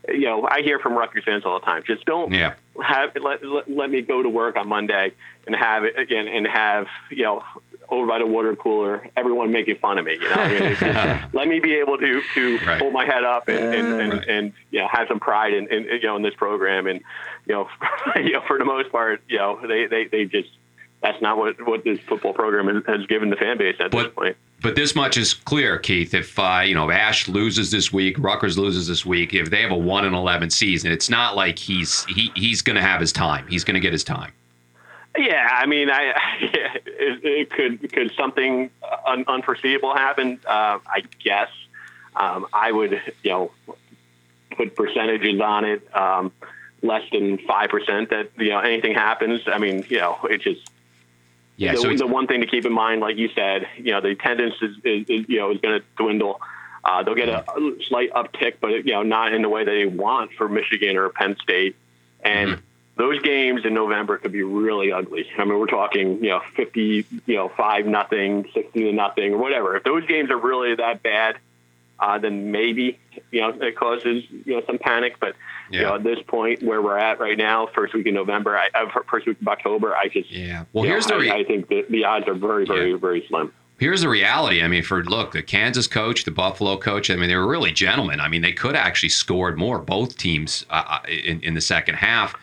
you 0.10 0.22
know, 0.26 0.48
I 0.50 0.62
hear 0.62 0.80
from 0.80 0.94
Rutgers 0.94 1.24
fans 1.26 1.44
all 1.46 1.60
the 1.60 1.66
time. 1.66 1.84
Just 1.86 2.06
don't 2.06 2.32
Yeah. 2.32 2.54
have 2.82 3.12
let, 3.22 3.44
let, 3.46 3.70
let 3.70 3.90
me 3.90 4.02
go 4.02 4.22
to 4.22 4.30
work 4.30 4.56
on 4.58 4.68
Monday 4.68 5.12
and 5.48 5.56
have 5.56 5.84
it 5.84 5.98
again 5.98 6.28
and 6.28 6.46
have 6.48 6.88
you 7.10 7.24
know 7.24 7.44
over 7.90 8.08
by 8.08 8.18
the 8.18 8.26
water 8.26 8.56
cooler 8.56 9.08
everyone 9.16 9.52
making 9.52 9.76
fun 9.78 9.98
of 10.00 10.06
me. 10.06 10.18
You 10.20 10.30
know, 10.30 10.36
I 10.36 10.50
mean, 10.50 10.76
just, 10.76 10.82
let 11.34 11.48
me 11.48 11.60
be 11.60 11.76
able 11.76 11.98
to 11.98 12.22
to 12.34 12.58
Right. 12.66 12.80
hold 12.82 12.94
my 12.94 13.06
head 13.06 13.24
up 13.24 13.48
and 13.48 13.74
and, 13.74 13.92
and, 13.92 14.12
Right. 14.14 14.28
and 14.28 14.54
you 14.72 14.80
know 14.80 14.88
have 14.92 15.08
some 15.08 15.20
pride 15.20 15.54
in, 15.54 15.68
in 15.72 15.84
you 15.86 16.02
know 16.04 16.16
in 16.16 16.22
this 16.24 16.34
program 16.36 16.88
and 16.88 17.02
you 17.46 17.54
know 17.56 17.70
you 18.16 18.34
know 18.34 18.42
for 18.48 18.58
the 18.58 18.66
most 18.66 18.92
part 18.92 19.22
you 19.28 19.38
know 19.38 19.60
they 19.68 19.86
they, 19.88 20.06
they 20.06 20.26
just 20.26 20.50
that's 21.06 21.22
not 21.22 21.38
what 21.38 21.56
what 21.68 21.84
this 21.84 22.00
football 22.00 22.34
program 22.34 22.68
has, 22.68 22.84
has 22.88 23.06
given 23.06 23.30
the 23.30 23.36
fan 23.36 23.58
base 23.58 23.76
at 23.80 23.92
this 23.92 24.04
But- 24.04 24.16
point. 24.16 24.38
But 24.62 24.76
this 24.76 24.96
much 24.96 25.16
is 25.16 25.34
clear, 25.34 25.78
Keith. 25.78 26.14
If 26.16 26.40
uh, 26.40 26.64
you 26.66 26.74
know 26.74 26.90
Ash 26.90 27.28
loses 27.28 27.70
this 27.70 27.94
week, 27.94 28.18
Rutgers 28.18 28.58
loses 28.58 28.88
this 28.88 29.06
week, 29.06 29.34
if 29.34 29.52
they 29.52 29.62
have 29.62 29.70
a 29.70 29.78
one 29.78 30.06
and 30.06 30.16
eleven 30.16 30.50
season, 30.50 30.92
it's 30.92 31.10
not 31.10 31.36
like 31.36 31.60
he's 31.60 32.04
he, 32.06 32.32
he's 32.36 32.64
going 32.64 32.76
to 32.78 32.82
have 32.82 33.00
his 33.00 33.12
time. 33.12 33.46
He's 33.48 33.64
going 33.64 33.76
to 33.76 33.80
get 33.80 33.92
his 33.94 34.04
time. 34.04 34.32
Yeah, 35.18 35.48
I 35.52 35.68
mean, 35.68 35.90
I 35.92 36.14
it, 36.42 37.24
it 37.24 37.52
could 37.52 37.92
could 37.94 38.12
something 38.18 38.72
un, 39.06 39.26
unforeseeable 39.28 39.94
happen. 39.94 40.40
Uh, 40.48 40.80
I 40.88 41.04
guess 41.24 41.50
um, 42.16 42.48
I 42.52 42.72
would 42.72 43.00
you 43.24 43.30
know 43.30 43.52
put 44.52 44.76
percentages 44.76 45.40
on 45.42 45.66
it. 45.66 45.96
Um, 45.96 46.32
less 46.82 47.04
than 47.12 47.38
five 47.40 47.70
percent 47.70 48.10
that 48.10 48.32
you 48.38 48.50
know 48.50 48.60
anything 48.60 48.96
happens. 48.96 49.42
I 49.46 49.60
mean, 49.60 49.86
you 49.90 49.98
know, 50.00 50.18
it's 50.24 50.44
just 50.44 50.72
Yeah. 51.58 51.72
the, 51.74 51.78
so 51.78 51.96
the 51.96 52.08
one 52.08 52.28
thing 52.28 52.42
to 52.42 52.48
keep 52.48 52.66
in 52.66 52.74
mind, 52.74 53.02
like 53.02 53.18
you 53.18 53.30
said, 53.34 53.68
you 53.78 53.92
know, 53.92 54.02
the 54.02 54.10
attendance 54.10 54.56
is, 54.62 54.76
is, 54.84 55.10
is 55.10 55.30
you 55.30 55.40
know 55.40 55.52
is 55.52 55.60
going 55.62 55.80
to 55.80 55.86
dwindle. 55.98 56.42
Uh, 56.84 57.02
they'll 57.02 57.16
get 57.16 57.30
a 57.30 57.44
slight 57.88 58.12
uptick, 58.14 58.56
but 58.62 58.86
you 58.86 58.94
know, 58.94 59.02
not 59.04 59.34
in 59.34 59.42
the 59.42 59.50
way 59.50 59.64
that 59.64 59.72
they 59.72 59.86
want 59.86 60.32
for 60.34 60.48
Michigan 60.48 60.98
or 60.98 61.10
Penn 61.10 61.36
State. 61.42 61.76
And 62.22 62.52
Mhm. 62.52 62.60
those 62.98 63.22
games 63.24 63.66
in 63.66 63.74
November 63.74 64.18
could 64.18 64.32
be 64.32 64.44
really 64.44 64.92
ugly. 64.92 65.28
I 65.38 65.46
mean, 65.46 65.58
we're 65.58 65.66
talking, 65.66 66.24
you 66.24 66.30
know, 66.30 66.42
fifty, 66.56 67.06
you 67.26 67.36
know, 67.36 67.50
five 67.50 67.88
nothing, 67.88 68.48
sixty 68.54 68.84
to 68.84 68.92
nothing, 68.92 69.34
or 69.34 69.38
whatever. 69.38 69.76
If 69.78 69.84
those 69.84 70.06
games 70.06 70.30
are 70.30 70.38
really 70.38 70.76
that 70.76 71.02
bad, 71.02 71.38
uh, 72.00 72.20
then 72.20 72.52
maybe 72.52 73.00
you 73.32 73.42
know 73.42 73.50
it 73.50 73.76
causes 73.76 74.24
you 74.30 74.56
know 74.56 74.62
some 74.68 74.78
panic. 74.78 75.16
But 75.20 75.36
you 75.72 75.80
Yeah. 75.82 75.88
know, 75.90 75.96
at 75.96 76.04
this 76.04 76.20
point 76.28 76.62
where 76.64 76.82
we're 76.82 76.98
at 76.98 77.20
right 77.20 77.38
now, 77.38 77.68
first 77.76 77.94
week 77.94 78.06
in 78.08 78.14
November, 78.14 78.58
I, 78.58 78.70
uh, 78.74 78.88
first 79.10 79.26
week 79.28 79.40
of 79.42 79.48
October, 79.48 79.96
I 79.96 80.08
just 80.08 80.32
yeah. 80.32 80.66
Well, 80.74 80.84
you 80.86 80.90
know, 80.90 80.94
here's 80.96 81.08
the 81.08 81.16
I, 81.16 81.18
re- 81.18 81.32
I 81.32 81.44
think 81.44 81.68
the, 81.68 81.86
the 81.90 82.06
odds 82.06 82.28
are 82.28 82.34
very, 82.36 82.66
very, 82.66 82.94
very 82.94 83.26
slim. 83.28 83.52
here's 83.78 84.02
the 84.02 84.10
reality. 84.10 84.62
I 84.64 84.68
mean, 84.68 84.84
for 84.84 85.04
look, 85.04 85.32
the 85.34 85.44
Kansas 85.44 85.88
coach, 85.88 86.24
the 86.24 86.32
Buffalo 86.32 86.78
coach. 86.78 87.10
I 87.10 87.16
mean, 87.16 87.28
they 87.30 87.36
were 87.36 87.48
really 87.48 87.72
gentlemen. 87.72 88.20
I 88.20 88.28
mean, 88.28 88.42
they 88.42 88.54
could 88.54 88.76
actually 88.76 89.10
scored 89.10 89.58
more 89.58 89.80
both 89.80 90.18
teams 90.18 90.66
uh, 90.70 91.00
in, 91.08 91.42
in 91.42 91.54
the 91.56 91.62
second 91.62 91.96
half. 91.96 92.36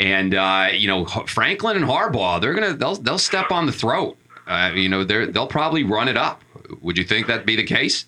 And 0.00 0.34
uh, 0.34 0.68
you 0.72 0.86
know, 0.86 1.04
Franklin 1.04 1.76
and 1.76 1.84
Harbaugh, 1.84 2.40
they're 2.40 2.54
gonna 2.54 2.72
they'll 2.74 2.94
they'll 2.94 3.18
step 3.18 3.50
on 3.50 3.66
the 3.66 3.72
throat. 3.72 4.16
Uh, 4.46 4.70
you 4.74 4.88
know, 4.88 5.02
they're 5.04 5.26
they'll 5.26 5.46
probably 5.48 5.82
run 5.82 6.06
it 6.08 6.16
up. 6.16 6.42
Would 6.80 6.96
you 6.96 7.04
think 7.04 7.26
that'd 7.26 7.44
be 7.44 7.56
the 7.56 7.64
case? 7.64 8.06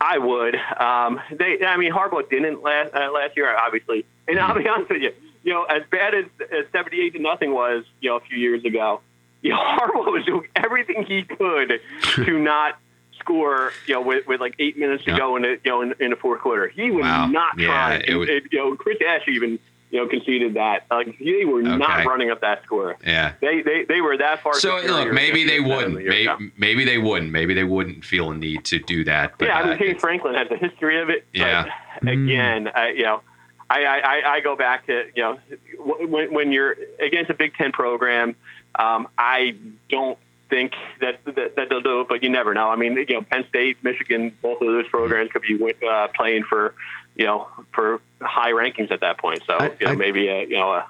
I 0.00 0.18
would. 0.18 0.54
Um, 0.54 1.20
they, 1.32 1.64
I 1.64 1.76
mean, 1.76 1.92
Harbaugh 1.92 2.28
didn't 2.28 2.62
last 2.62 2.94
uh, 2.94 3.10
last 3.12 3.36
year, 3.36 3.54
obviously. 3.56 4.04
And 4.28 4.38
I'll 4.38 4.54
be 4.56 4.68
honest 4.68 4.90
with 4.90 5.02
you, 5.02 5.12
you 5.42 5.52
know, 5.52 5.64
as 5.64 5.82
bad 5.90 6.14
as, 6.14 6.24
as 6.52 6.66
seventy-eight 6.72 7.14
to 7.14 7.18
nothing 7.18 7.52
was, 7.52 7.84
you 8.00 8.10
know, 8.10 8.16
a 8.16 8.20
few 8.20 8.38
years 8.38 8.64
ago, 8.64 9.00
you 9.42 9.50
know, 9.50 9.56
Harbaugh 9.58 10.12
was 10.12 10.24
doing 10.24 10.48
everything 10.54 11.04
he 11.04 11.22
could 11.24 11.80
to 12.16 12.38
not 12.40 12.78
score, 13.18 13.72
you 13.86 13.94
know, 13.94 14.02
with, 14.02 14.26
with 14.28 14.40
like 14.40 14.54
eight 14.60 14.78
minutes 14.78 15.04
to 15.04 15.10
Yeah. 15.10 15.18
go 15.18 15.36
in 15.36 15.42
the, 15.42 15.58
you 15.64 15.70
know, 15.70 15.82
in, 15.82 15.94
in 15.98 16.10
the 16.10 16.16
fourth 16.16 16.40
quarter. 16.40 16.68
He 16.68 16.90
was 16.92 17.02
Wow. 17.02 17.26
not 17.26 17.58
Yeah, 17.58 17.66
trying. 17.66 18.02
it 18.06 18.14
was- 18.14 18.28
And, 18.28 18.42
you 18.52 18.58
know, 18.58 18.76
Chris 18.76 18.98
Ash 19.06 19.22
even, 19.26 19.58
you 19.90 19.98
know, 20.00 20.08
conceded 20.08 20.54
that. 20.54 20.84
Like 20.90 21.18
they 21.18 21.44
were 21.44 21.60
Okay. 21.60 21.76
not 21.76 22.04
running 22.06 22.30
up 22.30 22.40
that 22.42 22.62
score. 22.64 22.96
Yeah. 23.06 23.32
They, 23.40 23.62
they, 23.62 23.84
they 23.84 24.00
were 24.00 24.16
that 24.18 24.42
far. 24.42 24.54
So 24.54 24.80
look, 24.86 25.12
maybe 25.12 25.44
they 25.44 25.60
wouldn't. 25.60 25.94
Maybe, 26.04 26.52
maybe 26.56 26.84
they 26.84 26.98
wouldn't. 26.98 27.32
Maybe 27.32 27.54
they 27.54 27.64
wouldn't 27.64 28.04
feel 28.04 28.30
a 28.30 28.34
need 28.36 28.64
to 28.66 28.78
do 28.78 29.04
that. 29.04 29.34
But, 29.38 29.48
yeah, 29.48 29.58
I 29.58 29.62
uh, 29.62 29.66
mean, 29.68 29.78
James 29.78 30.00
Franklin 30.00 30.34
has 30.34 30.48
a 30.50 30.56
history 30.56 31.00
of 31.00 31.08
it. 31.10 31.26
Yeah. 31.32 31.72
But 32.02 32.12
again, 32.12 32.68
I, 32.74 32.90
you 32.90 33.04
know, 33.04 33.22
I, 33.70 33.84
I, 33.84 33.98
I- 33.98 34.32
I 34.34 34.40
go 34.40 34.56
back 34.56 34.86
to 34.86 35.06
you 35.14 35.22
know 35.22 35.38
when, 35.78 36.32
when 36.32 36.52
you're 36.52 36.76
against 37.00 37.30
a 37.30 37.34
Big 37.34 37.54
Ten 37.54 37.72
program, 37.72 38.34
um, 38.78 39.08
I 39.18 39.56
don't 39.88 40.18
think 40.50 40.72
that, 41.00 41.20
that 41.24 41.56
that 41.56 41.68
they'll 41.68 41.80
do 41.80 42.00
it, 42.00 42.08
but 42.08 42.22
you 42.22 42.28
never 42.28 42.54
know. 42.54 42.68
I 42.70 42.76
mean, 42.76 42.94
you 42.96 43.14
know, 43.14 43.22
Penn 43.22 43.44
State, 43.48 43.82
Michigan, 43.82 44.36
both 44.42 44.60
of 44.60 44.66
those 44.68 44.88
programs 44.88 45.30
could 45.32 45.42
be 45.42 45.74
uh, 45.86 46.08
playing 46.14 46.44
for 46.44 46.74
you 47.16 47.26
know 47.26 47.48
for 47.72 48.00
high 48.20 48.52
rankings 48.52 48.90
at 48.90 49.00
that 49.00 49.18
point. 49.18 49.42
So 49.46 49.54
I- 49.54 49.72
you 49.80 49.86
know, 49.86 49.92
I- 49.92 49.96
maybe 49.96 50.28
a 50.28 50.42
you 50.42 50.56
know 50.56 50.70
a 50.72 50.86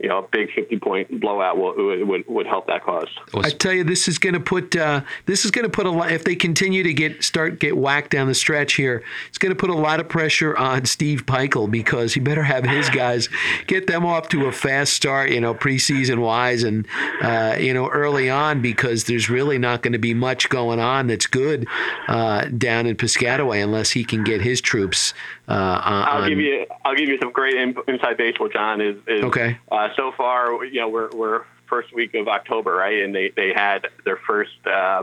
you 0.00 0.08
know 0.08 0.18
a 0.18 0.28
big 0.32 0.50
fifty 0.54 0.78
point 0.78 1.20
blowout 1.20 1.58
will, 1.58 1.74
would, 1.76 2.08
would 2.08 2.24
would 2.26 2.46
help 2.46 2.66
that 2.66 2.82
cause. 2.82 3.08
I 3.34 3.50
tell 3.50 3.72
you, 3.72 3.84
this 3.84 4.08
is 4.08 4.18
going 4.18 4.32
to 4.32 4.40
put 4.40 4.74
uh, 4.74 5.02
this 5.26 5.44
is 5.44 5.50
going 5.50 5.64
to 5.64 5.70
put 5.70 5.86
a 5.86 5.90
lot. 5.90 6.10
If 6.10 6.24
they 6.24 6.34
continue 6.34 6.82
to 6.82 6.94
get 6.94 7.22
start 7.22 7.60
get 7.60 7.76
whacked 7.76 8.10
down 8.10 8.26
the 8.26 8.34
stretch 8.34 8.74
here, 8.74 9.02
it's 9.28 9.38
going 9.38 9.50
to 9.54 9.56
put 9.56 9.70
a 9.70 9.74
lot 9.74 10.00
of 10.00 10.08
pressure 10.08 10.56
on 10.56 10.86
Steve 10.86 11.26
Pikiell 11.26 11.70
because 11.70 12.14
he 12.14 12.20
better 12.20 12.42
have 12.42 12.64
his 12.64 12.88
guys 12.88 13.28
get 13.66 13.86
them 13.86 14.06
off 14.06 14.28
to 14.30 14.46
a 14.46 14.52
fast 14.52 14.94
start. 14.94 15.30
You 15.30 15.40
know, 15.40 15.54
preseason 15.54 16.20
wise, 16.20 16.62
and 16.62 16.86
uh, 17.20 17.56
you 17.58 17.74
know 17.74 17.88
early 17.88 18.30
on 18.30 18.62
because 18.62 19.04
there's 19.04 19.28
really 19.28 19.58
not 19.58 19.82
going 19.82 19.92
to 19.92 19.98
be 19.98 20.14
much 20.14 20.48
going 20.48 20.80
on 20.80 21.08
that's 21.08 21.26
good 21.26 21.66
uh, 22.08 22.46
down 22.46 22.86
in 22.86 22.96
Piscataway 22.96 23.62
unless 23.62 23.90
he 23.90 24.04
can 24.04 24.24
get 24.24 24.40
his 24.40 24.60
troops. 24.60 25.12
Uh, 25.50 25.82
on, 25.84 26.08
I'll 26.08 26.28
give 26.28 26.38
you 26.38 26.66
I'll 26.84 26.94
give 26.94 27.08
you 27.08 27.18
some 27.18 27.32
great 27.32 27.56
in, 27.56 27.74
inside 27.88 28.16
baseball. 28.16 28.48
John 28.48 28.80
is, 28.80 28.96
is 29.08 29.24
Okay. 29.24 29.58
Uh, 29.70 29.88
so 29.96 30.12
far, 30.12 30.64
you 30.64 30.80
know, 30.80 30.88
we're 30.88 31.10
we're 31.10 31.44
first 31.66 31.92
week 31.92 32.14
of 32.14 32.28
October, 32.28 32.72
right? 32.72 33.02
And 33.02 33.14
they 33.14 33.30
they 33.30 33.52
had 33.52 33.88
their 34.04 34.16
first 34.16 34.64
uh, 34.64 35.02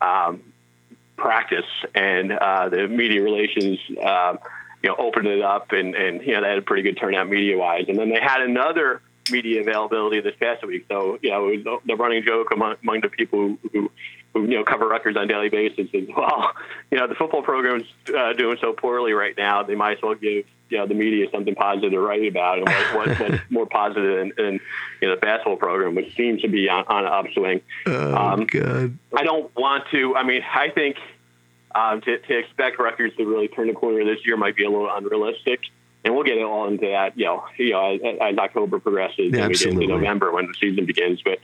um, 0.00 0.42
practice, 1.16 1.66
and 1.94 2.32
uh, 2.32 2.68
the 2.68 2.88
media 2.88 3.22
relations. 3.22 3.78
Um, 4.02 4.38
you 4.82 4.90
know, 4.90 4.96
opened 4.98 5.28
it 5.28 5.42
up, 5.42 5.72
and 5.72 5.94
and 5.94 6.20
you 6.22 6.34
know 6.34 6.42
they 6.42 6.48
had 6.48 6.58
a 6.58 6.62
pretty 6.62 6.82
good 6.82 6.96
turnout 6.96 7.28
media 7.28 7.56
wise, 7.56 7.86
and 7.88 7.98
then 7.98 8.08
they 8.08 8.20
had 8.20 8.40
another 8.40 9.02
media 9.30 9.60
availability 9.60 10.20
this 10.20 10.34
past 10.38 10.64
week. 10.66 10.84
So 10.88 11.18
you 11.22 11.30
know, 11.30 11.48
it 11.48 11.64
was 11.64 11.80
the 11.86 11.96
running 11.96 12.24
joke 12.24 12.50
among, 12.52 12.76
among 12.82 13.00
the 13.00 13.08
people 13.08 13.40
who 13.40 13.58
who 13.72 13.90
you 14.42 14.56
know 14.56 14.64
cover 14.64 14.88
Rutgers 14.88 15.16
on 15.16 15.24
a 15.24 15.26
daily 15.26 15.48
basis 15.48 15.88
is 15.92 16.08
well, 16.16 16.52
you 16.90 16.98
know, 16.98 17.06
the 17.06 17.14
football 17.14 17.42
program's 17.42 17.86
uh, 18.16 18.32
doing 18.32 18.58
so 18.60 18.72
poorly 18.72 19.12
right 19.12 19.36
now. 19.36 19.62
They 19.62 19.74
might 19.74 19.98
as 19.98 20.02
well 20.02 20.14
give 20.14 20.44
you 20.68 20.78
know 20.78 20.86
the 20.86 20.94
media 20.94 21.26
something 21.30 21.54
positive 21.54 21.92
to 21.92 22.00
write 22.00 22.26
about, 22.26 22.58
and 22.58 22.68
what, 22.68 23.08
what, 23.08 23.20
what's 23.20 23.42
more 23.50 23.66
positive 23.66 24.34
than, 24.36 24.46
in 24.46 24.60
you 25.00 25.08
know, 25.08 25.14
the 25.14 25.20
basketball 25.20 25.56
program, 25.56 25.94
which 25.94 26.14
seems 26.16 26.42
to 26.42 26.48
be 26.48 26.68
on, 26.68 26.84
on 26.88 27.04
an 27.04 27.12
upswing. 27.12 27.60
Oh 27.86 28.14
um, 28.14 28.46
God! 28.46 28.98
I 29.16 29.24
don't 29.24 29.54
want 29.56 29.84
to. 29.90 30.16
I 30.16 30.22
mean, 30.22 30.42
I 30.42 30.70
think 30.70 30.96
um, 31.74 32.00
to, 32.02 32.18
to 32.18 32.38
expect 32.38 32.78
Rutgers 32.78 33.12
to 33.16 33.24
really 33.24 33.48
turn 33.48 33.68
the 33.68 33.74
corner 33.74 34.04
this 34.04 34.24
year 34.24 34.36
might 34.36 34.56
be 34.56 34.64
a 34.64 34.70
little 34.70 34.90
unrealistic. 34.90 35.60
And 36.06 36.14
we'll 36.14 36.22
get 36.22 36.40
all 36.40 36.68
into 36.68 36.86
that, 36.86 37.18
you 37.18 37.24
know, 37.24 37.44
you 37.56 37.70
know, 37.70 37.96
as, 37.96 38.00
as 38.20 38.38
October 38.38 38.78
progresses 38.78 39.32
yeah, 39.32 39.40
and 39.40 39.48
we 39.48 39.54
get 39.56 39.72
into 39.72 39.88
November 39.88 40.30
when 40.30 40.46
the 40.46 40.54
season 40.54 40.86
begins. 40.86 41.20
But 41.20 41.40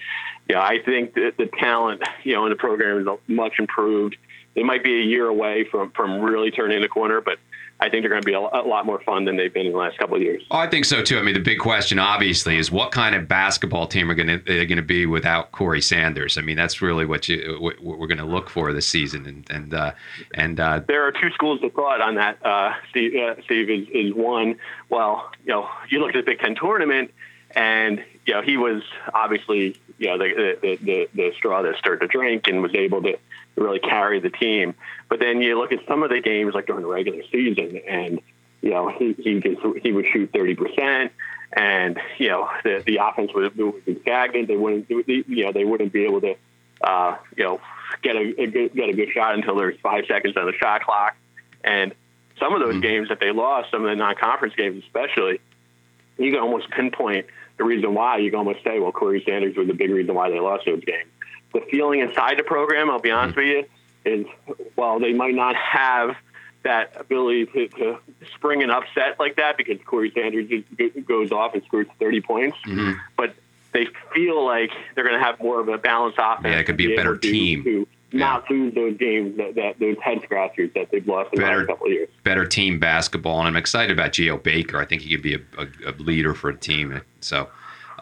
yeah, 0.49 0.63
I 0.63 0.81
think 0.81 1.15
that 1.15 1.33
the 1.37 1.47
talent, 1.47 2.01
you 2.23 2.35
know, 2.35 2.47
in 2.47 2.51
the 2.51 2.57
program 2.57 3.01
is 3.01 3.19
much 3.27 3.55
improved. 3.59 4.17
They 4.55 4.63
might 4.63 4.85
be 4.85 5.01
a 5.01 5.05
year 5.05 5.27
away 5.27 5.65
from 5.65 5.91
from 5.91 6.21
really 6.21 6.53
turning 6.53 6.81
the 6.81 6.87
corner, 6.87 7.21
but 7.21 7.41
I 7.83 7.89
think 7.89 8.05
they're 8.05 8.11
going 8.11 8.23
to 8.23 8.27
be 8.27 8.33
a, 8.33 8.39
lot 8.39 8.87
more 8.87 9.01
fun 9.01 9.25
than 9.25 9.37
they've 9.37 9.53
been 9.53 9.67
in 9.67 9.73
the 9.73 9.79
last 9.79 9.99
couple 9.99 10.15
of 10.15 10.23
years. 10.23 10.45
Oh, 10.53 10.59
I 10.59 10.69
think 10.69 10.85
so 10.85 11.03
too. 11.03 11.19
I 11.19 11.23
mean, 11.23 11.35
the 11.35 11.41
big 11.41 11.59
question, 11.59 11.99
obviously, 11.99 12.57
is 12.57 12.71
what 12.71 12.93
kind 12.93 13.13
of 13.13 13.27
basketball 13.27 13.89
team 13.89 14.09
are 14.09 14.15
going 14.15 14.29
to 14.29 14.39
they're 14.39 14.67
going 14.67 14.77
to 14.77 14.83
be 14.83 15.05
without 15.05 15.51
Corey 15.51 15.83
Sanders. 15.83 16.39
I 16.39 16.43
mean, 16.43 16.57
that's 16.57 16.81
really 16.81 17.05
what 17.05 17.29
you 17.29 17.59
what, 17.59 17.83
we're 17.83 18.07
going 18.07 18.19
to 18.19 18.25
look 18.25 18.49
for 18.49 18.73
this 18.73 18.87
season. 18.87 19.27
And 19.27 19.51
and 19.51 19.75
uh, 19.75 19.93
and 20.35 20.61
uh, 20.61 20.83
there 20.87 21.05
are 21.05 21.11
two 21.11 21.31
schools 21.33 21.61
of 21.65 21.73
thought 21.73 22.01
on 22.01 22.15
that. 22.15 22.39
Uh, 22.47 22.73
Steve, 22.91 23.17
uh, 23.17 23.43
Steve 23.47 23.69
is, 23.69 23.89
is 23.93 24.15
one. 24.15 24.61
Well, 24.89 25.33
you 25.45 25.53
know, 25.53 25.69
you 25.89 25.99
look 25.99 26.11
at 26.11 26.25
the 26.25 26.31
Big 26.31 26.39
Ten 26.39 26.55
tournament, 26.55 27.13
and 27.57 28.01
you 28.27 28.35
know 28.35 28.43
he 28.43 28.57
was 28.57 28.85
obviously 29.13 29.77
you 29.99 30.07
know 30.07 30.19
the 30.19 30.57
the 30.63 30.77
the, 30.77 31.09
the 31.17 31.33
straw 31.37 31.63
that 31.63 31.77
stirred 31.79 31.99
the 31.99 32.07
drink, 32.07 32.47
and 32.47 32.63
was 32.63 32.77
able 32.77 33.03
to 33.03 33.19
really 33.57 33.79
carry 33.79 34.21
the 34.21 34.31
team. 34.31 34.75
But 35.09 35.21
then 35.21 35.41
you 35.43 35.59
look 35.59 35.73
at 35.73 35.81
some 35.87 36.03
of 36.03 36.11
the 36.11 36.21
games 36.21 36.55
like 36.55 36.67
during 36.67 36.83
the 36.83 36.89
regular 36.89 37.23
season, 37.31 37.81
and 37.89 38.21
you 38.61 38.71
know 38.71 38.89
he 38.89 39.15
he 39.19 39.41
gets, 39.41 39.61
he 39.83 39.93
would 39.93 40.07
shoot 40.13 40.31
thirty 40.33 40.55
percent, 40.55 41.13
and 41.53 41.99
you 42.19 42.29
know 42.29 42.49
the 42.65 42.83
the 42.87 42.97
offense 42.97 43.33
would, 43.35 43.57
would 43.57 43.85
be 43.85 44.01
stagnant. 44.01 44.49
They 44.49 44.57
wouldn't 44.57 44.89
you 44.89 45.45
know 45.45 45.53
they 45.53 45.65
wouldn't 45.65 45.93
be 45.93 46.05
able 46.05 46.21
to 46.23 46.35
uh, 46.83 47.17
you 47.37 47.45
know 47.45 47.61
get 48.03 48.17
a, 48.17 48.43
a 48.43 48.47
good, 48.47 48.75
get 48.75 48.89
a 48.89 48.93
good 48.93 49.11
shot 49.13 49.35
until 49.35 49.57
there's 49.57 49.79
five 49.81 50.05
seconds 50.07 50.37
on 50.37 50.47
the 50.47 50.55
shot 50.55 50.83
clock, 50.83 51.15
and 51.63 51.95
some 52.41 52.55
of 52.55 52.61
those 52.61 52.75
mm-hmm. 52.75 52.81
games 52.81 53.09
that 53.09 53.21
they 53.21 53.31
lost, 53.31 53.71
some 53.71 53.85
of 53.85 53.91
the 53.91 53.97
non-conference 53.97 54.55
games 54.57 54.83
especially, 54.85 55.41
you 56.19 56.33
can 56.33 56.41
almost 56.41 56.69
pinpoint 56.71 57.27
the 57.59 57.65
reason 57.65 57.95
why. 57.95 58.17
You 58.17 58.31
can 58.31 58.39
almost 58.39 58.65
say, 58.65 58.81
well, 58.81 58.91
Corey 58.91 59.23
Sanders 59.25 59.57
was 59.57 59.69
the 59.69 59.75
big 59.75 59.91
reason 59.91 60.15
why 60.15 60.31
they 60.31 60.41
lost 60.41 60.65
those 60.67 60.83
games 60.85 61.09
the 61.53 61.61
feeling 61.71 62.01
inside 62.01 62.39
the 62.39 62.43
program, 62.43 62.91
I'll 62.91 63.01
be 63.01 63.11
honest 63.11 63.37
with 63.37 63.47
you, 63.47 63.65
is 64.05 64.27
while 64.75 64.99
they 64.99 65.13
might 65.13 65.35
not 65.35 65.55
have 65.57 66.17
that 66.63 66.93
ability 66.99 67.47
to, 67.47 67.69
to 67.69 67.99
spring 68.35 68.63
an 68.63 68.71
upset 68.71 69.19
like 69.19 69.37
that 69.37 69.57
because 69.57 69.79
Corey 69.85 70.13
Sanders 70.15 70.49
just 70.49 71.07
goes 71.07 71.33
off 71.33 71.55
and 71.55 71.63
scores 71.65 71.87
30 71.99 72.21
points, 72.21 72.59
mm-hmm. 72.67 72.93
but 73.17 73.35
they 73.73 73.89
feel 74.15 74.45
like 74.45 74.71
they're 74.95 75.05
going 75.05 75.19
to 75.19 75.25
have 75.25 75.41
more 75.41 75.61
of 75.61 75.69
a 75.69 75.79
balanced 75.79 76.19
offense. 76.21 76.53
Yeah, 76.53 76.61
it 76.61 76.65
could 76.65 76.77
be 76.77 76.93
a 76.93 76.97
better 76.97 77.17
team. 77.17 77.65
To, 77.65 77.87
not 78.15 78.51
lose 78.51 78.75
those 78.75 78.97
games 78.99 79.39
that, 79.39 79.55
that 79.55 79.79
those 79.79 79.97
head 80.03 80.21
scratchers 80.23 80.71
that 80.75 80.91
they've 80.91 81.07
lost 81.07 81.33
in 81.33 81.41
better, 81.41 81.55
the 81.55 81.59
last 81.61 81.67
couple 81.69 81.87
of 81.87 81.93
years. 81.93 82.09
Better 82.25 82.45
team 82.45 82.79
basketball, 82.79 83.39
and 83.39 83.49
I'm 83.49 83.57
excited 83.57 83.91
about 83.91 84.13
Geo 84.13 84.37
Baker. 84.37 84.79
I 84.79 84.85
think 84.85 85.01
he 85.01 85.11
could 85.11 85.23
be 85.23 85.35
a, 85.35 85.41
a, 85.59 85.91
a 85.91 85.93
leader 85.93 86.35
for 86.35 86.51
a 86.51 86.57
team. 86.57 87.01
So 87.21 87.49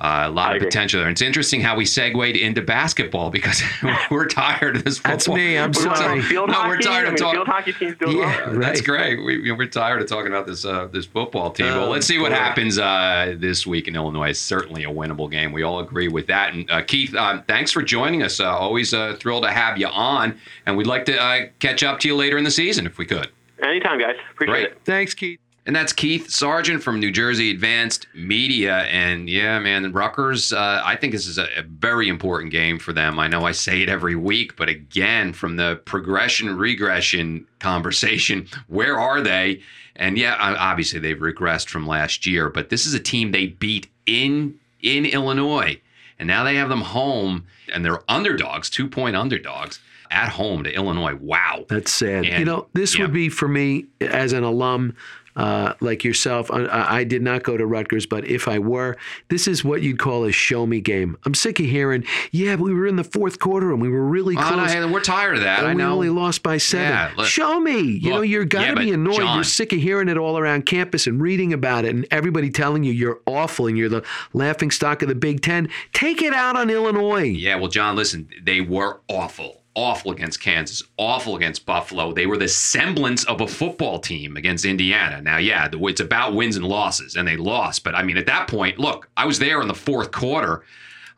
uh, 0.01 0.25
a 0.27 0.31
lot 0.31 0.49
I 0.49 0.51
of 0.53 0.57
agree. 0.57 0.69
potential 0.69 0.99
there. 0.99 1.09
And 1.09 1.15
it's 1.15 1.21
interesting 1.21 1.61
how 1.61 1.77
we 1.77 1.85
segued 1.85 2.37
into 2.37 2.63
basketball 2.63 3.31
because 3.31 3.63
we're 4.11 4.27
tired 4.27 4.77
of 4.77 4.85
this. 4.85 4.97
Football. 4.97 5.13
That's 5.13 5.29
me. 5.29 5.59
I'm 5.59 5.73
we're 5.73 5.95
sorry. 5.95 6.23
Field 6.23 6.49
no, 6.49 6.55
hockey, 6.55 6.69
we're 6.69 6.79
tired 6.79 7.03
I 7.03 7.05
mean, 7.05 7.15
of 7.15 7.21
talking. 7.21 7.37
Field 7.37 7.47
hockey 7.49 7.73
team's 7.75 7.99
doing 7.99 8.17
yeah, 8.17 8.47
well. 8.47 8.55
Right. 8.55 8.61
That's 8.61 8.81
great. 8.81 9.23
We, 9.23 9.51
are 9.51 9.67
tired 9.67 10.01
of 10.01 10.09
talking 10.09 10.29
about 10.29 10.47
this 10.47 10.65
uh, 10.65 10.87
this 10.87 11.05
football 11.05 11.51
team. 11.51 11.67
well, 11.67 11.91
let's 11.91 12.07
see 12.07 12.19
what 12.19 12.33
happens 12.33 12.79
uh, 12.79 13.35
this 13.39 13.67
week 13.67 13.89
in 13.89 13.95
Illinois. 13.95 14.31
It's 14.31 14.41
certainly 14.41 14.85
a 14.85 14.91
winnable 14.91 15.31
game. 15.31 15.53
We 15.53 15.63
all 15.63 15.81
agree 15.81 16.09
with 16.09 16.27
that. 16.29 16.55
And 16.55 16.71
uh, 16.71 16.83
Keith, 16.83 17.15
um, 17.15 17.43
thanks 17.47 17.71
for 17.71 17.83
joining 17.83 18.23
us. 18.23 18.41
Uh, 18.41 18.51
always 18.51 18.95
uh, 18.95 19.17
thrilled 19.21 19.45
to 19.45 19.51
have 19.51 19.77
you 19.77 19.89
on. 19.89 20.39
And 20.65 20.79
we'd 20.79 20.87
like 20.87 21.05
to 21.07 21.51
catch 21.59 21.83
up 21.83 22.01
to 22.01 22.09
you 22.09 22.17
later 22.17 22.39
in 22.39 22.45
the 22.45 22.51
season 22.51 22.87
if 22.87 22.97
we 22.97 23.05
could. 23.05 23.29
Anytime, 23.63 24.01
guys. 24.01 24.17
Appreciate 24.33 24.55
Great. 24.55 24.67
it. 24.69 24.81
Thanks, 24.85 25.13
Keith. 25.13 25.41
And 25.71 25.77
that's 25.77 25.93
Keith 25.93 26.27
Sargeant 26.27 26.83
from 26.83 26.99
New 26.99 27.13
Jersey 27.13 27.53
Advanced 27.53 28.09
Media. 28.13 28.79
And 28.87 29.31
yeah, 29.31 29.61
man, 29.61 29.93
Rutgers, 29.93 30.53
uh, 30.53 30.83
I 30.85 30.97
think 30.97 31.13
this 31.13 31.29
is 31.29 31.39
a, 31.39 31.45
a, 31.57 31.63
very 31.63 32.09
important 32.09 32.51
game 32.51 32.77
for 32.77 32.93
them. 32.93 33.21
I 33.21 33.29
know 33.29 33.45
I 33.45 33.53
say 33.53 33.81
it 33.81 33.89
every 33.89 34.17
week, 34.17 34.57
but 34.57 34.69
again, 34.69 35.33
from 35.33 35.55
the 35.55 35.81
progression 35.85 36.57
regression 36.57 37.47
conversation, 37.61 38.49
where 38.67 38.99
are 38.99 39.21
they? 39.21 39.63
And 39.95 40.19
yeah, 40.19 40.37
obviously 40.41 40.99
they've 40.99 41.17
regressed 41.17 41.69
from 41.69 41.87
last 41.87 42.27
year, 42.27 42.49
but 42.49 42.71
this 42.71 42.85
is 42.85 42.93
a 42.93 42.99
team 42.99 43.31
they 43.31 43.47
beat 43.47 43.87
in 44.07 44.59
in 44.81 45.07
Illinois. 45.07 45.81
And 46.19 46.27
now 46.27 46.43
they 46.43 46.57
have 46.57 46.69
them 46.69 46.81
home 46.81 47.47
and 47.73 47.85
they're 47.85 48.03
underdogs, 48.11 48.71
two 48.71 48.89
point 48.89 49.15
underdogs 49.15 49.79
at 50.11 50.31
home 50.31 50.65
to 50.65 50.75
Illinois. 50.75 51.15
Wow. 51.15 51.65
That's 51.69 51.93
sad. 51.93 52.25
And, 52.25 52.39
you 52.41 52.45
know, 52.45 52.67
this 52.73 52.97
yeah. 52.97 53.05
would 53.05 53.13
be 53.13 53.29
for 53.29 53.47
me 53.47 53.87
as 54.01 54.33
an 54.33 54.43
alum 54.43 54.97
uh, 55.41 55.73
like 55.81 56.05
yourself, 56.05 56.51
I, 56.51 56.99
I, 56.99 57.05
did 57.05 57.23
not 57.23 57.45
go 57.45 57.57
to 57.57 57.65
Rutgers, 57.65 58.05
but 58.05 58.27
if 58.27 58.47
I 58.47 58.59
were, 58.59 58.99
this 59.29 59.49
is 59.49 59.65
what 59.65 59.81
you'd 59.81 59.99
call 59.99 60.25
a 60.25 60.33
show 60.33 60.67
me 60.67 60.83
game. 60.83 61.17
I'm 61.25 61.33
sick 61.33 61.59
of 61.59 61.65
hearing, 61.65 62.05
yeah, 62.31 62.57
we 62.57 62.75
were 62.75 62.87
in 62.87 62.97
the 62.97 63.05
fourth 63.05 63.39
quarter 63.39 63.73
and 63.73 63.81
we 63.81 63.89
were 63.89 64.05
really 64.05 64.35
close. 64.35 64.75
Oh, 64.75 64.87
no, 64.87 64.93
we're 64.93 65.01
tired 65.01 65.37
of 65.37 65.43
that. 65.45 65.65
I 65.65 65.73
know. 65.73 65.97
We 65.97 66.09
only 66.09 66.09
lost 66.11 66.43
by 66.43 66.59
seven. 66.59 66.89
Yeah, 66.89 67.13
look, 67.17 67.27
show 67.27 67.59
me. 67.59 67.81
You 67.81 68.11
look, 68.11 68.19
know, 68.19 68.21
you're 68.21 68.45
got 68.45 68.61
to 68.61 68.67
yeah, 68.67 68.75
be 68.75 68.93
annoyed. 68.93 69.17
John, 69.17 69.37
you're 69.37 69.45
sick 69.45 69.73
of 69.73 69.79
hearing 69.79 70.11
it 70.11 70.19
all 70.19 70.37
around 70.37 70.67
campus 70.67 71.07
and 71.07 71.23
reading 71.23 71.55
about 71.55 71.87
it 71.87 71.95
and 71.95 72.07
everybody 72.11 72.51
telling 72.51 72.85
you 72.85 72.93
you're 72.93 73.21
awful 73.25 73.67
and 73.67 73.79
you're 73.79 73.89
the 73.89 74.05
laughing 74.35 74.71
stock 74.71 75.01
of 75.01 75.09
the 75.09 75.15
Big 75.15 75.41
Ten. 75.41 75.71
Take 75.95 76.21
it 76.21 76.35
out 76.35 76.55
on 76.55 76.69
Illinois. 76.69 77.23
Yeah, 77.23 77.55
well, 77.55 77.69
John, 77.69 77.97
listen, 77.97 78.29
they 78.43 78.61
were 78.61 79.01
awful 79.09 79.60
awful 79.75 80.11
against 80.11 80.41
Kansas, 80.41 80.83
awful 80.97 81.37
against 81.37 81.65
Buffalo. 81.65 82.13
They 82.13 82.27
were 82.27 82.37
the 82.37 82.49
semblance 82.49 83.25
of 83.25 83.41
a 83.41 83.47
football 83.47 83.99
team 83.99 84.37
against 84.37 84.65
Indiana. 84.65 85.23
Now, 85.23 85.39
yeah, 85.39 85.69
it's 85.73 86.01
about 86.01 86.35
wins 86.35 86.57
and 86.57 86.65
losses, 86.65 87.17
and 87.17 87.27
they 87.27 87.37
lost. 87.37 87.85
But 87.85 87.95
I 87.95 88.03
mean, 88.03 88.17
at 88.17 88.27
that 88.27 88.49
point, 88.49 88.79
look, 88.79 89.09
I 89.17 89.27
was 89.27 89.39
there 89.39 89.61
in 89.61 89.69
the 89.69 89.75
fourth 89.75 90.11
quarter. 90.11 90.65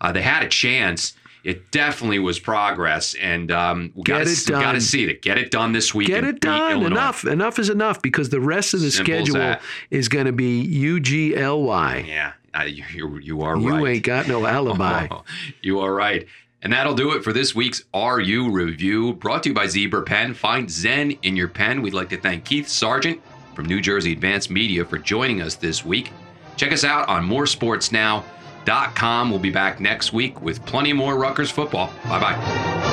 Uh, 0.01 0.13
they 0.13 0.23
had 0.23 0.43
a 0.43 0.49
chance. 0.49 1.15
It 1.45 1.73
definitely 1.73 2.21
was 2.21 2.39
progress, 2.39 3.15
and 3.15 3.51
um, 3.51 3.93
we 3.97 4.05
got 4.05 4.25
to 4.25 4.81
see 4.81 5.05
it. 5.05 5.23
Get 5.23 5.39
it 5.39 5.51
done 5.51 5.73
this 5.73 5.93
week. 5.93 6.07
Get 6.07 6.23
it 6.23 6.41
done. 6.41 6.85
Enough. 6.85 7.25
Enough 7.25 7.59
is 7.59 7.69
enough 7.69 8.01
because 8.01 8.29
the 8.29 8.41
rest 8.41 8.75
of 8.75 8.81
the 8.81 8.93
Simple 8.93 9.27
schedule 9.27 9.57
is 9.91 10.09
going 10.09 10.27
to 10.27 10.33
be 10.33 10.65
UGLY. 10.65 12.07
Yeah, 12.07 12.35
uh, 12.55 12.63
you, 12.63 12.85
you 13.19 13.43
are 13.43 13.57
you 13.57 13.71
right. 13.71 13.81
You 13.81 13.87
ain't 13.87 14.05
got 14.05 14.29
no 14.29 14.47
alibi. 14.47 15.09
Oh, 15.11 15.25
you 15.63 15.81
are 15.81 15.93
right. 15.93 16.27
And 16.63 16.73
that'll 16.73 16.95
do 16.95 17.13
it 17.13 17.25
for 17.25 17.33
this 17.33 17.55
week's 17.55 17.83
RU 17.93 18.51
review, 18.51 19.15
brought 19.15 19.43
to 19.43 19.49
you 19.49 19.55
by 19.55 19.67
Zebra 19.67 20.03
Pen. 20.03 20.33
Find 20.33 20.71
Zen 20.71 21.13
in 21.23 21.37
your 21.37 21.49
pen. 21.49 21.83
We'd 21.83 21.95
like 21.95 22.11
to 22.11 22.21
thank 22.21 22.45
Keith 22.45 22.67
Sargeant 22.67 23.21
from 23.55 23.67
New 23.67 23.81
Jersey 23.81 24.13
Advanced 24.13 24.51
Media 24.51 24.85
for 24.85 24.99
joining 24.99 25.43
us 25.43 25.57
this 25.57 25.85
week. 25.85 26.13
Check 26.57 26.73
us 26.73 26.85
out 26.85 27.09
on 27.09 27.29
moresportsnow.com. 27.29 29.31
We'll 29.31 29.39
be 29.41 29.51
back 29.51 29.81
next 29.81 30.13
week 30.13 30.41
with 30.41 30.65
plenty 30.65 30.93
more 30.93 31.17
Rutgers 31.17 31.51
football. 31.51 31.93
Bye 32.05 32.21
bye. 32.21 32.92